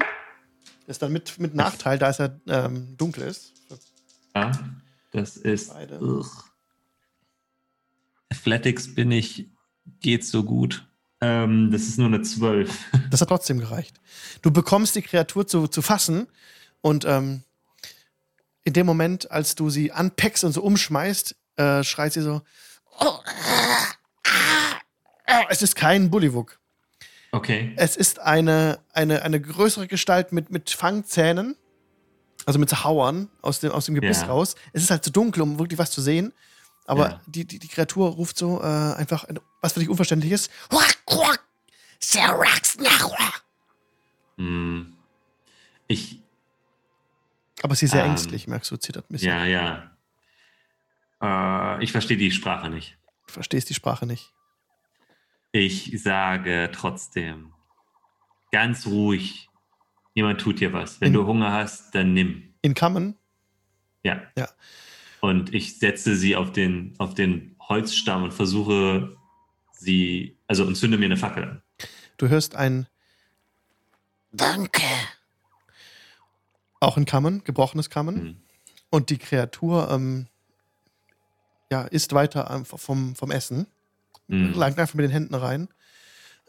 [0.86, 3.52] Ist dann mit, mit Nachteil, da es ja ähm, dunkel ist.
[4.34, 4.50] Ja,
[5.12, 5.72] das ist.
[8.30, 9.48] Athletics bin ich,
[10.00, 10.86] geht so gut.
[11.20, 12.84] Ähm, das ist nur eine 12.
[13.10, 14.00] Das hat trotzdem gereicht.
[14.42, 16.26] Du bekommst die Kreatur zu, zu fassen
[16.80, 17.44] und ähm,
[18.64, 22.42] in dem Moment, als du sie anpackst und so umschmeißt, äh, schreit sie so:
[23.00, 23.86] "Oh, ah,
[25.26, 26.58] ah." Es ist kein Bullywug.
[27.32, 27.72] Okay.
[27.76, 31.56] Es ist eine, eine, eine größere Gestalt mit, mit Fangzähnen,
[32.44, 34.26] also mit Hauern aus dem, aus dem Gebiss Ja.
[34.28, 34.54] raus.
[34.74, 36.32] Es ist halt zu dunkel, um wirklich was zu sehen.
[36.84, 37.20] Aber Ja.
[37.26, 40.50] die, die, die Kreatur ruft so äh, einfach, ein- was für dich unverständlich ist.
[44.36, 44.92] Hm.
[45.86, 46.21] Ich,
[47.62, 49.28] Aber sie ist sehr Ähm, ängstlich, merkst du, zittert ein bisschen.
[49.28, 49.90] ja, ja.
[51.78, 52.98] Äh, ich verstehe die Sprache nicht.
[53.28, 54.32] Du verstehst die Sprache nicht.
[55.52, 57.52] Ich sage trotzdem
[58.50, 59.50] ganz ruhig,
[60.14, 61.00] jemand tut dir was.
[61.00, 61.16] Wenn Mhm.
[61.16, 62.54] du Hunger hast, dann nimm.
[62.62, 63.16] In Kammern
[64.04, 64.20] Ja.
[64.36, 64.48] Ja.
[65.20, 69.16] Und ich setze sie auf den, auf den Holzstamm und versuche
[69.70, 71.62] sie, also und zünde mir eine Fackel an.
[72.16, 72.88] Du hörst ein
[74.32, 74.82] Danke.
[76.82, 78.16] Auch in Kammern, gebrochenes Kammern.
[78.16, 78.36] Hm.
[78.90, 80.26] Und die Kreatur ähm,
[81.70, 83.68] ja, isst weiter vom, vom Essen.
[84.28, 84.52] Hm.
[84.54, 85.68] Langt einfach mit den Händen rein.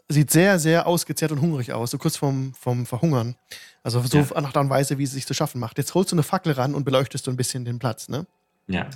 [0.08, 3.36] Sieht sehr, sehr ausgezehrt und hungrig aus, so kurz vorm, vom Verhungern.
[3.84, 4.24] Also so Ja.
[4.40, 5.78] nach der Art und Weise, wie es sich zu schaffen macht.
[5.78, 8.08] Jetzt holst du eine Fackel ran und beleuchtest so ein bisschen den Platz.
[8.08, 8.26] Ne?
[8.66, 8.90] Ja.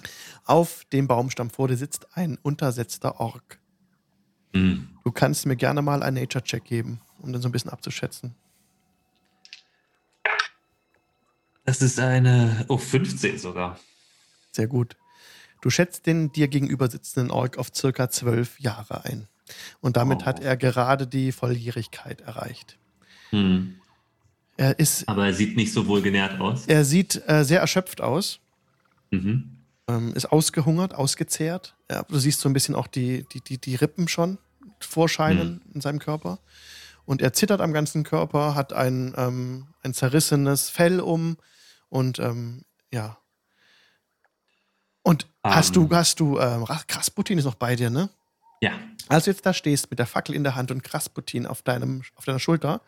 [0.45, 3.61] Auf dem Baumstamm vor dir sitzt ein untersetzter Ork.
[4.55, 4.89] Hm.
[5.05, 8.35] Du kannst mir gerne mal einen Nature-Check geben, um den so ein bisschen abzuschätzen.
[11.69, 13.79] Das ist eine, oh, 15 sogar.
[14.53, 14.97] Sehr gut.
[15.61, 19.29] Du schätzt den dir gegenüber sitzenden Ork auf circa zwölf Jahre ein.
[19.83, 20.25] Und damit Oh.
[20.25, 22.79] hat er gerade die Volljährigkeit erreicht.
[23.29, 23.75] Hm.
[24.57, 26.65] Er ist, Aber er sieht nicht so wohl genährt aus.
[26.67, 28.41] er sieht äh, sehr erschöpft aus,
[29.11, 29.59] Mhm.
[29.89, 31.75] ähm, ist ausgehungert, ausgezehrt.
[31.91, 34.39] Ja, du siehst so ein bisschen auch die, die, die, die Rippen schon
[34.81, 36.39] vorscheinen in seinem Körper.
[37.05, 41.37] Und er zittert am ganzen Körper, hat ein, ähm, ein zerrissenes Fell um
[41.89, 43.19] und ähm, ja.
[45.03, 45.91] Und hast du, Ähm.
[45.95, 48.11] hast du, ähm, Ra- Krasputin ist noch bei dir, ne?
[48.61, 48.73] Ja.
[49.09, 52.03] Als du jetzt da stehst mit der Fackel in der Hand und Krasputin auf, deinem,
[52.17, 52.81] auf deiner Schulter,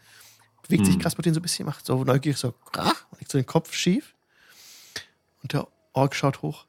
[0.62, 1.00] bewegt sich Hm.
[1.02, 4.14] Krasputin so ein bisschen, macht so neugierig so, krach, und legt so den Kopf schief.
[5.42, 6.66] Und der Ork schaut hoch.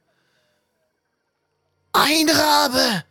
[1.93, 3.03] Ein Rabe!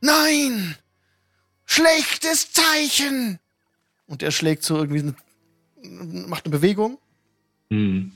[0.00, 0.76] Nein!
[1.64, 3.40] Schlechtes Zeichen!
[4.06, 5.00] Und er schlägt so irgendwie,
[5.82, 6.98] eine, macht eine Bewegung.
[7.70, 8.12] Hm.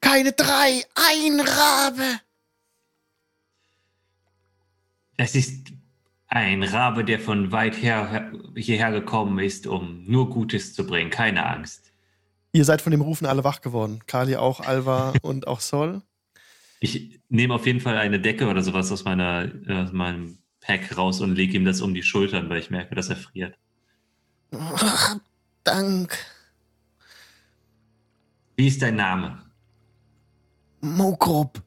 [0.00, 2.20] Keine drei, ein Rabe!
[5.16, 5.72] Das ist
[6.28, 11.10] ein Rabe, der von weit her hierher gekommen ist, um nur Gutes zu bringen.
[11.10, 11.90] Keine Angst.
[12.52, 14.00] Ihr seid von dem Rufen alle wach geworden.
[14.06, 16.02] Kali auch, Alva und auch Sol.
[16.80, 21.20] Ich nehme auf jeden Fall eine Decke oder sowas aus, meiner, aus meinem Pack raus
[21.20, 23.56] und lege ihm das um die Schultern, weil ich merke, dass er friert.
[24.52, 25.16] Ach,
[25.64, 26.16] Dank.
[28.56, 29.44] Wie ist dein Name?
[30.80, 31.62] Mokrop.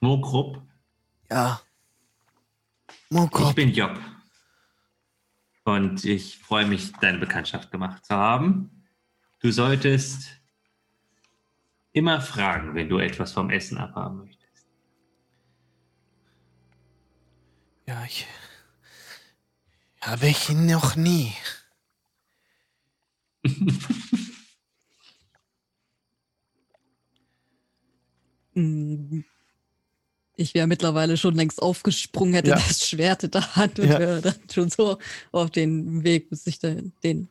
[0.00, 0.62] Mokrup?
[1.30, 1.60] Ja.
[2.88, 3.54] Ich Mokrop.
[3.54, 3.98] bin Job.
[5.64, 8.84] Und ich freue mich, deine Bekanntschaft gemacht zu haben.
[9.40, 10.28] Du solltest
[11.92, 14.66] immer fragen, wenn du etwas vom Essen abhaben möchtest.
[17.86, 18.26] Ja, ich.
[20.00, 21.32] Habe ich noch nie.
[28.54, 32.56] Ich wäre mittlerweile schon längst aufgesprungen, hätte Ja.
[32.56, 33.98] das Schwert in der Hand und Ja.
[33.98, 34.98] wäre dann schon so
[35.30, 37.28] auf den Weg, bis ich den, den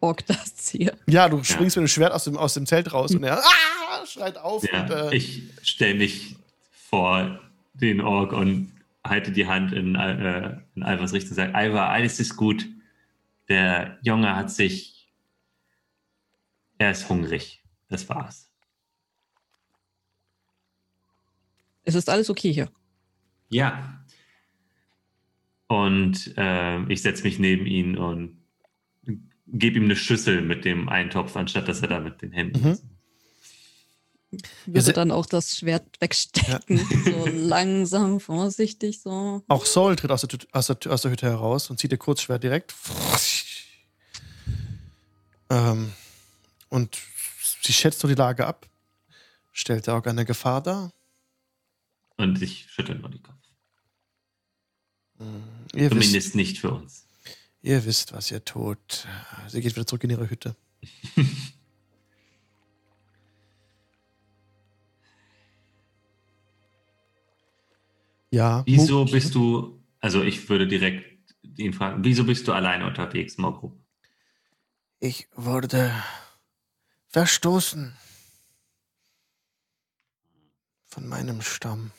[0.00, 0.96] Ork das ziehe.
[1.06, 4.06] Ja, du springst mit dem Schwert aus dem, aus dem Zelt raus und er ah,
[4.06, 4.62] schreit auf.
[4.70, 6.36] Ja, und, äh, ich stelle mich
[6.70, 7.40] vor
[7.72, 8.72] den Ork und
[9.02, 12.66] halte die Hand in, äh, in Alvas Richtung und sage, Alva, alles ist gut.
[13.48, 14.92] Der Junge hat sich...
[16.78, 17.62] Er ist hungrig.
[17.88, 18.50] Das war's.
[21.84, 22.70] Es ist alles okay hier.
[23.50, 24.04] Ja.
[25.68, 28.42] Und ähm, ich setze mich neben ihn und
[29.46, 32.68] gebe ihm eine Schüssel mit dem Eintopf, anstatt dass er da mit den Händen.
[32.68, 32.78] Mhm.
[34.66, 36.78] Würde se- dann auch das Schwert wegstecken.
[37.04, 39.44] So langsam, vorsichtig so.
[39.46, 42.42] auch Sol tritt aus der, aus, der, aus der Hütte heraus und zieht ihr Kurzschwert
[42.42, 42.74] direkt.
[45.50, 45.92] Ähm,
[46.68, 46.98] und
[47.62, 48.66] sie schätzt so die Lage ab.
[49.52, 50.90] Stellt Ork eine Gefahr dar?
[52.16, 53.34] Und ich schüttel nur den Kopf.
[55.74, 57.08] Ihr wisst, Zumindest nicht für uns.
[57.62, 59.06] ihr wisst, was ihr tut.
[59.48, 60.56] Sie geht wieder zurück in ihre Hütte.
[68.30, 68.62] ja.
[68.66, 73.78] Wieso bist du, also ich würde direkt ihn fragen, wieso bist du alleine unterwegs, Mokro?
[75.00, 75.92] Ich wurde
[77.08, 77.96] verstoßen
[80.86, 81.92] von meinem Stamm.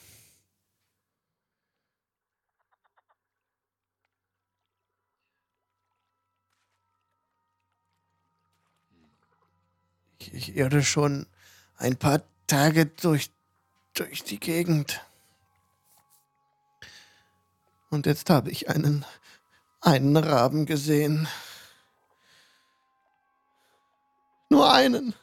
[10.32, 11.26] Ich, irre schon
[11.76, 13.30] ein paar Tage durch,
[13.94, 15.00] durch die Gegend.
[17.90, 19.04] Und jetzt habe ich einen,
[19.80, 21.28] einen Raben gesehen.
[24.48, 25.14] Nur einen.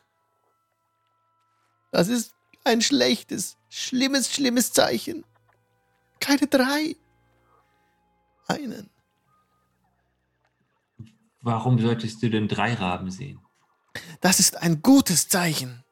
[1.92, 5.24] Das ist ein schlechtes, schlimmes, schlimmes Zeichen.
[6.20, 6.96] Keine drei.
[8.48, 8.90] Einen.
[11.42, 13.40] Warum solltest du denn drei Raben sehen?
[14.22, 15.84] Das ist ein gutes Zeichen.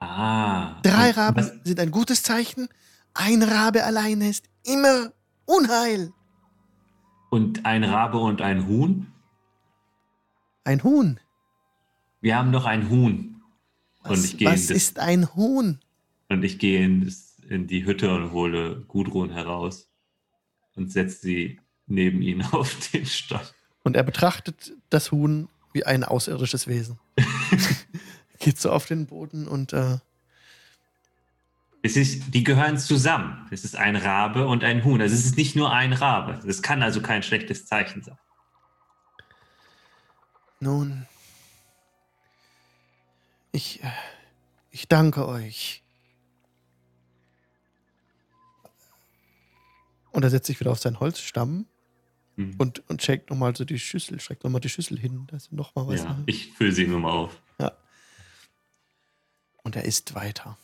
[0.00, 0.80] Ah.
[0.82, 2.68] Drei Raben was- sind ein gutes Zeichen.
[3.14, 5.12] Ein Rabe alleine ist immer
[5.44, 6.12] Unheil.
[7.30, 9.12] Und ein Rabe und ein Huhn?
[10.64, 11.18] Ein Huhn.
[12.20, 13.42] Wir haben doch ein Huhn.
[14.02, 15.80] Was, Und ich gehe was das- ist ein Huhn?
[16.28, 17.12] Und ich gehe in,
[17.48, 19.88] in die Hütte und hole Gudrun heraus
[20.74, 23.54] und setze sie neben ihn auf den Stock.
[23.82, 26.98] Und er betrachtet das Huhn wie ein außerirdisches Wesen.
[28.38, 29.98] Geht so auf den Boden und äh,
[31.82, 33.46] Es ist, die gehören zusammen.
[33.50, 35.00] Es ist ein Rabe und ein Huhn.
[35.00, 36.40] Also es ist nicht nur ein Rabe.
[36.46, 38.18] Es kann also kein schlechtes Zeichen sein.
[40.60, 41.06] Nun,
[43.52, 43.90] ich, äh,
[44.70, 45.82] ich danke euch.
[50.10, 51.66] Und er setzt sich wieder auf seinen Holzstamm,
[52.38, 52.54] Hm.
[52.56, 55.26] Und, und checkt nochmal so die Schüssel, streckt nochmal die Schüssel hin.
[55.26, 56.04] Da ist nochmal was.
[56.04, 57.42] ja, ich fülle sie nur mal auf.
[59.64, 60.56] Und er isst weiter.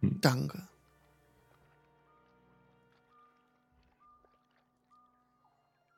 [0.00, 0.20] Hm.
[0.22, 0.66] Danke.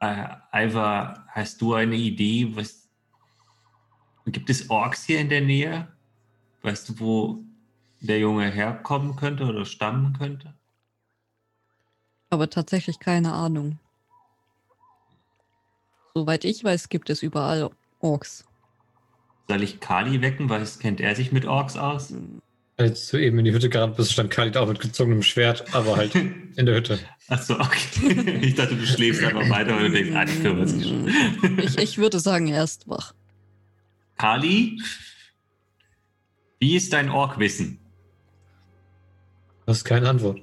[0.01, 2.57] Äh, Alva, hast du eine Idee?
[2.57, 2.89] Was
[4.27, 5.87] gibt es Orks hier in der Nähe?
[6.63, 7.45] Weißt du, wo
[8.01, 10.55] der Junge herkommen könnte oder stammen könnte?
[12.31, 13.79] Aber tatsächlich keine Ahnung.
[16.15, 17.71] Soweit ich weiß, gibt es überall
[18.01, 18.45] Orks.
[19.49, 20.49] Soll ich Kali wecken?
[20.49, 22.15] Weiß, kennt er sich mit Orks aus?
[22.77, 25.97] Als du eben in die Hütte gerannt bist, stand Khalid auch mit gezogenem Schwert, aber
[25.97, 26.15] halt
[26.57, 26.99] in der Hütte.
[27.29, 28.41] Achso, okay.
[28.43, 31.09] Ich dachte, du schläfst einfach weiter und du denkst, ah, die kümmert sich schon.
[31.59, 33.15] Ich, ich würde sagen, er ist wach.
[34.17, 34.81] Kali,
[36.59, 37.79] wie ist dein Orkwissen?
[39.67, 40.41] Das ist keine Antwort.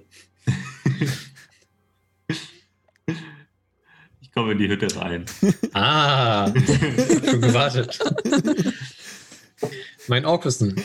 [4.39, 5.25] Ich komme in die Hütte rein.
[5.73, 7.99] Ah, schon gewartet.
[10.07, 10.81] mein Orkwissen.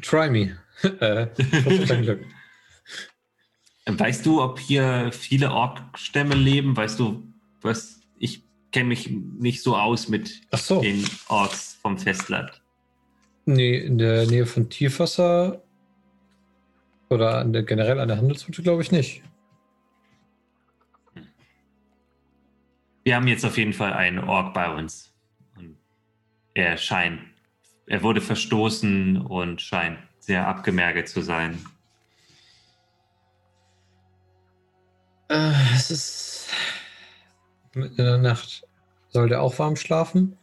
[0.00, 0.56] Try me.
[1.00, 1.26] äh,
[2.00, 2.24] Glück.
[3.86, 6.76] Weißt du, ob hier viele Orkstämme leben?
[6.76, 7.24] Weißt du,
[7.60, 10.80] was ich kenne mich nicht so aus mit so.
[10.80, 12.62] den Orks vom Festland.
[13.46, 15.60] Nee, in der Nähe von Tiefwasser
[17.10, 19.22] oder an der, generell an der Handelsroute glaube ich nicht.
[23.08, 25.14] Wir haben jetzt auf jeden Fall einen Ork bei uns.
[25.56, 25.78] Und
[26.52, 27.22] er scheint,
[27.86, 31.58] er wurde verstoßen und scheint sehr abgemergelt zu sein.
[35.30, 36.50] Äh, es ist
[37.72, 38.68] mitten in der Nacht.
[39.08, 40.36] Soll der auch warm schlafen?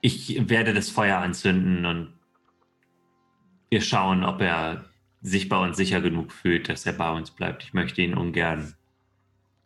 [0.00, 2.14] Ich werde das Feuer anzünden und
[3.68, 4.84] wir schauen, ob er
[5.22, 7.64] sich bei uns sicher genug fühlt, dass er bei uns bleibt.
[7.64, 8.76] Ich möchte ihn ungern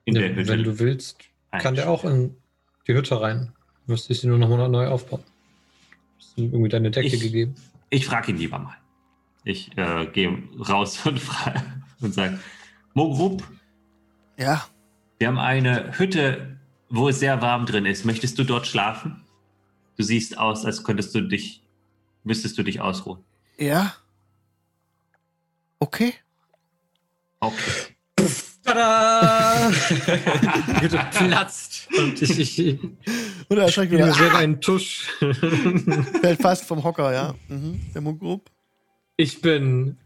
[0.08, 0.48] in Ja, der Hütte.
[0.48, 1.18] wenn du willst,
[1.52, 2.36] kann der auch in
[2.86, 3.52] die Hütte rein.
[3.86, 5.22] Müsste ich sie nur noch mal neu aufbauen.
[6.18, 7.54] Hast du ihm irgendwie deine Decke Ich- gegeben?
[7.90, 8.76] Ich frage ihn lieber mal.
[9.44, 11.62] Ich äh, gehe raus und, frage
[12.00, 12.38] und sage,
[12.94, 13.42] Mogrup,
[14.36, 14.66] Ja,
[15.18, 16.58] wir haben eine Hütte,
[16.90, 18.04] wo es sehr warm drin ist.
[18.04, 19.24] Möchtest du dort schlafen?
[19.96, 21.62] Du siehst aus, als könntest du dich,
[22.24, 23.24] müsstest du dich ausruhen.
[23.58, 23.94] ja.
[25.80, 26.12] Okay.
[27.40, 27.94] Okay.
[28.68, 29.70] Tada!
[31.10, 32.78] platzt und ich, ich, ich
[33.48, 34.12] Und er erschreckt wieder.
[34.12, 35.08] sehr einen Tusch.
[36.20, 37.34] Fällt fast vom Hocker, ja.
[37.48, 37.80] Mhm.
[37.94, 38.50] Der Mugrup.
[39.16, 39.96] Ich bin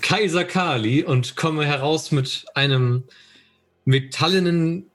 [0.00, 3.04] Kaiser Kali und komme heraus mit einem
[3.84, 4.90] metallenen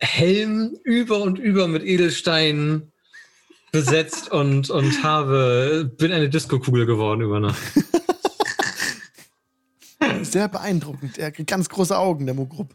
[0.00, 2.92] Helm über und über mit Edelsteinen
[3.70, 7.62] besetzt und, und habe, bin eine Disco-Kugel geworden über Nacht.
[10.32, 11.18] Sehr beeindruckend.
[11.18, 12.74] Er hat ganz große Augen, der Mugrup.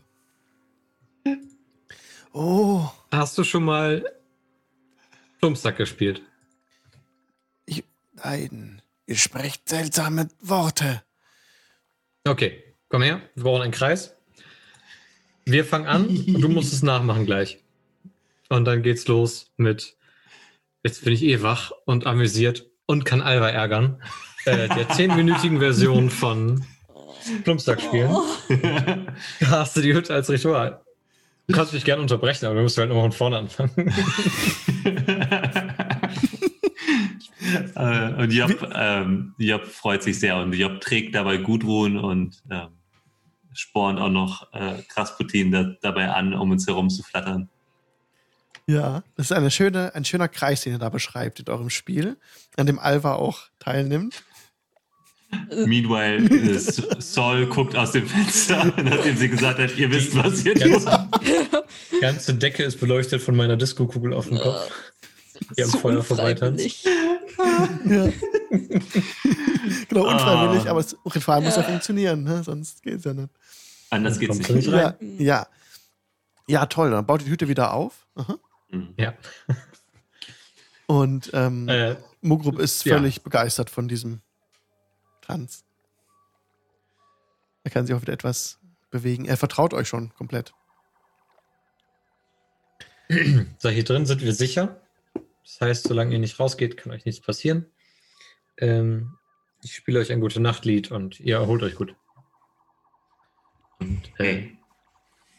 [2.31, 4.05] Oh, Hast du schon mal
[5.39, 6.21] Plumpsack gespielt?
[7.65, 8.81] ich, nein.
[9.07, 11.01] Ihr sprecht seltsame Worte.
[12.27, 13.21] Okay, komm her.
[13.33, 14.13] Wir brauchen einen Kreis.
[15.45, 17.63] Wir fangen an und du musst es nachmachen gleich.
[18.49, 19.97] Und dann geht's los mit
[20.83, 24.01] Jetzt bin ich eh wach und amüsiert und kann Alva ärgern.
[24.45, 26.65] Äh, der zehnminütigen Version von
[27.43, 28.11] Plumpsack spielen.
[28.11, 28.23] Oh,
[29.39, 30.81] Da hast du die Hütte als Ritual.
[31.47, 33.71] Du kannst mich gerne unterbrechen, aber du musst halt nochmal von vorne anfangen.
[37.75, 42.67] äh, und Job, ähm, Job freut sich sehr und Job trägt dabei Gudrun und ähm,
[43.53, 47.49] spornt auch noch äh, Krasputin da, dabei an, um uns herum zu flattern.
[48.69, 52.17] Ja, das ist eine schöne, ein schöner Kreis, den ihr da beschreibt in eurem Spiel,
[52.57, 54.23] an dem Alva auch teilnimmt.
[55.49, 60.45] Meanwhile, äh, S- Sol guckt aus dem Fenster, nachdem sie gesagt hat, ihr wisst, was
[60.45, 60.85] ihr tut.
[61.91, 64.69] Die ganze Decke ist beleuchtet von meiner Disco-Kugel auf dem Kopf.
[65.57, 66.83] Die am so Feuer vorbeitanzt.
[66.85, 66.91] Ja.
[69.89, 70.71] genau, unfreiwillig, Ah.
[70.71, 71.67] aber das Ritual muss ja Ja.
[71.67, 72.43] funktionieren, ne?
[72.43, 73.29] sonst geht's ja nicht.
[73.89, 74.49] Anders geht's nicht.
[74.49, 74.93] nicht rein?
[74.99, 75.47] Ja, ja.
[76.47, 76.91] Ja, toll.
[76.91, 78.07] Dann baut die Hütte wieder auf.
[78.15, 78.37] Aha.
[78.71, 78.93] Mhm.
[78.97, 79.13] Ja.
[80.87, 82.95] Und ähm, Äh, Mugrup ist ja.
[82.97, 84.21] völlig begeistert von diesem
[85.27, 85.65] Tanz.
[87.63, 88.59] Er kann sich auch wieder etwas
[88.91, 89.25] bewegen.
[89.25, 90.53] Er vertraut euch schon komplett.
[93.59, 94.81] So, hier drin sind wir sicher.
[95.43, 97.65] Das heißt, solange ihr nicht rausgeht, kann euch nichts passieren.
[98.57, 99.17] Ähm,
[99.63, 101.95] ich spiele euch ein gute Nachtlied und ihr erholt euch gut.
[103.79, 104.49] Und äh.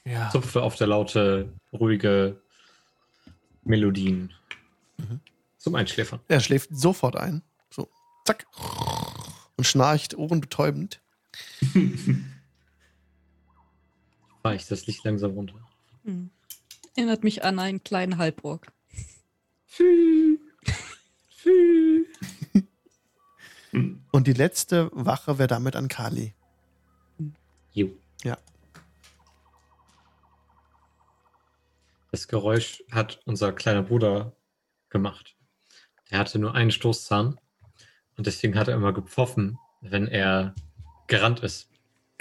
[0.05, 0.31] Ja.
[0.31, 2.41] zupfe auf der Laute ruhige
[3.65, 4.33] Melodien
[4.97, 5.21] Mhm.
[5.59, 6.21] zum Einschläfern.
[6.29, 7.43] Er schläft sofort ein.
[7.71, 7.89] So,
[8.25, 8.47] zack.
[9.59, 11.03] Und schnarcht ohrenbetäubend.
[14.49, 15.61] fahre ich das Licht langsam runter.
[16.05, 16.31] Hm.
[16.97, 18.19] Erinnert mich an einen kleinen.
[19.67, 20.39] Fü.
[24.11, 26.33] Und die letzte Wache wäre damit an Kali.
[27.73, 27.91] Jo.
[28.25, 28.39] Ja.
[32.11, 34.33] Das Geräusch hat unser kleiner Bruder
[34.89, 35.37] gemacht.
[36.09, 37.39] Er hatte nur einen Stoßzahn
[38.19, 40.55] und deswegen hat er immer gepfoffen, wenn er
[41.07, 41.71] gerannt ist.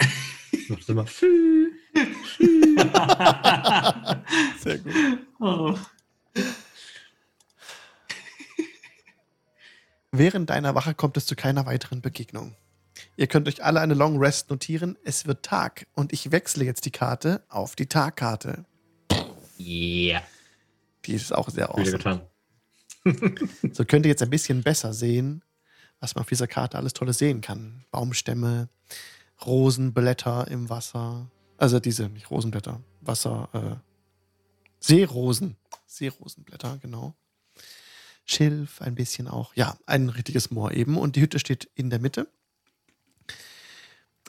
[0.68, 1.72] Macht immer Fü.
[4.60, 4.94] Sehr gut.
[5.40, 5.76] oh.
[10.12, 12.54] Während deiner Wache kommt es zu keiner weiteren Begegnung.
[13.16, 14.96] Ihr könnt euch alle eine Long Rest notieren.
[15.04, 18.64] Es wird Tag und ich wechsle jetzt die Karte auf die Tagkarte.
[19.56, 20.22] Ja.
[21.04, 21.90] Die ist auch sehr awesome.
[21.90, 22.20] getan.
[23.72, 25.42] So könnt ihr jetzt ein bisschen besser sehen,
[26.00, 27.84] was man auf dieser Karte alles Tolles sehen kann.
[27.90, 28.68] Baumstämme,
[29.44, 31.30] Rosenblätter im Wasser.
[31.56, 33.88] Also diese, nicht Rosenblätter, Wasser, äh,
[34.80, 35.56] Seerosen.
[35.86, 37.14] Seerosenblätter, genau.
[38.24, 39.54] Schilf ein bisschen auch.
[39.54, 40.96] Ja, ein richtiges Moor eben.
[40.98, 42.28] Und die Hütte steht in der Mitte.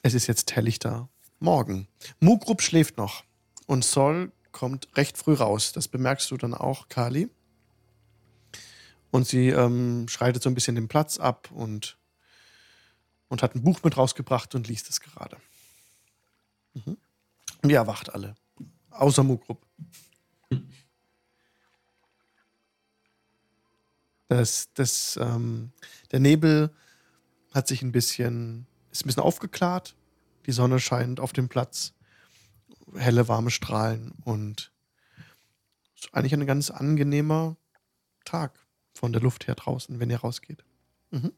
[0.01, 1.09] Es ist jetzt helllichter
[1.39, 1.87] Morgen.
[2.19, 3.23] Mugrup schläft noch.
[3.67, 5.73] Und Sol kommt recht früh raus.
[5.73, 7.29] Das bemerkst du dann auch, Kali.
[9.11, 11.97] Und sie ähm, schreitet so ein bisschen den Platz ab und,
[13.27, 15.37] und hat ein Buch mit rausgebracht und liest es gerade.
[16.73, 16.97] Mhm.
[17.61, 18.35] Und ihr erwacht alle.
[18.91, 19.65] Außer Mugrup.
[24.27, 25.71] Das, das, ähm,
[26.11, 26.71] der Nebel
[27.51, 29.95] hat sich ein bisschen, ist ein bisschen aufgeklärt.
[30.45, 31.93] Die Sonne scheint auf dem Platz.
[32.95, 34.71] Helle, warme Strahlen und
[35.95, 37.57] ist eigentlich ein ganz angenehmer
[38.23, 38.59] Tag
[38.99, 40.65] von der Luft her draußen, wenn ihr rausgeht.
[41.11, 41.31] Mhm.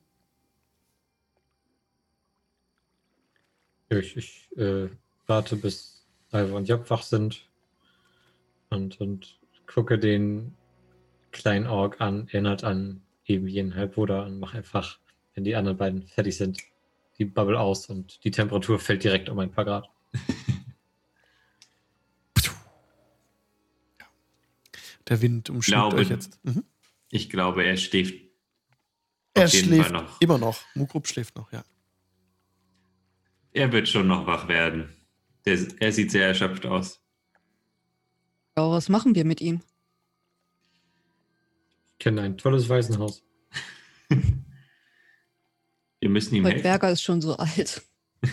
[3.89, 4.89] Ich, ich äh,
[5.27, 7.47] warte, bis Alva und Job wach sind
[8.71, 10.57] und, und gucke den
[11.31, 14.97] kleinen Ork an, erinnert an eben jenen Halbbruder und mache einfach,
[15.35, 16.57] wenn die anderen beiden fertig sind,
[17.19, 19.87] die Bubble aus und die Temperatur fällt direkt um ein paar Grad.
[25.07, 26.39] Der Wind umschlägt euch jetzt.
[26.43, 26.63] Mhm.
[27.11, 28.15] Ich glaube, er schläft
[29.33, 30.21] Er auf jeden schläft Fall noch.
[30.21, 30.63] immer noch.
[30.75, 31.63] Mugrup schläft noch, ja.
[33.51, 34.95] Er wird schon noch wach werden.
[35.45, 37.03] Der, er sieht sehr erschöpft aus.
[38.57, 39.61] Ja, was machen wir mit ihm?
[41.91, 43.23] Ich kenne ein tolles Waisenhaus.
[45.99, 46.63] Wir müssen ihm helfen.
[46.63, 47.83] Berger ist schon so alt.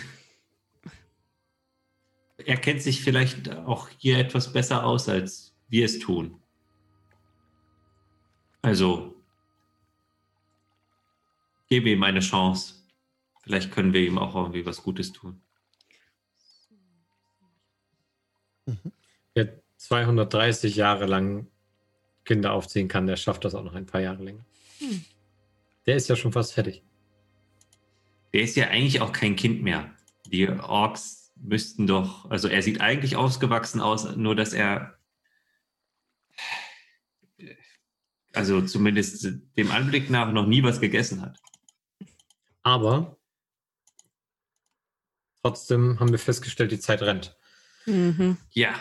[2.45, 6.41] Er kennt sich vielleicht auch hier etwas besser aus, als wir es tun.
[8.61, 9.15] Also,
[11.69, 12.75] gebe ihm eine Chance.
[13.41, 15.41] Vielleicht können wir ihm auch irgendwie was Gutes tun.
[19.33, 21.47] Wer 230 Jahre lang
[22.25, 24.45] Kinder aufziehen kann, der schafft das auch noch ein paar Jahre länger.
[24.79, 25.03] Hm.
[25.85, 26.83] Der ist ja schon fast fertig.
[28.33, 29.91] Der ist ja eigentlich auch kein Kind mehr.
[30.27, 34.98] Die Orks müssten doch, also er sieht eigentlich ausgewachsen aus, nur dass er,
[38.33, 39.27] also zumindest
[39.57, 41.37] dem Anblick nach noch nie was gegessen hat.
[42.63, 43.17] Aber
[45.41, 47.37] trotzdem haben wir festgestellt, die Zeit rennt.
[47.85, 48.37] Mhm.
[48.51, 48.75] Ja,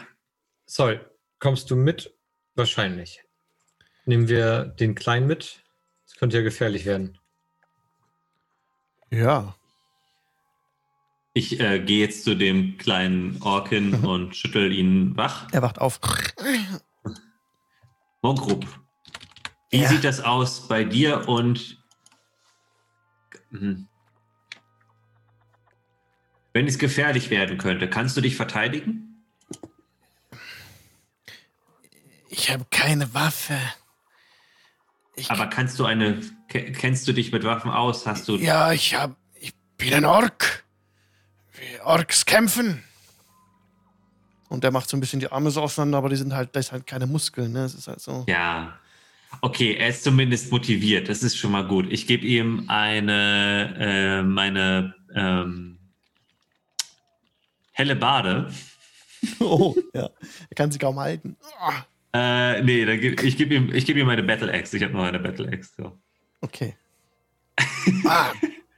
[0.67, 2.15] Sol, kommst du mit?
[2.55, 3.23] Wahrscheinlich.
[4.05, 5.63] Nehmen wir den Kleinen mit?
[6.07, 7.19] Das könnte ja gefährlich werden.
[9.11, 9.55] Ja.
[11.33, 15.47] ich äh, gehe jetzt zu dem kleinen Orkin und schüttel ihn wach.
[15.53, 16.01] Er wacht auf.
[18.21, 18.67] Mongrup,
[19.71, 19.89] wie Ja.
[19.89, 21.77] sieht das aus bei dir und
[23.51, 23.87] Hm.
[26.53, 29.25] wenn es gefährlich werden könnte, kannst du dich verteidigen?
[32.31, 33.57] Ich habe keine Waffe.
[35.17, 38.07] Ich, Aber kannst du eine, ke- kennst du dich mit Waffen aus?
[38.07, 39.17] Hast du, ja, ich habe.
[39.41, 40.65] Ich bin ein Ork.
[41.55, 42.85] Wie Orks kämpfen.
[44.49, 46.61] Und der macht so ein bisschen die Arme so auseinander, aber die sind halt, da
[46.61, 47.65] ist halt keine Muskeln, ne?
[47.65, 48.25] Es ist halt so.
[48.29, 48.79] ja.
[49.41, 51.09] Okay, er ist zumindest motiviert.
[51.09, 51.87] Das ist schon mal gut.
[51.91, 55.79] Ich gebe ihm eine, äh, meine ähm,
[57.73, 58.53] helle Bade.
[59.41, 60.11] Oh, ja.
[60.49, 61.37] Er kann sich kaum halten.
[62.13, 64.77] Äh, nee, dann ich gebe ihm, ich geb ihm meine Battle Axe.
[64.77, 65.73] Ich habe noch eine Battle Axe.
[65.77, 65.99] So.
[66.41, 66.77] Okay.
[68.05, 68.31] ah,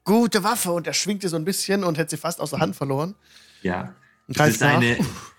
[0.02, 0.72] gute Waffe.
[0.72, 3.14] Und er schwingt sie so ein bisschen und hätte sie fast aus der Hand verloren.
[3.60, 3.94] Ja.
[4.28, 4.96] Das ist, eine,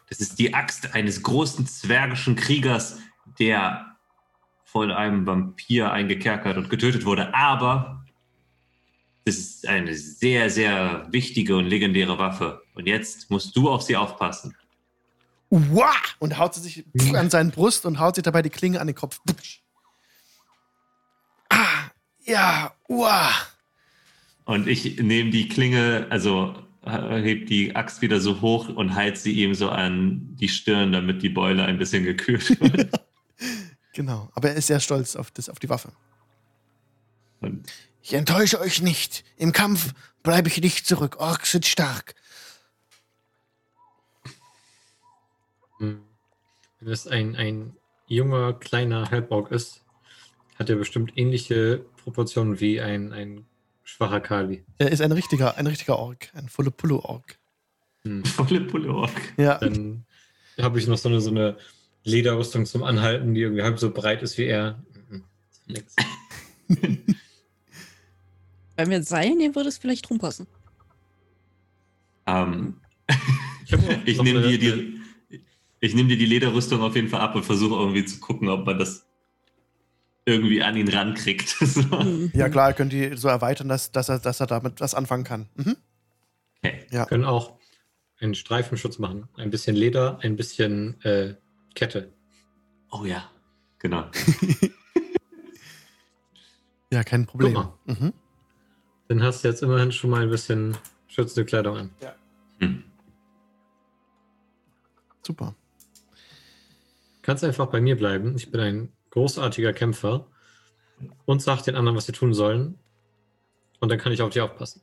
[0.10, 3.00] das ist die Axt eines großen zwergischen Kriegers,
[3.40, 3.91] der
[4.72, 7.34] von einem Vampir eingekerkert und getötet wurde.
[7.34, 8.06] Aber
[9.26, 12.62] das ist eine sehr, sehr wichtige und legendäre Waffe.
[12.74, 14.56] Und jetzt musst du auf sie aufpassen.
[15.50, 15.92] Uah!
[16.20, 18.96] Und haut sie sich an seine Brust und haut sich dabei die Klinge an den
[18.96, 19.20] Kopf.
[21.50, 21.90] Ah,
[22.24, 23.30] ja, uah.
[24.46, 29.20] Und ich nehme die Klinge, also äh, heb die Axt wieder so hoch und halte
[29.20, 33.11] sie ihm so an die Stirn, damit die Beule ein bisschen gekühlt wird.
[33.94, 35.92] Genau, aber er ist sehr stolz auf, das, auf die Waffe.
[37.42, 39.24] Und Ich enttäusche euch nicht.
[39.38, 39.94] Im Kampf
[40.24, 41.18] bleibe ich nicht zurück.
[41.20, 42.16] Orks sind stark.
[45.80, 46.02] Wenn
[46.82, 47.76] es ein, ein
[48.08, 49.84] junger, kleiner Halborg ist,
[50.58, 53.46] hat er bestimmt ähnliche Proportionen wie ein, ein
[53.84, 54.64] schwacher Kali.
[54.78, 56.30] Er ist ein richtiger, ein richtiger Ork.
[56.34, 57.38] Ein volle Pulle-Ork.
[58.04, 58.24] Hm.
[58.26, 59.34] volle Pulle Ork.
[59.38, 59.58] Ja.
[59.58, 60.06] Dann
[60.60, 61.58] habe ich noch so eine, so eine
[62.04, 64.82] Lederrüstung zum Anhalten, die irgendwie halb so breit ist wie er.
[65.68, 65.96] Nix.
[68.78, 70.48] Wenn wir ein Seil nehmen, würde es vielleicht rumpassen.
[72.26, 72.76] Ähm,
[73.66, 73.74] Ich,
[74.06, 75.02] ich nehme dir die,
[75.80, 78.66] ich nehme dir die Lederrüstung auf jeden Fall ab und versuche irgendwie zu gucken, ob
[78.66, 79.06] man das
[80.26, 81.50] irgendwie an ihn rankriegt.
[81.60, 81.82] so.
[81.82, 82.32] Mhm.
[82.34, 85.24] Ja, klar, ihr könnt die so erweitern, dass, dass, er, dass er damit was anfangen
[85.24, 85.50] kann.
[85.56, 85.78] Mhm.
[86.64, 86.86] Okay.
[86.92, 87.06] Ja.
[87.06, 87.58] können auch
[88.20, 89.28] einen Streifenschutz machen.
[89.36, 91.36] Ein bisschen Leder, ein bisschen äh,
[91.76, 92.12] Kette.
[92.92, 93.30] Oh ja,
[93.80, 94.06] genau.
[96.94, 97.54] Ja, kein Problem.
[97.86, 98.12] Mhm.
[99.08, 100.78] Dann hast du jetzt immerhin schon mal ein bisschen
[101.08, 101.90] schützende Kleidung an.
[102.60, 102.84] Hm.
[105.26, 105.56] Super.
[107.22, 108.36] Kannst einfach bei mir bleiben.
[108.36, 110.28] Ich bin ein großartiger Kämpfer
[111.26, 112.78] und sag den anderen, was sie tun sollen.
[113.80, 114.82] Und dann kann ich auf dich aufpassen.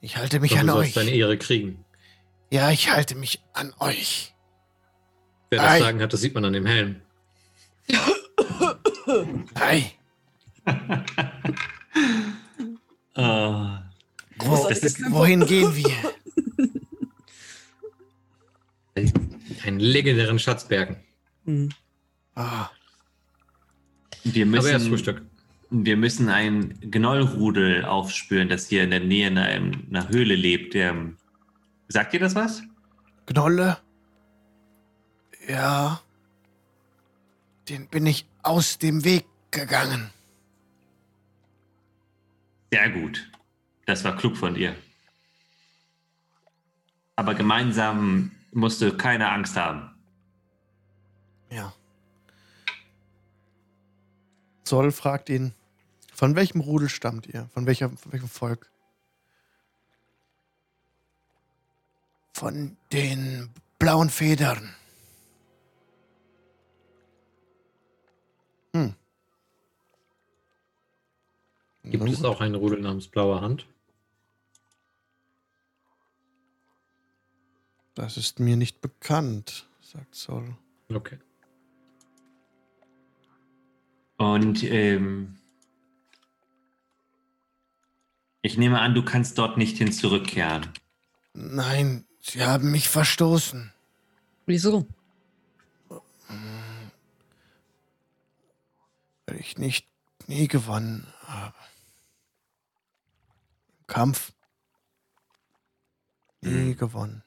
[0.00, 0.94] Ich halte mich Und an du euch.
[0.94, 1.84] sollst deine Ehre kriegen.
[2.50, 4.34] Ja, ich halte mich an euch.
[5.50, 5.78] Wer das Ei.
[5.80, 6.96] Sagen hat, das sieht man an dem Helm.
[9.54, 9.92] Ei.
[13.14, 13.22] Äh,
[14.40, 15.90] Wo, Das ist- wohin gehen wir?
[19.64, 20.96] Einen legendären Schatzbergen.
[21.44, 21.70] Mhm.
[22.34, 22.68] Ah,
[24.24, 25.22] wir, Aber erst müssen, Frühstück.
[25.70, 30.74] wir müssen ein Gnollrudel aufspüren, das hier in der Nähe einer, einer Höhle lebt.
[30.74, 30.94] Der,
[31.88, 32.62] sagt ihr das was?
[33.26, 33.78] Gnolle?
[35.48, 36.00] Ja.
[37.68, 40.10] Den bin ich aus dem Weg gegangen.
[42.70, 43.30] Sehr gut.
[43.86, 44.76] Das war klug von dir.
[47.16, 49.90] Aber gemeinsam musst du keine Angst haben.
[51.50, 51.72] Ja.
[54.64, 55.54] Zoll fragt ihn,
[56.14, 57.48] von welchem Rudel stammt ihr?
[57.54, 58.70] Von, welcher, von welchem Volk?
[62.34, 63.48] Von den
[63.78, 64.74] blauen Federn.
[68.74, 68.94] Hm.
[71.84, 72.26] Gibt Na es gut.
[72.26, 73.66] auch einen Rudel namens Blauer Hand?
[77.94, 80.56] Das ist mir nicht bekannt, sagt Zoll.
[80.88, 81.18] Okay.
[84.18, 85.36] Und ähm,
[88.42, 90.68] ich nehme an, du kannst dort nicht hin zurückkehren.
[91.34, 93.72] Nein, sie haben mich verstoßen.
[94.46, 94.86] Wieso?
[99.28, 99.86] Weil ich nicht
[100.26, 101.54] nie gewonnen habe.
[103.80, 104.32] Im Kampf
[106.40, 106.76] nie Hm.
[106.76, 107.22] gewonnen.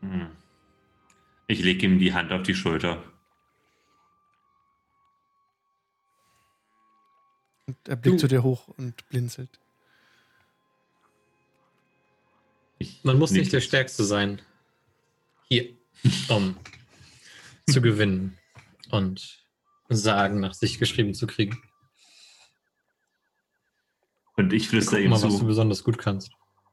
[0.00, 0.30] Hm.
[1.46, 3.02] Ich lege ihm die Hand auf die Schulter.
[7.66, 9.58] Und er blickt Du- zu dir hoch und blinzelt.
[12.78, 14.40] Ich Man muss nicht der Stärkste sein.
[15.52, 15.76] Hier,
[16.28, 16.56] um
[17.68, 18.38] zu gewinnen
[18.90, 19.38] und
[19.92, 21.60] Sagen nach sich geschrieben zu kriegen.
[24.36, 25.46] Und ich flüster ihm mal, was du zu.
[25.46, 26.30] besonders gut kannst.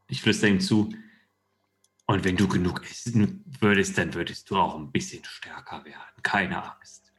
[0.08, 0.94] Ich flüster ihm zu.
[2.06, 6.22] Und wenn du genug essen würdest, dann würdest du auch ein bisschen stärker werden.
[6.22, 7.12] Keine Angst.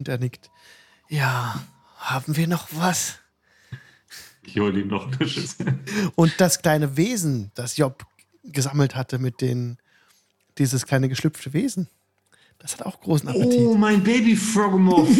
[0.00, 0.50] Und er nickt.
[1.08, 1.64] Ja,
[1.98, 3.20] haben wir noch was?
[4.42, 5.78] Ich hole ihm noch eine Schüssel.
[6.16, 8.04] Und das kleine Wesen, das Job
[8.42, 9.78] gesammelt hatte mit den,
[10.58, 11.88] dieses kleine geschlüpfte Wesen,
[12.58, 13.60] das hat auch großen Appetit.
[13.60, 15.08] Oh, mein Baby Frogmuff.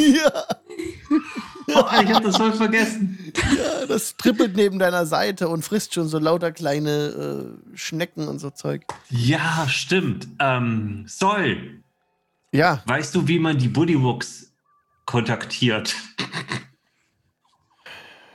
[1.69, 3.19] Ja, Oh, ich hab das voll vergessen.
[3.57, 8.39] ja, das trippelt neben deiner Seite und frisst schon so lauter kleine äh, Schnecken und
[8.39, 8.85] so Zeug.
[9.11, 10.29] Ja, stimmt.
[10.39, 11.83] Ähm, Sol,
[12.53, 14.53] Ja, weißt du, wie man die Buddywooks
[15.07, 15.97] kontaktiert?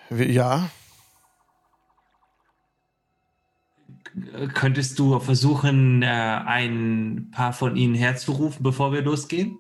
[0.10, 0.70] ja.
[4.54, 9.58] Könntest du versuchen, äh, ein paar von ihnen herzurufen, bevor wir losgehen?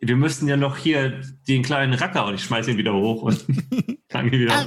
[0.00, 3.44] Wir müssen ja noch hier den kleinen Racker und ich schmeiße ihn wieder hoch und
[4.08, 4.66] fange wieder.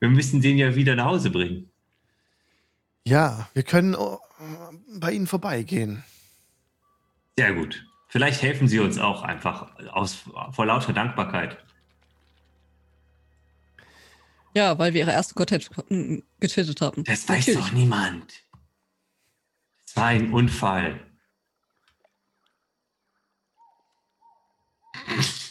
[0.00, 1.70] Wir müssen den ja wieder nach Hause bringen.
[3.04, 4.18] Ja, wir können oh,
[4.98, 6.02] bei Ihnen vorbeigehen.
[7.38, 7.86] Sehr gut.
[8.08, 11.56] Vielleicht helfen Sie uns auch einfach aus, vor lauter Dankbarkeit.
[14.54, 17.04] Ja, weil wir ihre erste Gottheit äh, getötet haben.
[17.04, 17.60] Das weiß Natürlich.
[17.60, 18.32] doch niemand.
[19.86, 21.00] Es war ein Unfall.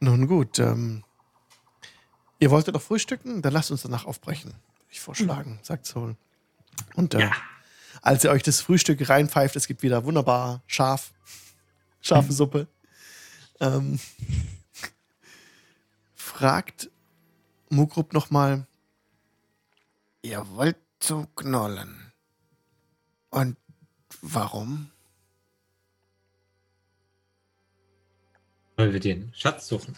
[0.00, 1.04] Nun gut, ähm,
[2.38, 3.42] ihr wolltet doch frühstücken?
[3.42, 4.50] Dann lasst uns danach aufbrechen.
[4.50, 6.16] Würde ich vorschlagen, sagt Soul.
[6.94, 7.32] Und äh, Ja.
[8.02, 11.12] als ihr euch das Frühstück reinpfeift, es gibt wieder wunderbar scharf,
[12.00, 12.68] scharfe Suppe.
[13.60, 13.98] Ähm,
[16.34, 16.90] fragt
[17.70, 18.66] Mugrup nochmal,
[20.22, 22.12] ihr wollt zu Knollen.
[23.30, 23.56] Und
[24.20, 24.90] warum?
[28.74, 29.96] Weil wir den Schatz suchen.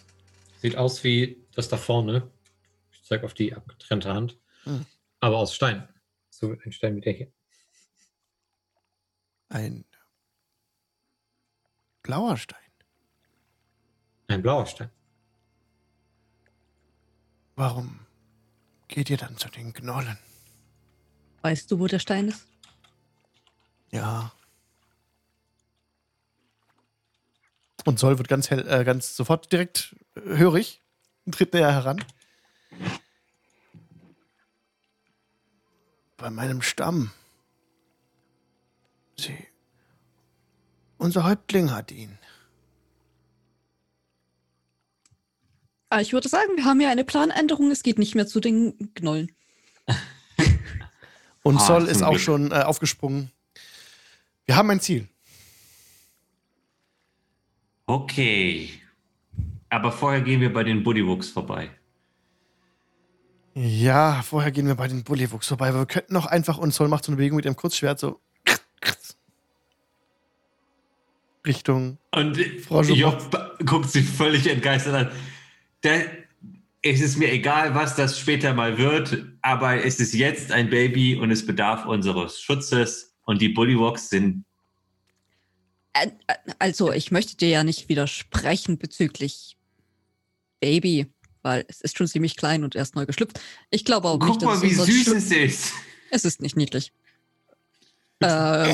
[0.61, 2.29] Sieht aus wie das da vorne.
[2.91, 4.37] Ich zeige auf die abgetrennte Hand.
[4.65, 4.85] Hm.
[5.19, 5.89] Aber aus Stein.
[6.29, 7.31] So ein Stein wie der hier.
[9.49, 9.85] Ein
[12.03, 12.59] blauer Stein.
[14.27, 14.91] Ein blauer Stein.
[17.57, 17.99] Warum
[18.87, 20.19] geht ihr dann zu den Knollen?
[21.41, 22.45] Weißt du, wo der Stein ist?
[23.89, 24.31] Ja.
[27.83, 30.83] Und Sol wird ganz hell, äh, ganz sofort direkt äh, hörig
[31.25, 32.05] und tritt näher heran.
[36.17, 37.11] Bei meinem Stamm.
[39.17, 39.47] Sie.
[40.99, 42.19] Unser Häuptling hat ihn.
[46.01, 47.71] Ich würde sagen, wir haben ja eine Planänderung.
[47.71, 49.31] Es geht nicht mehr zu den Knollen.
[51.43, 52.21] Und Ah, Sol ist auch Glück.
[52.21, 53.31] schon äh, aufgesprungen.
[54.45, 55.07] Wir haben ein Ziel.
[57.85, 58.69] Okay.
[59.69, 61.69] Aber vorher gehen wir bei den Bullywuchs vorbei.
[63.53, 66.89] Ja, vorher gehen wir bei den Bullywuchs vorbei, aber wir könnten auch einfach, und Sol
[66.89, 68.19] macht so eine Bewegung mit ihrem Kurzschwert, so
[71.45, 71.97] Richtung.
[72.11, 72.37] Und
[72.67, 72.81] Frau.
[72.81, 75.11] Job guckt sie völlig entgeistert an.
[75.81, 76.01] Da,
[76.81, 81.15] es ist mir egal, was das später mal wird, aber es ist jetzt ein Baby
[81.15, 83.15] und es bedarf unseres Schutzes.
[83.25, 84.45] Und die Bullywuchs sind
[86.59, 89.57] Also, ich möchte dir ja nicht widersprechen bezüglich
[90.61, 91.07] Baby,
[91.41, 93.39] weil es ist schon ziemlich klein und erst neu geschlüpft.
[93.69, 95.73] Ich glaube auch Guck nicht, dass mal, wie süß es ist.
[96.09, 96.91] Es ist nicht niedlich.
[98.19, 98.73] Äh,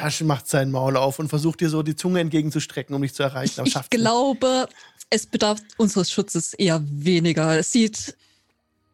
[0.00, 3.24] Asch macht sein Maul auf und versucht dir so die Zunge entgegenzustrecken, um dich zu
[3.24, 3.58] erreichen.
[3.58, 4.68] Aber ich glaube,
[5.12, 7.58] es bedarf unseres Schutzes eher weniger.
[7.58, 8.16] Es sieht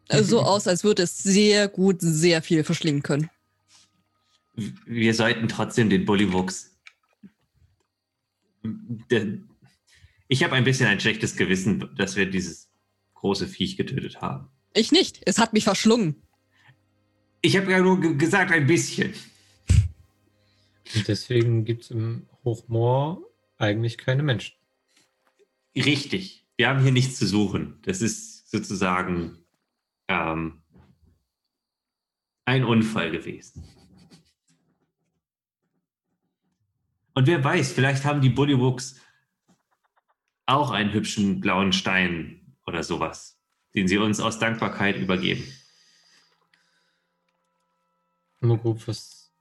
[0.09, 3.29] äh, so aus, als würde es sehr gut sehr viel verschlingen können.
[4.85, 6.71] Wir sollten trotzdem den Bullywuchs.
[10.27, 12.69] Ich habe ein bisschen ein schlechtes Gewissen, dass wir dieses
[13.13, 14.49] große Viech getötet haben.
[14.73, 15.21] Ich nicht.
[15.25, 16.21] Es hat mich verschlungen.
[17.41, 19.13] Ich habe ja nur ge- gesagt, ein bisschen.
[20.95, 23.21] Und deswegen gibt es im Hochmoor
[23.57, 24.55] eigentlich keine Menschen.
[25.75, 26.47] Richtig.
[26.57, 27.79] Wir haben hier nichts zu suchen.
[27.83, 29.37] Das ist sozusagen
[30.07, 30.61] ähm,
[32.45, 33.63] ein Unfall gewesen.
[37.13, 38.99] Und wer weiß, vielleicht haben die Bullywuchs
[40.45, 43.39] auch einen hübschen blauen Stein oder sowas,
[43.75, 45.43] den sie uns aus Dankbarkeit übergeben.
[48.39, 49.31] Mugrup, was,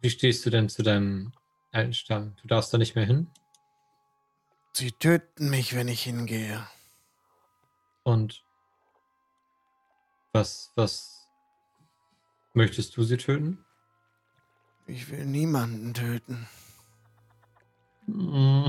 [0.00, 1.32] wie stehst du denn zu deinem
[1.72, 2.36] alten Stamm?
[2.42, 3.28] Du darfst da nicht mehr hin?
[4.76, 6.66] Sie töten mich, wenn ich hingehe.
[8.02, 8.44] Und
[10.32, 11.28] was, was
[12.54, 13.64] möchtest du sie töten?
[14.88, 16.48] Ich will niemanden töten.
[18.06, 18.66] Mm.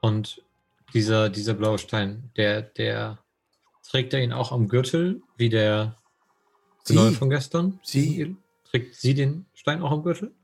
[0.00, 0.42] Und
[0.92, 3.18] dieser, dieser blaue Stein, der, der
[3.88, 5.96] trägt er ihn auch am Gürtel, wie der
[6.84, 7.78] Gnoll von gestern?
[7.84, 8.36] Sie.
[8.64, 10.34] Trägt sie den Stein auch am Gürtel?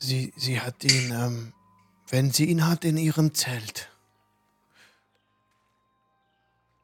[0.00, 1.52] Sie, sie hat ihn, ähm,
[2.08, 3.90] wenn sie ihn hat, in ihrem Zelt.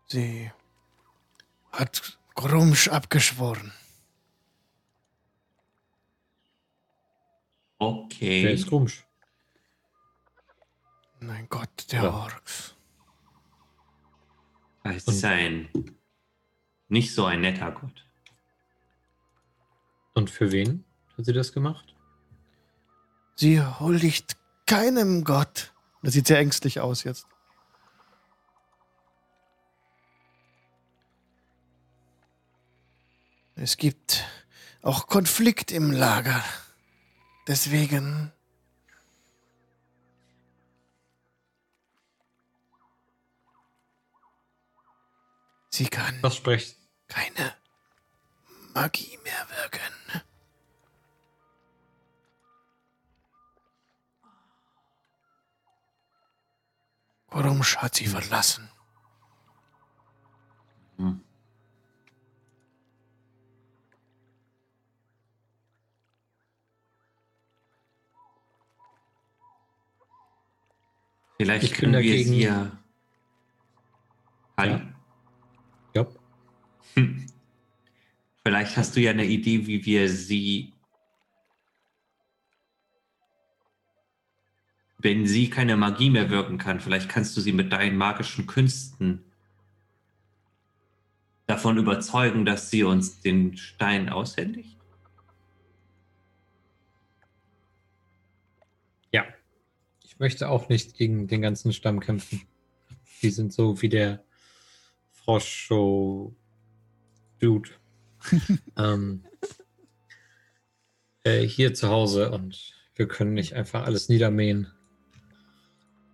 [0.07, 0.53] Sie
[1.73, 3.73] hat Grumsch abgeschworen.
[7.79, 8.53] Wer Okay.
[8.55, 9.05] ist Grumsch?
[11.21, 12.11] Mein Gott, der Ja.
[12.13, 12.75] Orks.
[14.85, 15.69] Es ist ein
[16.89, 18.07] nicht so ein netter Gott.
[20.15, 20.85] Und für wen
[21.17, 21.96] hat sie das gemacht?
[23.37, 24.37] Sie huldigt
[24.67, 25.75] keinem Gott.
[26.03, 27.27] Das sieht sehr ängstlich aus jetzt.
[33.57, 34.25] Es gibt
[34.83, 36.43] auch Konflikt im Lager.
[37.47, 38.33] Deswegen
[45.69, 46.23] Sie kann.
[46.23, 46.77] Das spricht.
[47.09, 47.55] Keine
[48.73, 49.96] Magie mehr wirken.
[57.37, 58.69] Grumsch hat sie verlassen.
[60.99, 61.21] Hm.
[71.39, 72.73] Vielleicht Ich können wir dagegen- sie ja.
[74.57, 74.69] Hi.
[74.69, 74.81] Ja.
[75.95, 76.07] Ja.
[76.95, 77.27] Hm.
[78.43, 80.73] Vielleicht hast du ja eine Idee, wie wir sie.
[85.07, 89.23] Wenn sie keine Magie mehr wirken kann, vielleicht kannst du sie mit deinen magischen Künsten
[91.47, 94.77] davon überzeugen, dass sie uns den Stein aushändigt.
[99.13, 99.27] Ja.
[100.03, 102.43] Ich möchte auch nicht gegen den ganzen Stamm kämpfen.
[103.23, 104.25] Die sind so wie der
[105.13, 106.35] Frosch-Dude.
[108.77, 109.25] ähm,
[111.23, 114.73] äh, hier zu Hause und wir können nicht einfach alles niedermähen,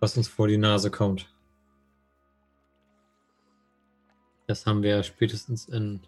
[0.03, 1.33] was uns vor die Nase kommt.
[4.47, 6.01] Das haben wir spätestens in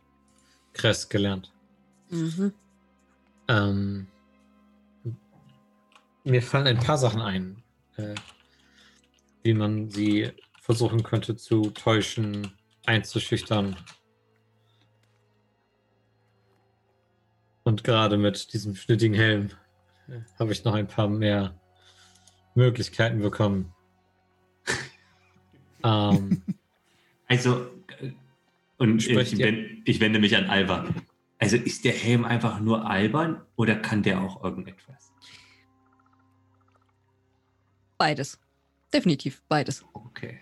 [0.74, 1.54] Kress gelernt.
[2.10, 2.54] Mhm.
[3.48, 4.08] Ähm,
[6.26, 7.64] mir fallen ein paar Sachen ein,
[7.96, 8.16] äh,
[9.44, 12.52] wie man sie versuchen könnte zu täuschen,
[12.86, 13.78] einzuschüchtern.
[17.64, 19.52] Und gerade mit diesem schnittigen Helm
[20.10, 21.58] äh, habe ich noch ein paar mehr
[22.56, 23.75] Möglichkeiten bekommen.
[25.86, 26.42] Ähm,
[27.28, 27.68] Also,
[28.02, 28.12] äh,
[28.78, 30.86] und Sprecht ich, ihr- wen- ich wende mich an Alba.
[31.40, 35.12] Also ist der Helm einfach nur albern oder kann der auch irgendetwas?
[37.98, 38.40] Beides.
[38.94, 39.84] Definitiv beides.
[39.94, 40.40] Okay.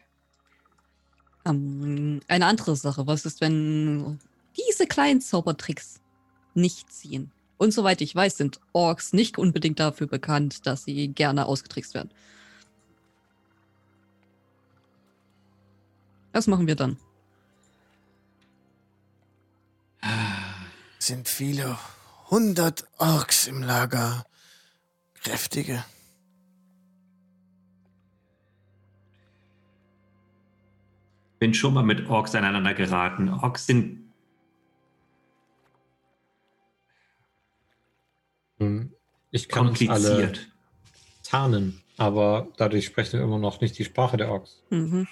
[1.46, 4.20] Ähm, eine andere Sache, was ist, wenn
[4.58, 6.02] diese kleinen Zaubertricks
[6.54, 7.32] nicht ziehen?
[7.58, 12.10] Und soweit ich weiß, sind Orks nicht unbedingt dafür bekannt, dass sie gerne ausgetrickst werden.
[16.34, 16.98] Was machen wir dann?
[21.00, 21.78] Sind viele
[22.30, 24.26] hundert Orks im Lager.
[25.22, 25.84] Kräftige.
[31.40, 33.30] Bin schon mal mit Orks aneinander geraten.
[33.30, 34.00] Orks sind
[38.60, 38.94] Hm,
[39.32, 40.52] Ich kann uns alle kompliziert.
[41.24, 44.62] tarnen, aber dadurch sprechen wir immer noch nicht die Sprache der Orks.
[44.70, 45.08] Mhm.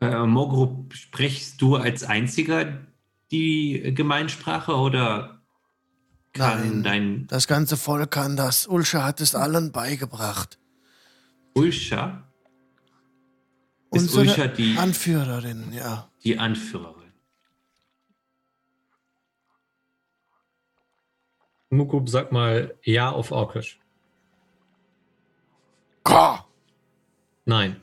[0.00, 2.86] Äh, Mogru, sprichst du als einziger
[3.30, 5.40] die Gemeinsprache oder
[6.32, 6.82] kann Nein.
[6.82, 8.66] dein Das ganze Volk kann das.
[8.66, 10.58] Ulscha hat es allen beigebracht.
[11.54, 12.28] Ulscha,
[13.90, 16.10] ist Unsere Ulscha die, Anführerin, ja.
[16.22, 16.94] die Anführerin?
[21.70, 23.80] Mukub, sag mal ja auf Orkisch.
[26.02, 26.38] Ko!
[27.44, 27.82] Nein.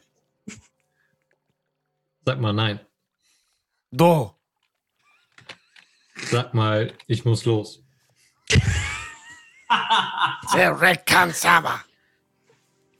[2.26, 2.80] Sag mal nein.
[3.92, 4.36] Do!
[6.32, 7.84] Sag mal, ich muss los.
[10.54, 11.84] Der Red Kansama!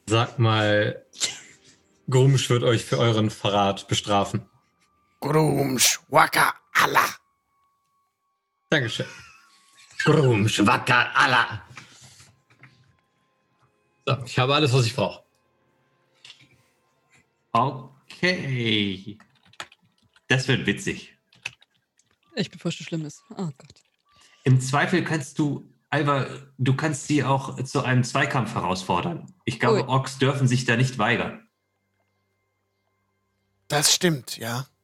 [0.08, 1.06] Sag mal,
[2.10, 4.48] Grumsch wird euch für euren Verrat bestrafen.
[5.20, 7.10] Grumsch, Waka, Allah!
[8.70, 9.08] Dankeschön.
[10.04, 11.62] Grumsch, wacker, Allah.
[14.06, 15.24] So, ich habe alles, was ich brauche.
[18.18, 19.18] Okay.
[20.28, 21.16] Das wird witzig.
[22.36, 23.24] Ich befürchte Schlimmes.
[23.32, 23.82] Oh Gott.
[24.44, 26.28] Im Zweifel kannst du, Alva,
[26.58, 29.34] du kannst sie auch zu einem Zweikampf herausfordern.
[29.46, 29.88] Ich glaube, Ui.
[29.88, 31.48] Orks dürfen sich da nicht weigern.
[33.68, 34.68] Das stimmt, ja.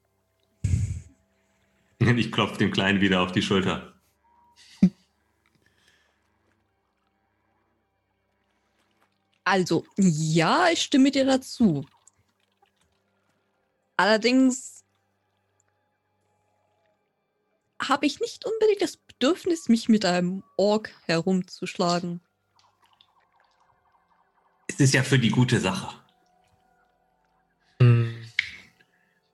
[1.99, 3.93] Ich klopfe dem Kleinen wieder auf die Schulter.
[9.43, 11.85] Also, ja, ich stimme dir dazu.
[14.01, 14.83] Allerdings
[17.79, 22.19] habe ich nicht unbedingt das Bedürfnis, mich mit einem Ork herumzuschlagen.
[24.65, 25.95] Es ist ja für die gute Sache.
[27.79, 28.15] Hm,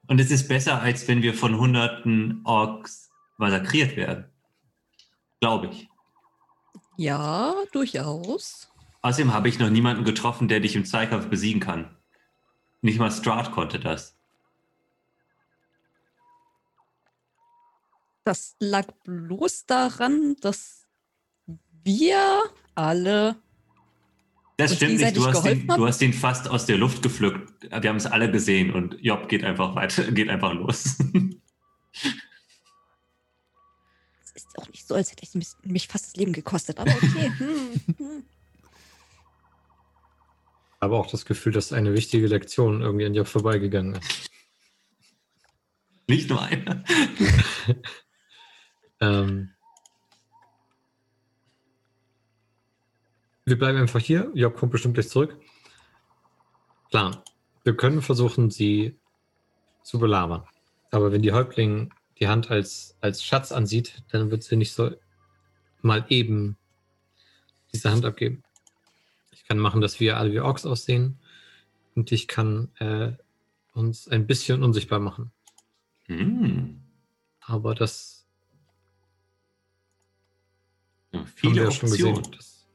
[0.07, 4.29] Und es ist besser, als wenn wir von hunderten Orks massakriert werden.
[5.39, 5.87] Glaube ich.
[6.97, 8.69] Ja, durchaus.
[9.01, 11.95] Außerdem habe ich noch niemanden getroffen, der dich im Zweikampf besiegen kann.
[12.81, 14.16] Nicht mal Strahd konnte das.
[18.27, 20.85] Das lag bloß daran, dass
[21.85, 22.43] wir
[22.75, 23.37] alle
[24.57, 25.15] Das stimmt nicht.
[25.15, 27.53] Du hast, den, du hast den fast aus der Luft gepflückt.
[27.63, 30.97] Wir haben es alle gesehen und Job geht einfach weiter, geht einfach los.
[34.25, 36.91] Es ist auch nicht so, als hätte es mich, mich fast das Leben gekostet, aber
[36.91, 37.31] okay.
[37.37, 38.23] Hm, hm.
[40.81, 44.29] Aber auch das Gefühl, dass eine wichtige Lektion irgendwie an dir vorbeigegangen ist.
[46.09, 46.83] Nicht nur einer.
[48.99, 49.51] Ähm,
[53.45, 54.31] wir bleiben einfach hier.
[54.33, 55.37] Job kommt bestimmt gleich zurück.
[56.89, 57.17] Plan.
[57.63, 58.97] Wir können versuchen, sie
[59.83, 60.43] zu belabern.
[60.91, 64.91] Aber wenn die Häuptling die Hand als, als Schatz ansieht, dann wird sie nicht so
[65.81, 66.57] mal eben
[67.73, 68.43] diese Hand abgeben.
[69.31, 71.19] Ich kann machen, dass wir alle wie Orks aussehen.
[71.95, 73.13] Und ich kann äh,
[73.73, 75.31] uns ein bisschen unsichtbar machen.
[76.05, 76.81] Hm.
[77.41, 78.16] Aber das
[81.27, 82.15] viele ja schon gesehen.
[82.15, 82.31] Optionen.
[82.31, 82.67] Das,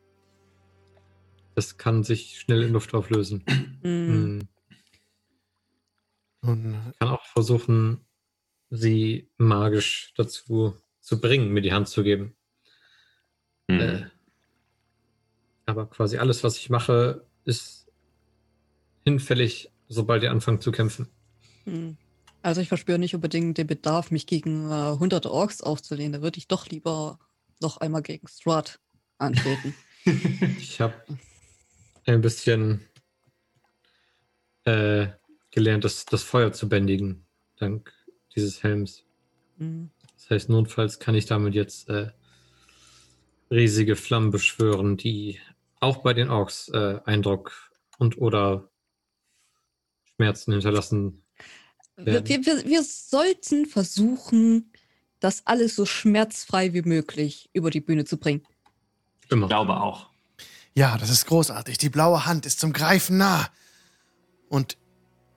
[1.54, 3.44] das kann sich schnell in Luft auflösen.
[3.48, 3.78] Hm.
[3.82, 4.48] Hm.
[6.44, 8.04] Nun, Ich kann auch versuchen,
[8.70, 12.34] sie magisch dazu zu bringen, mir die Hand zu geben.
[13.70, 13.80] Hm.
[13.80, 14.06] Äh,
[15.66, 17.88] aber quasi alles, was ich mache, ist
[19.04, 21.08] hinfällig, sobald ihr anfangt zu kämpfen.
[21.64, 21.96] Hm.
[22.42, 26.12] Also ich verspüre nicht unbedingt den Bedarf, mich gegen äh, hunderte Orks aufzulehnen.
[26.12, 27.20] Da würde ich doch lieber
[27.62, 28.80] noch einmal gegen Strahd
[29.18, 29.74] antreten.
[30.58, 30.94] Ich habe
[32.06, 32.80] ein bisschen
[34.64, 35.06] äh,
[35.52, 37.24] gelernt, das, das Feuer zu bändigen,
[37.56, 37.92] dank
[38.34, 39.04] dieses Helms.
[39.58, 39.90] Hm.
[40.16, 42.10] Das heißt, notfalls kann ich damit jetzt äh,
[43.48, 45.38] riesige Flammen beschwören, die
[45.78, 48.70] auch bei den Orks äh, Eindruck und oder
[50.16, 51.24] Schmerzen hinterlassen.
[51.96, 54.71] Wir, wir, wir sollten versuchen,
[55.22, 58.42] das alles so schmerzfrei wie möglich über die Bühne zu bringen.
[59.30, 59.46] Immer.
[59.46, 60.10] Ich glaube auch.
[60.74, 61.78] ja, das ist großartig.
[61.78, 63.48] Die blaue Hand ist zum Greifen nah.
[64.48, 64.76] Und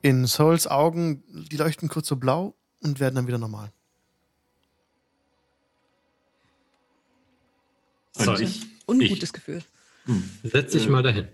[0.01, 3.71] in Souls Augen, die leuchten kurz so blau und werden dann wieder normal.
[8.17, 9.63] Und So, ich, Ungutes Gefühl.
[10.05, 11.27] hm, Setz dich Äh, mal dahin.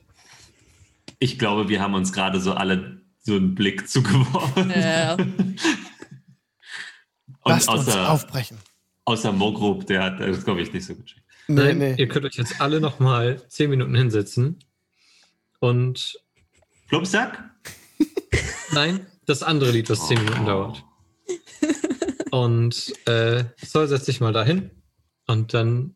[1.19, 4.69] ich glaube, wir haben uns gerade so alle so einen Blick zugeworfen.
[4.71, 5.17] Ja.
[7.43, 8.57] Und Lasst uns außer, aufbrechen.
[9.05, 11.21] außer Mogrub, der hat das, glaube ich, nicht so geschickt.
[11.47, 11.95] Nein, nee.
[11.97, 14.59] ihr könnt euch jetzt alle noch mal zehn Minuten hinsetzen
[15.59, 16.17] und
[16.87, 17.43] Plumpsack?
[18.73, 20.45] nein, das andere Lied, was zehn Minuten Oh.
[20.45, 20.83] dauert.
[22.31, 24.71] Und äh, Sol, setz dich mal dahin
[25.27, 25.95] und dann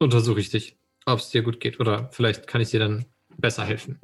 [0.00, 0.76] untersuche ich dich,
[1.06, 3.04] ob es dir gut geht oder vielleicht kann ich dir dann
[3.38, 3.98] besser helfen.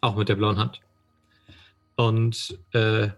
[0.00, 0.80] Auch mit der blauen Hand.
[1.96, 3.08] Und äh,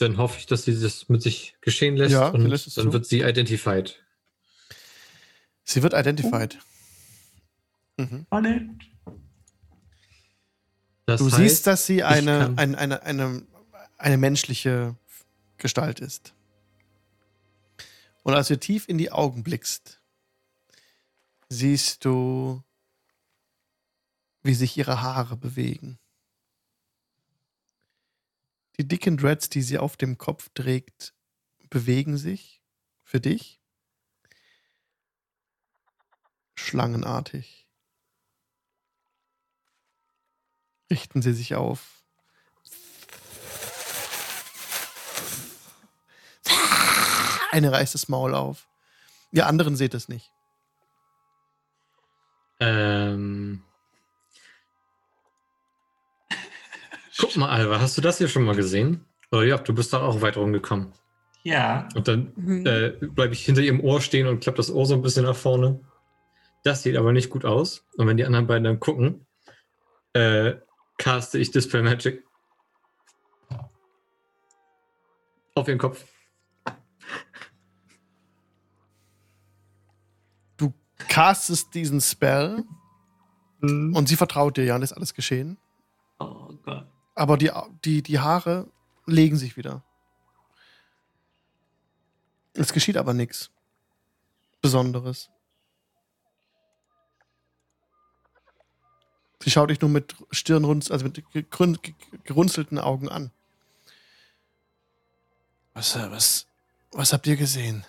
[0.00, 2.92] dann hoffe ich, dass sie das mit sich geschehen lässt Ja, und lässt dann zu.
[2.92, 4.02] wird sie identified.
[5.64, 6.58] Sie wird identified.
[7.96, 8.24] Mhm.
[8.26, 8.84] Spannend.
[11.06, 13.46] Das Du heißt, siehst, dass sie eine, kann- ein, eine, eine,
[13.98, 14.96] eine menschliche
[15.58, 16.34] Gestalt ist.
[18.22, 20.00] Und als du tief in die Augen blickst,
[21.48, 22.62] siehst du,
[24.42, 25.98] wie sich ihre Haare bewegen.
[28.80, 31.12] Die dicken Dreads, die sie auf dem Kopf trägt,
[31.68, 32.62] bewegen sich
[33.04, 33.60] für dich.
[36.54, 37.68] Schlangenartig.
[40.88, 42.02] Richten sie sich auf.
[47.50, 48.66] Eine reißt das Maul auf.
[49.30, 50.32] Ihr anderen seht es nicht.
[52.60, 53.62] Ähm.
[57.20, 59.04] Guck mal, Alva, hast du das hier schon mal gesehen?
[59.30, 60.92] Oh ja, du bist doch auch weit rumgekommen.
[61.42, 61.88] Ja.
[61.94, 62.66] Und dann Mhm.
[62.66, 65.36] äh, bleibe ich hinter ihrem Ohr stehen und klappe das Ohr so ein bisschen nach
[65.36, 65.80] vorne.
[66.64, 67.86] Das sieht aber nicht gut aus.
[67.96, 69.26] Und wenn die anderen beiden dann gucken,
[70.12, 70.54] äh,
[70.98, 72.24] caste ich Dispel Magic
[75.54, 76.04] auf ihren Kopf.
[80.56, 80.72] Du
[81.08, 82.64] castest diesen Spell
[83.62, 85.58] Und und sie vertraut dir, ja, und ist alles geschehen.
[86.18, 86.86] Oh Gott.
[87.20, 87.50] Aber die,
[87.84, 88.66] die, die Haare
[89.04, 89.84] legen sich wieder.
[92.54, 93.50] Es geschieht aber nichts
[94.62, 95.28] Besonderes.
[99.42, 101.22] Sie schaut dich nur mit Stirnrunz, also mit
[102.24, 103.30] gerunzelten Augen an.
[105.74, 106.46] Was, was,
[106.90, 107.84] was habt ihr gesehen?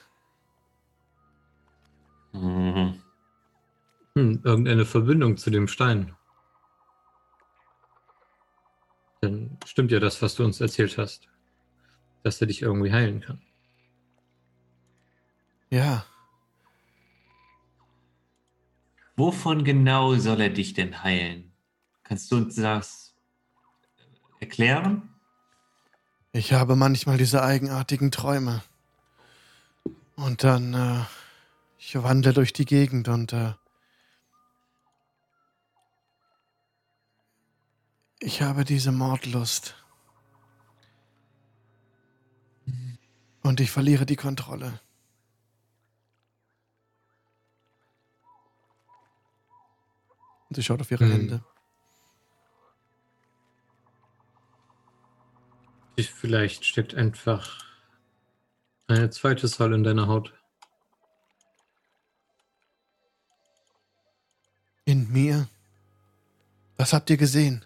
[2.33, 3.01] Mhm.
[4.13, 6.17] hm, irgendeine Verbindung zu dem Stein.
[9.21, 11.27] Dann stimmt ja das, was du uns erzählt hast.
[12.23, 13.41] Dass er dich irgendwie heilen kann.
[15.69, 16.05] Ja,
[19.21, 21.51] wovon genau soll er dich denn heilen?
[22.03, 23.15] Kannst du uns das
[24.39, 25.09] erklären?
[26.33, 28.63] Ich habe manchmal diese eigenartigen Träume.
[30.15, 31.03] Und dann, äh,
[31.77, 33.53] ich wandle durch die Gegend und äh,
[38.21, 39.75] ich habe diese Mordlust.
[43.41, 44.79] Und ich verliere die Kontrolle.
[50.49, 51.11] Und sie schaut auf ihre Hm.
[51.11, 51.43] Hände.
[55.97, 57.65] Vielleicht steckt einfach
[58.87, 60.33] eine zweite Soll in deiner Haut.
[64.85, 65.47] In mir?
[66.77, 67.65] Was habt ihr gesehen?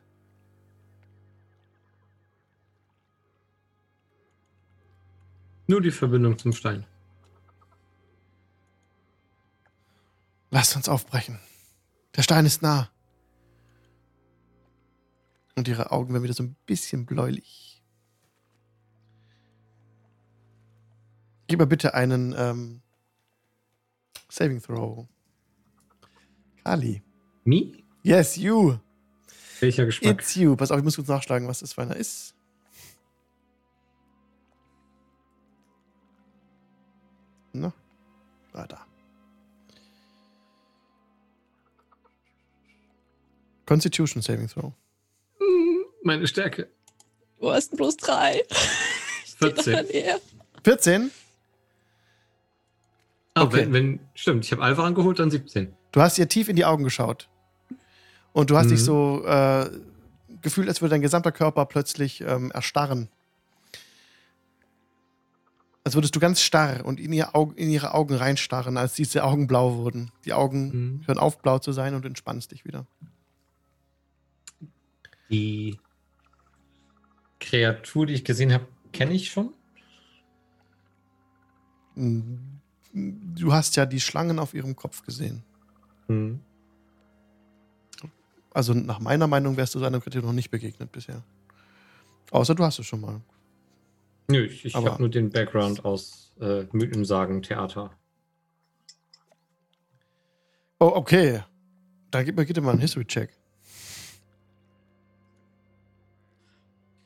[5.68, 6.86] Nur die Verbindung zum Stein.
[10.52, 11.40] Lasst uns aufbrechen.
[12.16, 12.90] Der Stein ist nah.
[15.56, 17.84] Und ihre Augen werden wieder so ein bisschen bläulich.
[21.48, 22.82] Gib mir bitte einen ähm,
[24.30, 25.08] Saving Throw.
[26.64, 27.02] Kali.
[27.44, 27.72] Me?
[28.04, 28.78] Yes, you.
[29.60, 30.20] Welcher Geschmack?
[30.20, 30.56] It's you.
[30.56, 32.35] Pass auf, ich muss kurz nachschlagen, was das für einer ist.
[37.62, 37.74] Na,
[38.54, 38.86] ah, da.
[43.66, 44.74] Constitution Saving Throw.
[46.04, 46.68] Meine Stärke.
[47.40, 48.44] Du hast bloß drei.
[49.40, 49.86] 14.
[49.92, 50.18] Ja.
[50.64, 51.12] 14.
[53.34, 53.58] Ah, Okay.
[53.58, 55.74] wenn, wenn, stimmt, ich habe Alpha angeholt, dann 17.
[55.92, 57.28] Du hast ihr tief in die Augen geschaut.
[58.34, 58.70] Und du hast Mhm.
[58.72, 59.70] dich so äh,
[60.42, 63.10] gefühlt, als würde dein gesamter Körper plötzlich ähm, erstarren.
[65.86, 69.24] Als würdest du ganz starr und in, ihr Auge, in ihre Augen reinstarren, als diese
[69.24, 70.12] Augen blau wurden.
[70.26, 70.68] Die Augen
[70.98, 71.08] Mhm.
[71.08, 72.88] hören auf, blau zu sein und entspannst dich wieder.
[75.30, 75.80] Die
[77.40, 79.54] Kreatur, die ich gesehen habe, kenne ich schon.
[81.96, 82.36] Mm,
[83.38, 85.44] Du hast ja die Schlangen auf ihrem Kopf gesehen.
[86.08, 86.40] Hm.
[88.54, 91.22] Also nach meiner Meinung wärst du seiner Kritik noch nicht begegnet bisher.
[92.32, 93.20] Außer du hast es schon mal.
[94.28, 97.92] Nö, ich, ich habe nur den Background aus äh, Mythen, Sagen, Theater.
[100.80, 101.44] Oh, okay.
[102.12, 103.30] Dann gib mir bitte mal einen History-Check.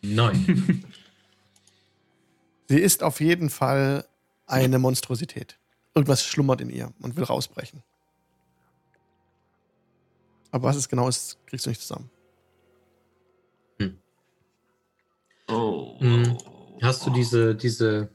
[0.02, 0.84] Nein.
[2.70, 4.06] Sie ist auf jeden Fall
[4.46, 5.58] eine Monstrosität.
[5.96, 7.84] Irgendwas schlummert in ihr und will rausbrechen.
[10.52, 12.10] Aber was es genau ist, kriegst du nicht zusammen.
[15.48, 15.98] Oh.
[16.00, 16.38] Mhm.
[16.82, 18.10] Hast du diese, diese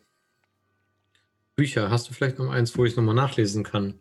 [1.57, 1.91] Bücher?
[1.91, 3.99] Hast du vielleicht noch eins, wo ich nochmal nachlesen kann?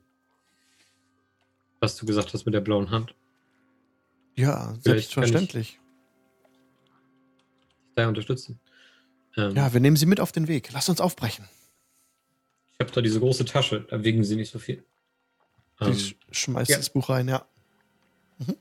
[1.79, 3.13] Was du gesagt hast mit der blauen Hand.
[4.35, 5.79] Ja, Vielleicht selbstverständlich.
[7.95, 8.59] Da unterstützen.
[9.35, 10.71] Ähm, Ja, wir nehmen sie mit auf den Weg.
[10.71, 11.47] Lass uns aufbrechen.
[12.73, 14.83] Ich habe da diese große Tasche, da wiegen sie nicht so viel.
[15.81, 16.77] Die Ähm, sch schmeißt ja.
[16.77, 17.45] das Buch rein, ja.
[18.39, 18.55] Mhm.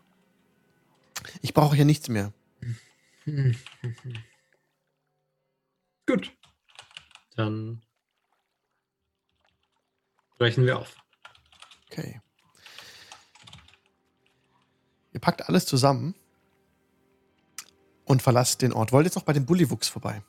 [1.41, 2.33] Ich brauche hier nichts mehr.
[6.07, 6.33] Gut.
[7.37, 7.83] Dann
[10.39, 10.97] brechen wir auf.
[11.91, 12.21] Okay.
[15.13, 16.15] Ihr packt alles zusammen
[18.05, 18.93] und verlasst den Ort.
[18.93, 20.23] Wollt jetzt noch bei dem Bullywuchs vorbei.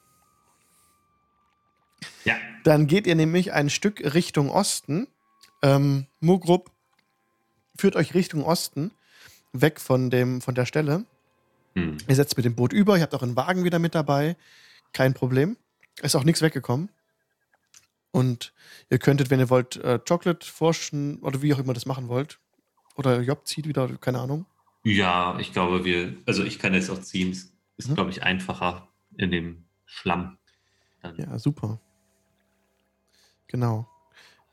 [2.25, 2.35] Ja.
[2.63, 5.07] Dann geht ihr nämlich ein Stück Richtung Osten.
[5.61, 6.71] Ähm, Mugrup
[7.75, 8.91] führt euch Richtung Osten,
[9.51, 11.05] weg von, dem, von der Stelle.
[11.75, 11.97] Hm.
[12.07, 14.35] Ihr setzt mit dem Boot über, ihr habt auch einen Wagen wieder mit dabei.
[14.91, 15.57] Kein Problem.
[16.01, 16.89] Ist auch nichts weggekommen.
[18.11, 18.53] Und
[18.89, 22.39] ihr könntet, wenn ihr wollt, äh, Chocolate forschen oder wie auch immer das machen wollt.
[22.95, 24.45] Oder Job zieht wieder, keine Ahnung.
[24.83, 27.31] Ja, ich glaube, wir, also ich kann jetzt auch ziehen.
[27.31, 27.95] Es ist, Mhm.
[27.95, 28.87] glaube ich, einfacher
[29.17, 30.37] in dem Schlamm.
[31.01, 31.17] Dann.
[31.17, 31.79] Ja, super.
[33.47, 33.87] Genau.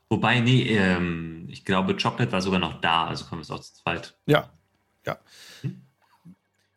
[0.09, 3.59] Wobei, nee, ähm, ich glaube, Chocolate war sogar noch da, also können wir es auch
[3.61, 4.17] zu zweit.
[4.25, 4.49] Ja,
[5.05, 5.17] ja.
[5.61, 5.81] Hm?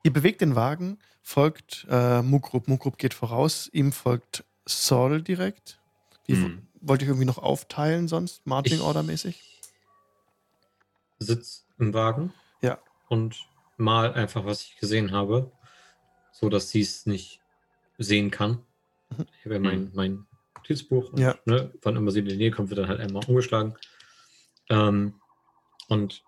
[0.04, 2.68] Ihr bewegt den Wagen, folgt äh, Mukrup.
[2.68, 5.78] Mukrup geht voraus, ihm folgt Saul direkt.
[6.26, 6.66] Wie Hm.
[6.80, 9.40] wollt ihr irgendwie noch aufteilen sonst, Marching Ich- Order mäßig?
[11.18, 12.78] Sitz im Wagen Ja.
[13.08, 13.46] und
[13.76, 15.50] mal einfach, was ich gesehen habe,
[16.32, 17.40] so dass sie es nicht
[17.98, 18.64] sehen kann.
[19.10, 19.26] Mhm.
[19.38, 20.26] Ich habe ja mein, mein
[20.56, 21.36] Notizbuch und Ja.
[21.44, 23.76] ne, wann immer sie in die Nähe kommt, wird dann halt einmal umgeschlagen.
[24.68, 25.20] Ähm,
[25.88, 26.24] und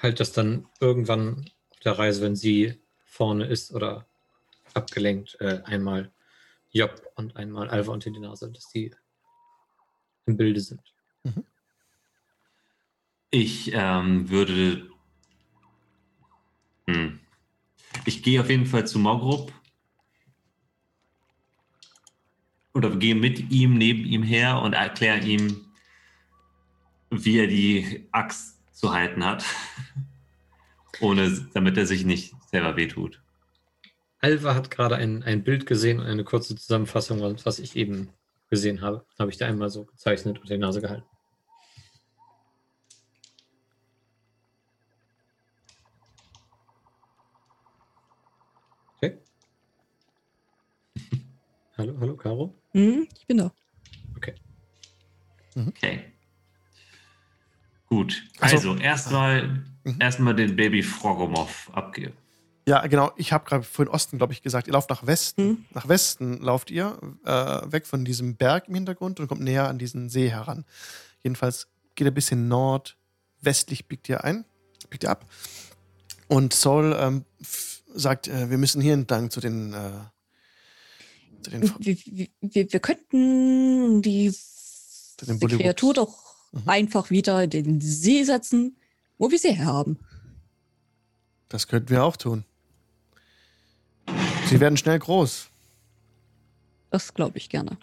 [0.00, 4.06] halt das dann irgendwann auf der Reise, wenn sie vorne ist oder
[4.74, 6.10] abgelenkt, äh, einmal
[6.72, 8.94] Job und einmal Alva unter die Nase, dass die
[10.26, 10.80] im Bilde sind.
[13.30, 14.90] Ich ähm, würde
[16.90, 17.20] Hm.
[18.04, 19.52] Ich gehe auf jeden Fall zu Mogrup.
[22.72, 25.66] Oder gehe mit ihm, neben ihm her und erkläre ihm,
[27.10, 29.44] wie er die Axt zu halten hat.
[31.00, 33.20] Ohne, damit er sich nicht selber wehtut.
[34.20, 38.10] Alva hat gerade ein, ein Bild gesehen, eine kurze Zusammenfassung, was was ich eben
[38.48, 39.04] gesehen habe.
[39.18, 41.06] Habe ich da einmal so gezeichnet und die Nase gehalten.
[48.96, 49.18] Okay.
[51.78, 52.54] hallo, hallo, Caro?
[52.72, 53.52] Hm, ich bin da.
[54.16, 54.34] Okay.
[57.86, 58.22] Gut.
[58.38, 59.96] Also- Also, erstmal Mhm.
[60.00, 62.14] erstmal den Baby Frogomov abgeben.
[62.66, 63.10] Ja, genau.
[63.16, 64.66] Ich habe gerade vorhin Osten, glaube ich, gesagt.
[64.66, 65.46] Ihr lauft nach Westen.
[65.46, 65.64] Mhm.
[65.72, 67.30] Nach Westen lauft ihr, äh,
[67.72, 70.64] weg von diesem Berg im Hintergrund und kommt näher an diesen See heran.
[71.22, 74.44] Jedenfalls geht ein bisschen nordwestlich, biegt ihr ein,
[74.88, 75.26] biegt ihr ab.
[76.28, 77.24] Und Saul ähm,
[77.94, 79.90] sagt, äh, wir müssen hier entlang zu den, äh,
[81.42, 84.32] zu den Wir, wir, wir, wir könnten die,
[85.22, 85.56] die.
[85.56, 86.62] Kreatur doch Mhm.
[86.66, 88.76] einfach wieder in den See setzen,
[89.18, 89.98] wo wir sie herhaben.
[91.48, 92.44] Das könnten wir auch tun.
[94.50, 95.48] Sie werden schnell groß.
[96.90, 97.78] Das glaube ich gerne.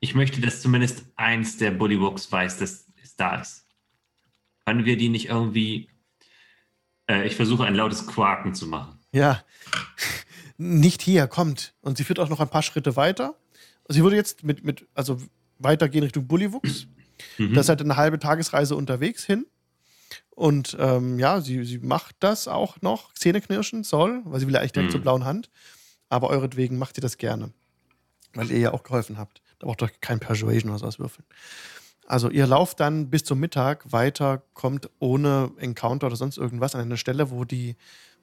[0.00, 3.66] Ich möchte, dass zumindest eins der Bullywuchs weiß, dass es da ist.
[4.66, 5.88] Können wir die nicht irgendwie.
[7.08, 8.98] Äh, ich versuche ein lautes Quaken zu machen.
[9.10, 9.42] Ja.
[10.58, 11.72] Nicht hier, kommt.
[11.80, 13.36] Und sie führt auch noch ein paar Schritte weiter.
[13.88, 15.18] Sie würde jetzt mit, mit also
[15.58, 16.88] weitergehen Richtung Bullywuchs.
[17.38, 17.54] Mhm.
[17.54, 19.46] Das ist halt eine halbe Tagesreise unterwegs hin.
[20.38, 24.60] Und ähm, ja, sie, sie macht das auch noch, Zähneknirschen soll, weil sie will ja
[24.60, 24.92] eigentlich direkt Mhm.
[24.92, 25.50] zur blauen Hand.
[26.08, 27.50] Aber euretwegen macht sie das gerne.
[28.34, 29.42] Weil ihr ja auch geholfen habt.
[29.58, 31.26] Da braucht ihr kein Persuasion oder so auswürfeln.
[32.06, 36.82] Also ihr lauft dann bis zum Mittag weiter, kommt ohne Encounter oder sonst irgendwas an
[36.82, 37.74] eine Stelle, wo die,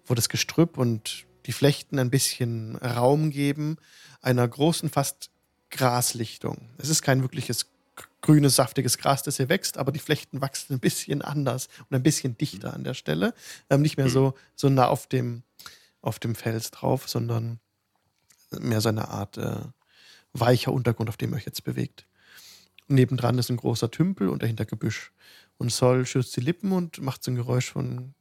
[0.05, 3.75] wo das Gestrüpp und die Flechten ein bisschen Raum geben,
[4.21, 5.31] einer großen, fast
[5.69, 6.69] Graslichtung.
[6.77, 7.67] Es ist kein wirkliches
[8.25, 12.03] grünes, saftiges Gras, das hier wächst, aber die Flechten wachsen ein bisschen anders und ein
[12.03, 13.33] bisschen dichter an der Stelle.
[13.69, 15.43] Ähm, nicht mehr so, so nah auf dem,
[16.01, 17.59] auf dem Fels drauf, sondern
[18.59, 19.59] mehr so eine Art äh,
[20.33, 22.07] weicher Untergrund, auf dem ihr euch jetzt bewegt.
[22.87, 25.11] Nebendran ist ein großer Tümpel und dahinter Gebüsch.
[25.57, 28.15] Und Sol schützt die Lippen und macht so ein Geräusch von.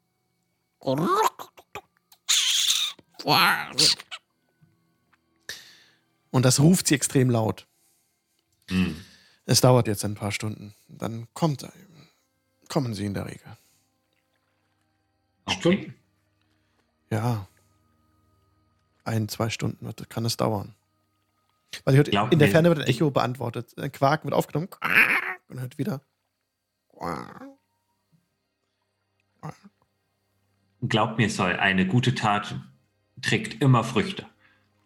[6.30, 7.66] Und das ruft sie extrem laut.
[8.68, 9.02] Mhm.
[9.46, 10.74] Es dauert jetzt ein paar Stunden.
[10.88, 11.72] Dann kommt er.
[12.68, 13.56] Kommen sie in der Regel.
[15.48, 15.94] Stunden?
[17.10, 17.46] Ja.
[19.04, 20.74] Ein, zwei Stunden kann es dauern.
[21.84, 23.76] Weil hört, in der Ferne wird ein Echo beantwortet.
[23.76, 24.68] Ein Quaken wird aufgenommen.
[25.48, 26.00] Und hört wieder.
[30.88, 32.56] Glaubt mir, Sol, eine gute Tat
[33.20, 34.26] trägt immer Früchte.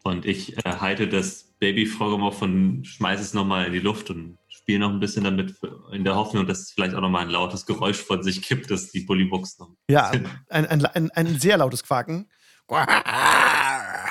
[0.02, 4.38] Und ich äh, halte das Baby Frogomov und schmeiße es nochmal in die Luft und
[4.68, 5.56] spiele noch ein bisschen damit,
[5.92, 8.90] in der Hoffnung, dass es vielleicht auch nochmal ein lautes Geräusch von sich gibt, dass
[8.90, 9.74] die Bullywuchs noch.
[9.88, 12.30] Ja, ein, ein, ein, ein sehr lautes Quaken.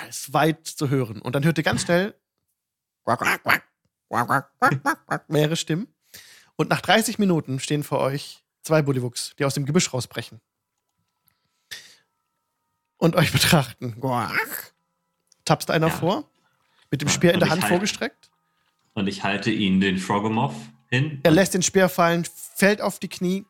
[0.10, 1.22] Ist weit zu hören.
[1.22, 2.16] Und dann hört ihr ganz schnell
[5.28, 5.94] mehrere Stimmen.
[6.56, 10.42] Und nach 30 Minuten stehen vor euch zwei Bullywuchs, die aus dem Gebüsch rausbrechen.
[12.98, 13.96] Und euch betrachten.
[15.46, 15.94] Tapst einer Ja.
[15.94, 16.28] vor,
[16.90, 18.32] mit dem Speer in der Hand vorgestreckt.
[18.98, 20.56] Und ich halte ihn den Frogomov
[20.90, 21.20] hin.
[21.22, 22.26] Er lässt den Speer fallen,
[22.56, 23.46] fällt auf die Knie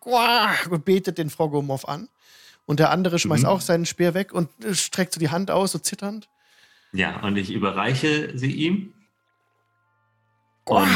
[0.69, 2.09] und betet den Frogomov an.
[2.65, 3.49] Und der andere schmeißt Mhm.
[3.49, 6.27] auch seinen Speer weg und äh, streckt so die Hand aus, so zitternd.
[6.91, 8.93] Ja, und ich überreiche sie ihm.
[10.65, 10.89] Und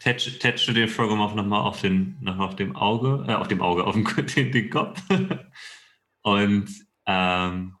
[0.00, 3.84] tätsche, tätsche den Frogomov nochmal auf, den, noch auf dem Auge, äh, auf dem Auge,
[3.84, 4.04] auf dem,
[4.36, 5.00] den, den Kopf.
[6.20, 6.68] und
[7.06, 7.74] ähm,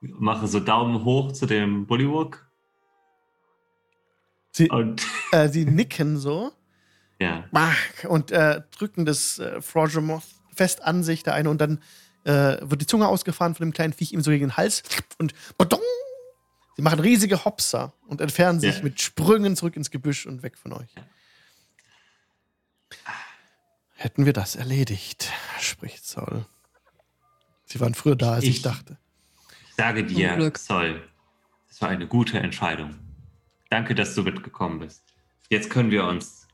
[0.00, 2.45] mache so Daumen hoch zu dem Bullywug.
[4.56, 5.02] Sie, Und
[5.32, 6.50] äh, sie nicken so
[7.18, 7.44] ja,
[8.08, 10.24] und äh, drücken das äh, Frogomov
[10.54, 11.82] fest an sich, der eine, und dann
[12.24, 14.82] äh, wird die Zunge ausgefahren von dem kleinen Viech ihm so gegen den Hals
[15.18, 15.80] und badong,
[16.76, 18.82] sie machen riesige Hopser und entfernen sich Ja.
[18.82, 20.88] mit Sprüngen zurück ins Gebüsch und weg von euch.
[20.96, 21.02] Ja.
[23.94, 25.30] Hätten wir das erledigt,
[25.60, 26.44] spricht Saul.
[27.64, 28.96] Sie waren früher da, als ich, Ich- dachte.
[29.68, 30.52] ich sage dir.
[30.54, 31.02] Zoll,
[31.68, 32.94] das war eine gute Entscheidung.
[33.70, 35.02] Danke, dass du mitgekommen bist.
[35.48, 36.46] Jetzt können wir uns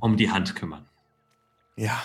[0.00, 0.88] um die Hand kümmern.
[1.76, 2.02] Ja.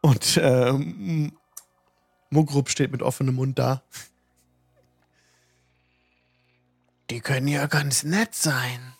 [0.00, 1.36] Und ähm,
[2.30, 3.82] Mugrub steht mit offenem Mund da.
[7.10, 8.94] Die können ja ganz nett sein.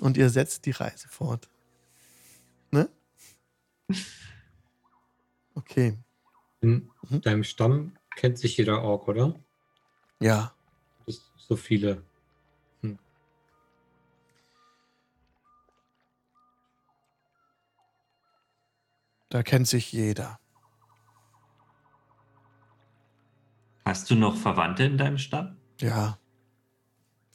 [0.00, 1.48] Und ihr setzt die Reise fort.
[2.70, 2.88] Ne?
[5.56, 5.98] Okay.
[6.60, 7.20] In Mhm.
[7.20, 9.34] deinem Stamm kennt sich jeder Ork, oder?
[10.20, 10.54] Ja.
[11.36, 12.02] So viele.
[19.30, 20.40] Da kennt sich jeder.
[23.84, 25.56] Hast du noch Verwandte in deinem Stamm?
[25.78, 26.18] Ja.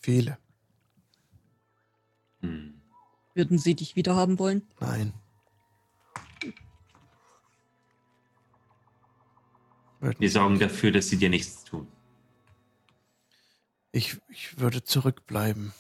[0.02, 0.38] Viele.
[2.41, 2.81] Hm.
[3.34, 4.68] Würden sie dich wieder haben wollen?
[4.80, 5.14] Nein.
[10.19, 11.88] Wir sie sorgen dafür, dass sie dir nichts tun.
[13.91, 15.73] Ich, ich würde zurückbleiben.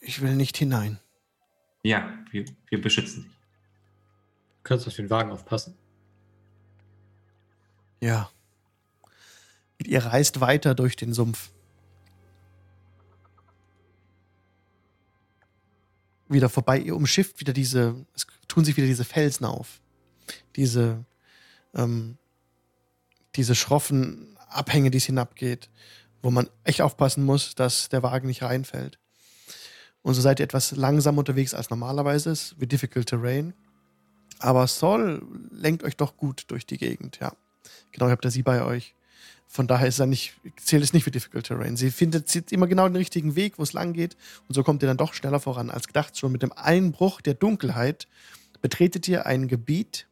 [0.00, 0.98] Ich will nicht hinein.
[1.82, 3.32] Ja, wir, wir beschützen dich.
[3.32, 5.76] Du kannst auf den Wagen aufpassen.
[8.00, 8.30] Ja.
[9.78, 11.50] Und ihr reist weiter durch den Sumpf.
[16.28, 19.80] Wieder vorbei, ihr umschifft wieder diese, es tun sich wieder diese Felsen auf.
[20.56, 21.04] Diese,
[21.74, 22.18] ähm,
[23.36, 25.68] diese schroffen Abhänge, die es hinabgeht,
[26.22, 28.98] wo man echt aufpassen muss, dass der Wagen nicht reinfällt.
[30.02, 33.52] Und so seid ihr etwas langsam unterwegs als normalerweise ist, wie Difficult Terrain.
[34.38, 37.32] Aber Sol lenkt euch doch gut durch die Gegend, ja.
[37.92, 38.94] Genau, ihr habt ja sie bei euch.
[39.46, 41.76] Von daher ist er nicht, zählt es nicht für Difficult Terrain.
[41.76, 44.16] Sie findet immer genau den richtigen Weg, wo es lang geht.
[44.46, 46.18] Und so kommt ihr dann doch schneller voran als gedacht.
[46.18, 48.08] Schon mit dem Einbruch der Dunkelheit
[48.60, 50.06] betretet ihr ein Gebiet,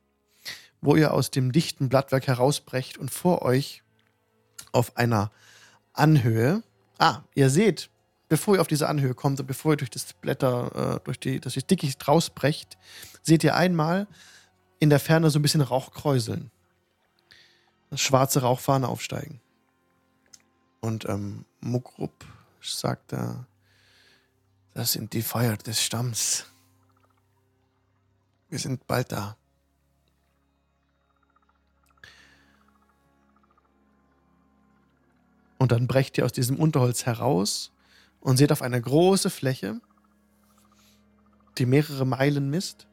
[0.87, 3.83] wo ihr aus dem dichten Blattwerk herausbrecht und vor euch
[4.71, 5.33] auf einer
[5.93, 6.63] Anhöhe.
[6.99, 7.91] Ah, ihr seht,
[8.29, 11.41] bevor ihr auf diese Anhöhe kommt und bevor ihr durch das Blätter, äh, durch die,
[11.41, 12.79] das Dickicht rausbrecht,
[13.23, 14.07] seht ihr einmal
[14.79, 16.53] in der Ferne so ein bisschen Rauch kräuseln.
[17.91, 19.41] Das schwarze Rauchfahne aufsteigen.
[20.81, 22.25] Und ähm, Mugrup
[22.63, 23.45] sagt da,
[24.73, 26.47] das sind die Feier des Stamms.
[28.49, 29.37] Wir sind bald da.
[35.59, 37.73] Und dann brecht ihr aus diesem Unterholz heraus
[38.21, 39.81] und seht auf einer große Fläche,
[41.59, 42.87] die mehrere Meilen misst,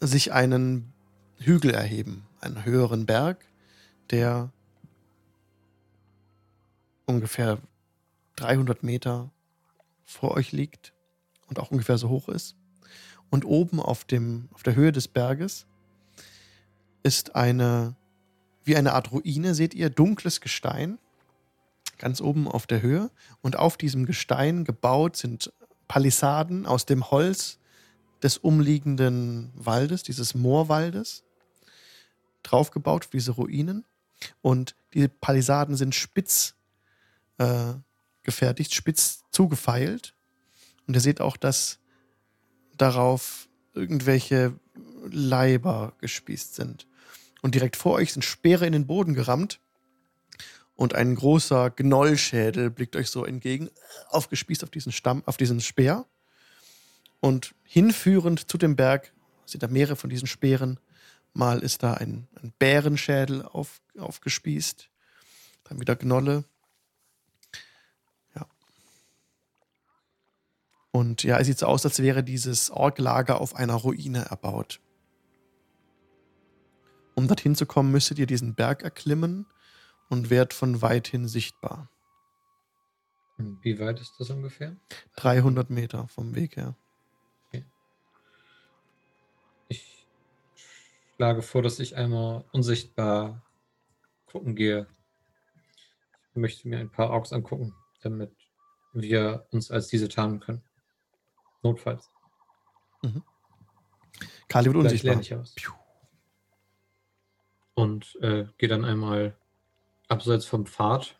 [0.00, 0.92] sich einen
[1.38, 3.44] Hügel erheben, einen höheren Berg,
[4.10, 4.50] der
[7.06, 7.58] ungefähr
[8.36, 9.30] 300 Meter
[10.04, 10.94] vor euch liegt
[11.48, 12.56] und auch ungefähr so hoch ist.
[13.28, 15.66] Und oben auf, dem, auf der Höhe des Berges
[17.02, 17.94] ist eine,
[18.64, 20.98] wie eine Art Ruine, seht ihr, dunkles Gestein,
[21.98, 23.10] ganz oben auf der Höhe.
[23.42, 25.52] Und auf diesem Gestein gebaut sind
[25.88, 27.58] Palisaden aus dem Holz
[28.22, 31.24] des umliegenden Waldes, dieses Moorwaldes,
[32.42, 33.84] draufgebaut auf diese Ruinen.
[34.42, 36.54] Und die Palisaden sind spitz
[37.38, 37.74] äh,
[38.22, 40.14] gefertigt, spitz zugefeilt.
[40.86, 41.78] Und ihr seht auch, dass
[42.76, 44.54] darauf irgendwelche
[45.10, 46.86] Leiber gespießt sind.
[47.42, 49.60] Und direkt vor euch sind Speere in den Boden gerammt.
[50.76, 53.68] Und ein großer Gnollschädel blickt euch so entgegen,
[54.08, 56.06] aufgespießt auf diesen Stamm, auf diesen Speer.
[57.20, 59.12] Und hinführend zu dem Berg
[59.44, 60.80] sind da mehrere von diesen Speeren.
[61.34, 64.88] Mal ist da ein, ein Bärenschädel auf, aufgespießt.
[65.64, 66.44] Dann wieder Gnolle.
[68.34, 68.46] Ja.
[70.92, 74.80] Und ja, es sieht so aus, als wäre dieses Orklager auf einer Ruine erbaut.
[77.20, 79.44] Um dorthin zu kommen, müsstet ihr diesen Berg erklimmen
[80.08, 81.90] und werdet von weithin sichtbar.
[83.36, 84.74] Wie weit ist das ungefähr?
[85.16, 86.74] 300 Meter vom Weg her.
[89.68, 90.06] Ich
[91.14, 93.42] schlage vor, dass ich einmal unsichtbar
[94.24, 94.86] gucken gehe.
[96.30, 98.34] Ich möchte mir ein paar Orks angucken, damit
[98.94, 100.62] wir uns als diese tarnen können.
[101.62, 102.10] Notfalls.
[104.48, 105.79] Kali wird Vielleicht unsichtbar.
[107.80, 109.36] Und äh, gehe dann einmal
[110.08, 111.18] abseits vom Pfad,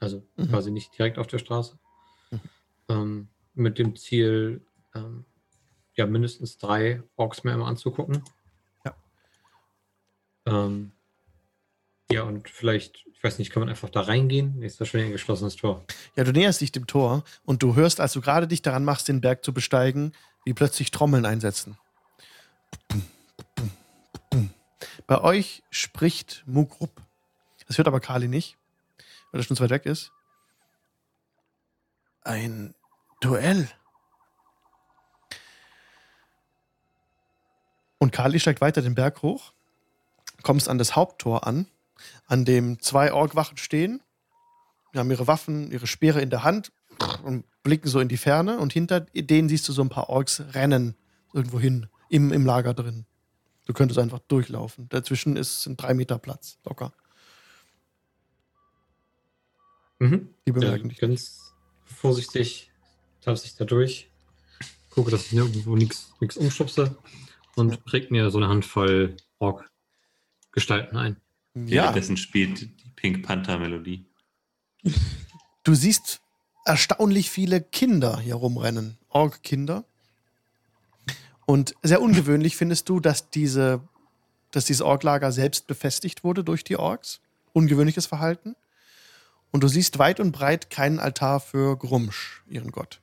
[0.00, 0.48] also Mhm.
[0.48, 1.78] quasi nicht direkt auf der Straße,
[2.30, 2.40] Mhm.
[2.88, 4.60] ähm, mit dem Ziel,
[4.94, 5.24] ähm,
[5.94, 8.22] ja, mindestens drei Orks mir einmal anzugucken.
[8.84, 8.94] Ja.
[10.46, 10.92] Ähm,
[12.10, 14.58] ja, und vielleicht, ich weiß nicht, kann man einfach da reingehen?
[14.58, 15.84] Nee, ist schon ein geschlossenes Tor.
[16.16, 19.08] Ja, du näherst dich dem Tor und du hörst, als du gerade dich daran machst,
[19.08, 20.12] den Berg zu besteigen,
[20.44, 21.78] wie plötzlich Trommeln einsetzen.
[25.06, 27.02] Bei euch spricht Mugrup.
[27.66, 28.56] Das hört aber Kali nicht,
[29.30, 30.12] weil er schon zu weit weg ist.
[32.22, 32.74] Ein
[33.20, 33.68] Duell.
[37.98, 39.52] Und Kali steigt weiter den Berg hoch,
[40.42, 41.66] kommst an das Haupttor an,
[42.26, 44.02] an dem zwei Orgwachen stehen
[44.94, 46.72] die haben ihre Waffen, ihre Speere in der Hand
[47.24, 50.40] und blicken so in die Ferne und hinter denen siehst du so ein paar Orks
[50.52, 50.94] rennen,
[51.32, 53.04] irgendwo hin, im, im Lager drin.
[53.64, 54.88] Du könntest einfach durchlaufen.
[54.90, 56.92] Dazwischen ist sind drei Meter Platz, locker.
[59.98, 60.28] Mhm.
[60.46, 60.98] Die Ja, bemerken dich.
[60.98, 61.52] ganz
[61.84, 62.70] vorsichtig
[63.20, 64.10] tanze ich da durch.
[64.90, 66.96] Gucke, dass ich nirgendwo nichts umstupse
[67.56, 71.16] und prägt mir so eine Handvoll Ork-Gestalten ein.
[71.54, 74.06] Ja, Währenddessen spielt die Pink Panther Melodie.
[75.62, 76.20] du siehst
[76.64, 78.98] erstaunlich viele Kinder hier rumrennen.
[79.08, 79.84] Ork-Kinder.
[81.46, 83.80] Und sehr ungewöhnlich findest du, dass diese,
[84.50, 87.20] dass dieses Ork-Lager selbst befestigt wurde durch die Orks.
[87.52, 88.56] Ungewöhnliches Verhalten.
[89.50, 93.00] Und du siehst weit und breit keinen Altar für Grumsch, ihren Gott.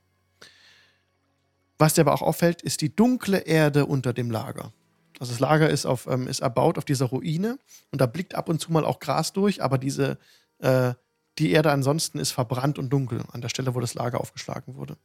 [1.77, 4.73] Was dir aber auch auffällt, ist die dunkle Erde unter dem Lager.
[5.19, 7.57] Also das Lager ist, auf, ähm, ist erbaut auf dieser Ruine
[7.91, 10.17] und da blickt ab und zu mal auch Gras durch, aber diese,
[10.59, 10.93] äh,
[11.37, 14.97] die Erde ansonsten ist verbrannt und dunkel an der Stelle, wo das Lager aufgeschlagen wurde.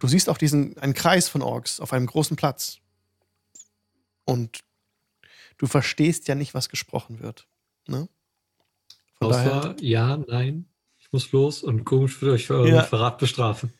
[0.00, 2.78] Du siehst auch diesen, einen Kreis von Orks auf einem großen Platz.
[4.24, 4.60] Und
[5.58, 7.46] du verstehst ja nicht, was gesprochen wird.
[7.86, 8.08] Ne?
[9.14, 10.64] Von daher, Außer, ja, nein,
[10.98, 12.82] ich muss los und komisch wird euch für euren Ja.
[12.82, 13.72] Verrat bestrafen.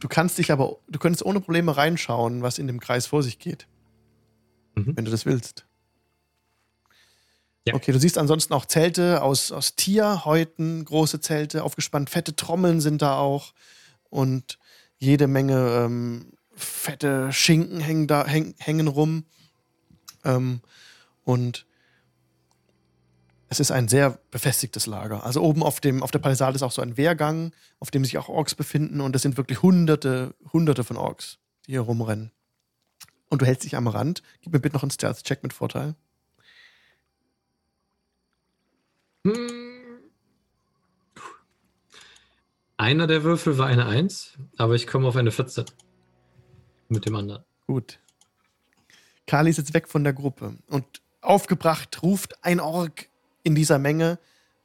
[0.00, 3.38] du kannst dich aber, du könntest ohne Probleme reinschauen, was in dem Kreis vor sich
[3.38, 3.68] geht.
[4.74, 4.96] Mhm.
[4.96, 5.66] Wenn du das willst.
[7.64, 7.74] Ja.
[7.74, 13.02] Okay, du siehst ansonsten auch Zelte aus, aus Tierhäuten, große Zelte, aufgespannt, fette Trommeln sind
[13.02, 13.52] da auch
[14.10, 14.58] und
[14.98, 19.24] jede Menge ähm, fette Schinken hängen, da, häng, hängen rum.
[20.24, 20.60] Ähm,
[21.24, 21.66] und
[23.48, 25.24] es ist ein sehr befestigtes Lager.
[25.24, 28.18] Also oben auf, dem, auf der Palisade ist auch so ein Wehrgang, auf dem sich
[28.18, 32.32] auch Orks befinden und es sind wirklich hunderte, hunderte von Orks, die hier rumrennen.
[33.28, 34.22] Und du hältst dich am Rand.
[34.40, 35.94] Gib mir bitte noch einen Stealth-Check mit Vorteil.
[39.24, 39.82] Hm.
[42.76, 45.66] Einer der Würfel war eine 1, aber ich komme auf eine 14.
[46.88, 47.44] Mit dem anderen.
[47.66, 48.00] Gut.
[49.26, 53.08] Kali ist jetzt weg von der Gruppe und aufgebracht ruft ein Ork
[53.44, 54.18] in dieser Menge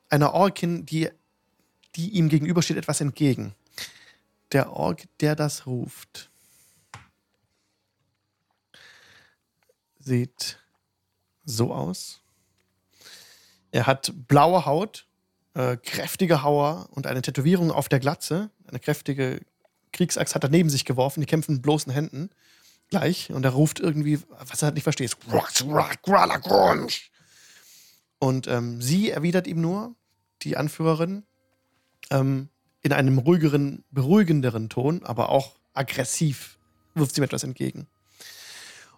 [0.10, 1.10] einer Orkin, die,
[1.96, 3.54] die ihm gegenübersteht, etwas entgegen.
[4.52, 6.32] Der Ork, der das ruft,
[10.00, 10.60] sieht
[11.46, 12.22] so aus.
[13.72, 15.06] Er hat blaue Haut,
[15.54, 18.50] äh, kräftige Hauer und eine Tätowierung auf der Glatze.
[18.68, 19.42] Eine kräftige
[19.92, 21.22] Kriegsaxt hat er neben sich geworfen.
[21.22, 22.30] Die kämpfen mit bloßen Händen
[22.90, 23.32] gleich.
[23.32, 25.18] Und er ruft irgendwie, was er halt nicht versteht.
[28.20, 29.96] Und ähm, sie erwidert ihm nur,
[30.42, 31.24] die Anführerin,
[32.10, 32.50] ähm,
[32.82, 36.58] in einem ruhigeren, beruhigenderen Ton, aber auch aggressiv
[36.94, 37.88] wirft sie ihm etwas entgegen.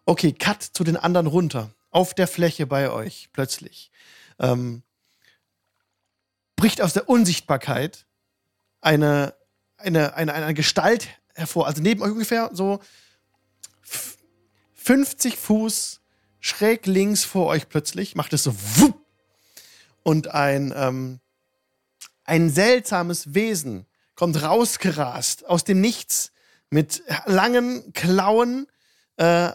[0.06, 1.72] Okay, Cut zu den anderen runter.
[1.92, 3.92] Auf der Fläche bei euch plötzlich.
[4.40, 4.84] Ähm,
[6.56, 8.06] bricht aus der Unsichtbarkeit
[8.82, 9.34] eine,
[9.78, 11.68] eine, eine, eine Gestalt hervor.
[11.68, 12.80] Also neben euch ungefähr so
[13.84, 14.18] f-
[14.76, 16.02] 50 Fuß
[16.40, 19.00] schräg links vor euch plötzlich, macht es so wupp,
[20.04, 21.20] und ein, ähm,
[22.24, 23.86] ein seltsames Wesen
[24.16, 26.32] kommt rausgerast aus dem Nichts
[26.70, 28.68] mit langen Klauen,
[29.18, 29.52] äh,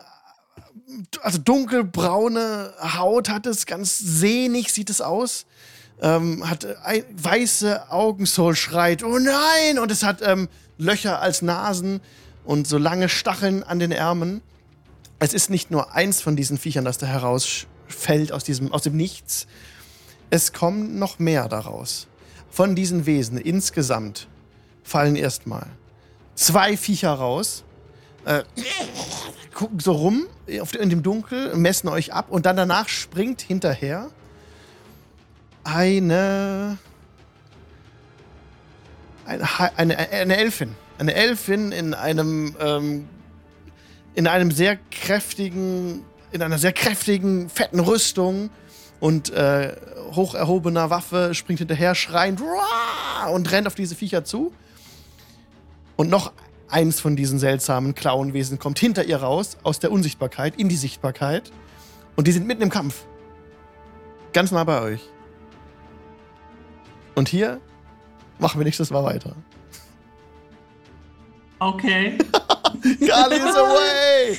[1.22, 5.46] also dunkelbraune Haut hat es, ganz sehnig sieht es aus.
[6.00, 9.78] Ähm, hat ein, weiße Augen, Soul schreit, oh nein!
[9.78, 12.00] Und es hat ähm, Löcher als Nasen
[12.44, 14.42] und so lange Stacheln an den Ärmeln.
[15.18, 18.96] Es ist nicht nur eins von diesen Viechern, das da herausfällt aus, diesem, aus dem
[18.96, 19.46] Nichts.
[20.30, 22.08] Es kommen noch mehr daraus.
[22.50, 24.28] Von diesen Wesen insgesamt
[24.82, 25.66] fallen erstmal
[26.34, 27.64] zwei Viecher raus,
[28.24, 28.42] äh,
[29.54, 30.26] gucken so rum
[30.60, 34.10] auf, in dem Dunkel, messen euch ab und dann danach springt hinterher
[35.64, 36.78] eine
[39.26, 40.74] eine, eine, eine Elfin.
[40.98, 43.08] Eine Elfin in einem ähm,
[44.14, 48.50] in einem sehr kräftigen, in einer sehr kräftigen, fetten Rüstung
[49.00, 49.74] und äh,
[50.14, 52.40] hoch erhobener Waffe springt hinterher, schreiend
[53.32, 54.52] und rennt auf diese Viecher zu.
[55.96, 56.32] Und noch
[56.74, 61.52] eins von diesen seltsamen Klauenwesen kommt hinter ihr raus, aus der Unsichtbarkeit in die Sichtbarkeit.
[62.16, 63.06] Und die sind mitten im Kampf.
[64.32, 65.00] Ganz nah bei euch.
[67.14, 67.60] Und hier
[68.40, 69.36] machen wir nächstes Mal weiter.
[71.60, 72.18] Okay.
[73.08, 74.38] Kali is away!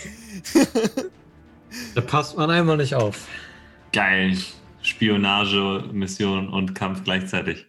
[1.96, 3.28] Da passt man einmal nicht auf.
[3.94, 4.38] Geil.
[4.82, 7.66] Spionage, Mission und Kampf gleichzeitig.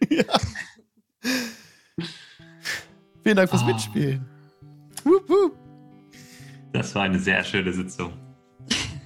[3.23, 3.65] Vielen Dank fürs Ah.
[3.65, 4.36] Mitspielen.
[5.07, 5.57] Wup, wup.
[6.73, 8.11] Das war eine sehr schöne Sitzung.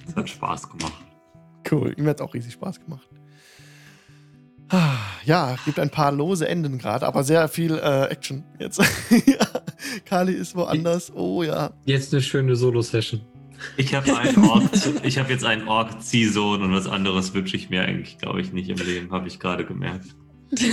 [0.06, 1.04] Es hat Spaß gemacht.
[1.70, 3.08] Cool, mir hat auch riesig Spaß gemacht.
[5.24, 8.78] Ja, gibt ein paar lose Enden gerade, aber sehr viel äh, Action jetzt.
[9.26, 9.46] ja,
[10.06, 11.12] Kali ist woanders.
[11.14, 11.70] Oh ja.
[11.84, 13.20] Jetzt eine schöne Solo-Session.
[13.76, 14.64] Ich habe einen Ork,
[15.04, 18.68] ich habe jetzt einen Ork-Ziehsohn und was anderes wünsche ich mir eigentlich, glaube ich, nicht
[18.70, 20.16] im Leben, habe ich gerade gemerkt.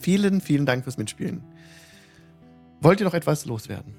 [0.00, 1.42] Vielen, vielen Dank fürs Mitspielen.
[2.80, 3.94] Wollt ihr noch etwas loswerden?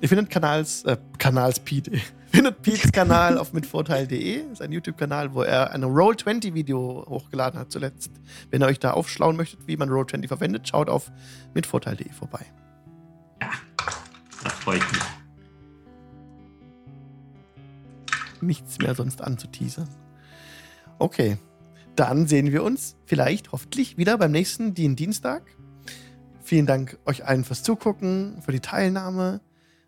[0.00, 1.92] Ihr findet Kanals, äh, Kanals Pete.
[2.32, 8.10] Findet Pete's Kanal auf mitvorteil.de, ist ein YouTube-Kanal, wo er ein Roll20-Video hochgeladen hat zuletzt.
[8.50, 11.12] Wenn ihr euch da aufschlauen möchtet, wie man Roll20 verwendet, schaut auf
[11.54, 12.44] mitvorteil.de vorbei.
[13.38, 15.02] Da freue ich mich.
[18.40, 19.88] Nichts mehr sonst anzuteasern.
[20.98, 21.38] Okay,
[21.94, 25.44] dann sehen wir uns vielleicht hoffentlich wieder beim nächsten Dien Dienstag.
[26.44, 29.40] Vielen Dank euch allen fürs Zugucken, für die Teilnahme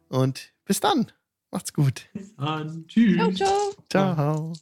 [0.08, 1.12] und bis dann.
[1.50, 2.08] Macht's gut.
[2.14, 2.86] Bis dann.
[2.88, 3.36] Tschüss.
[3.36, 4.14] ciao, ciao.
[4.14, 4.52] Ciao.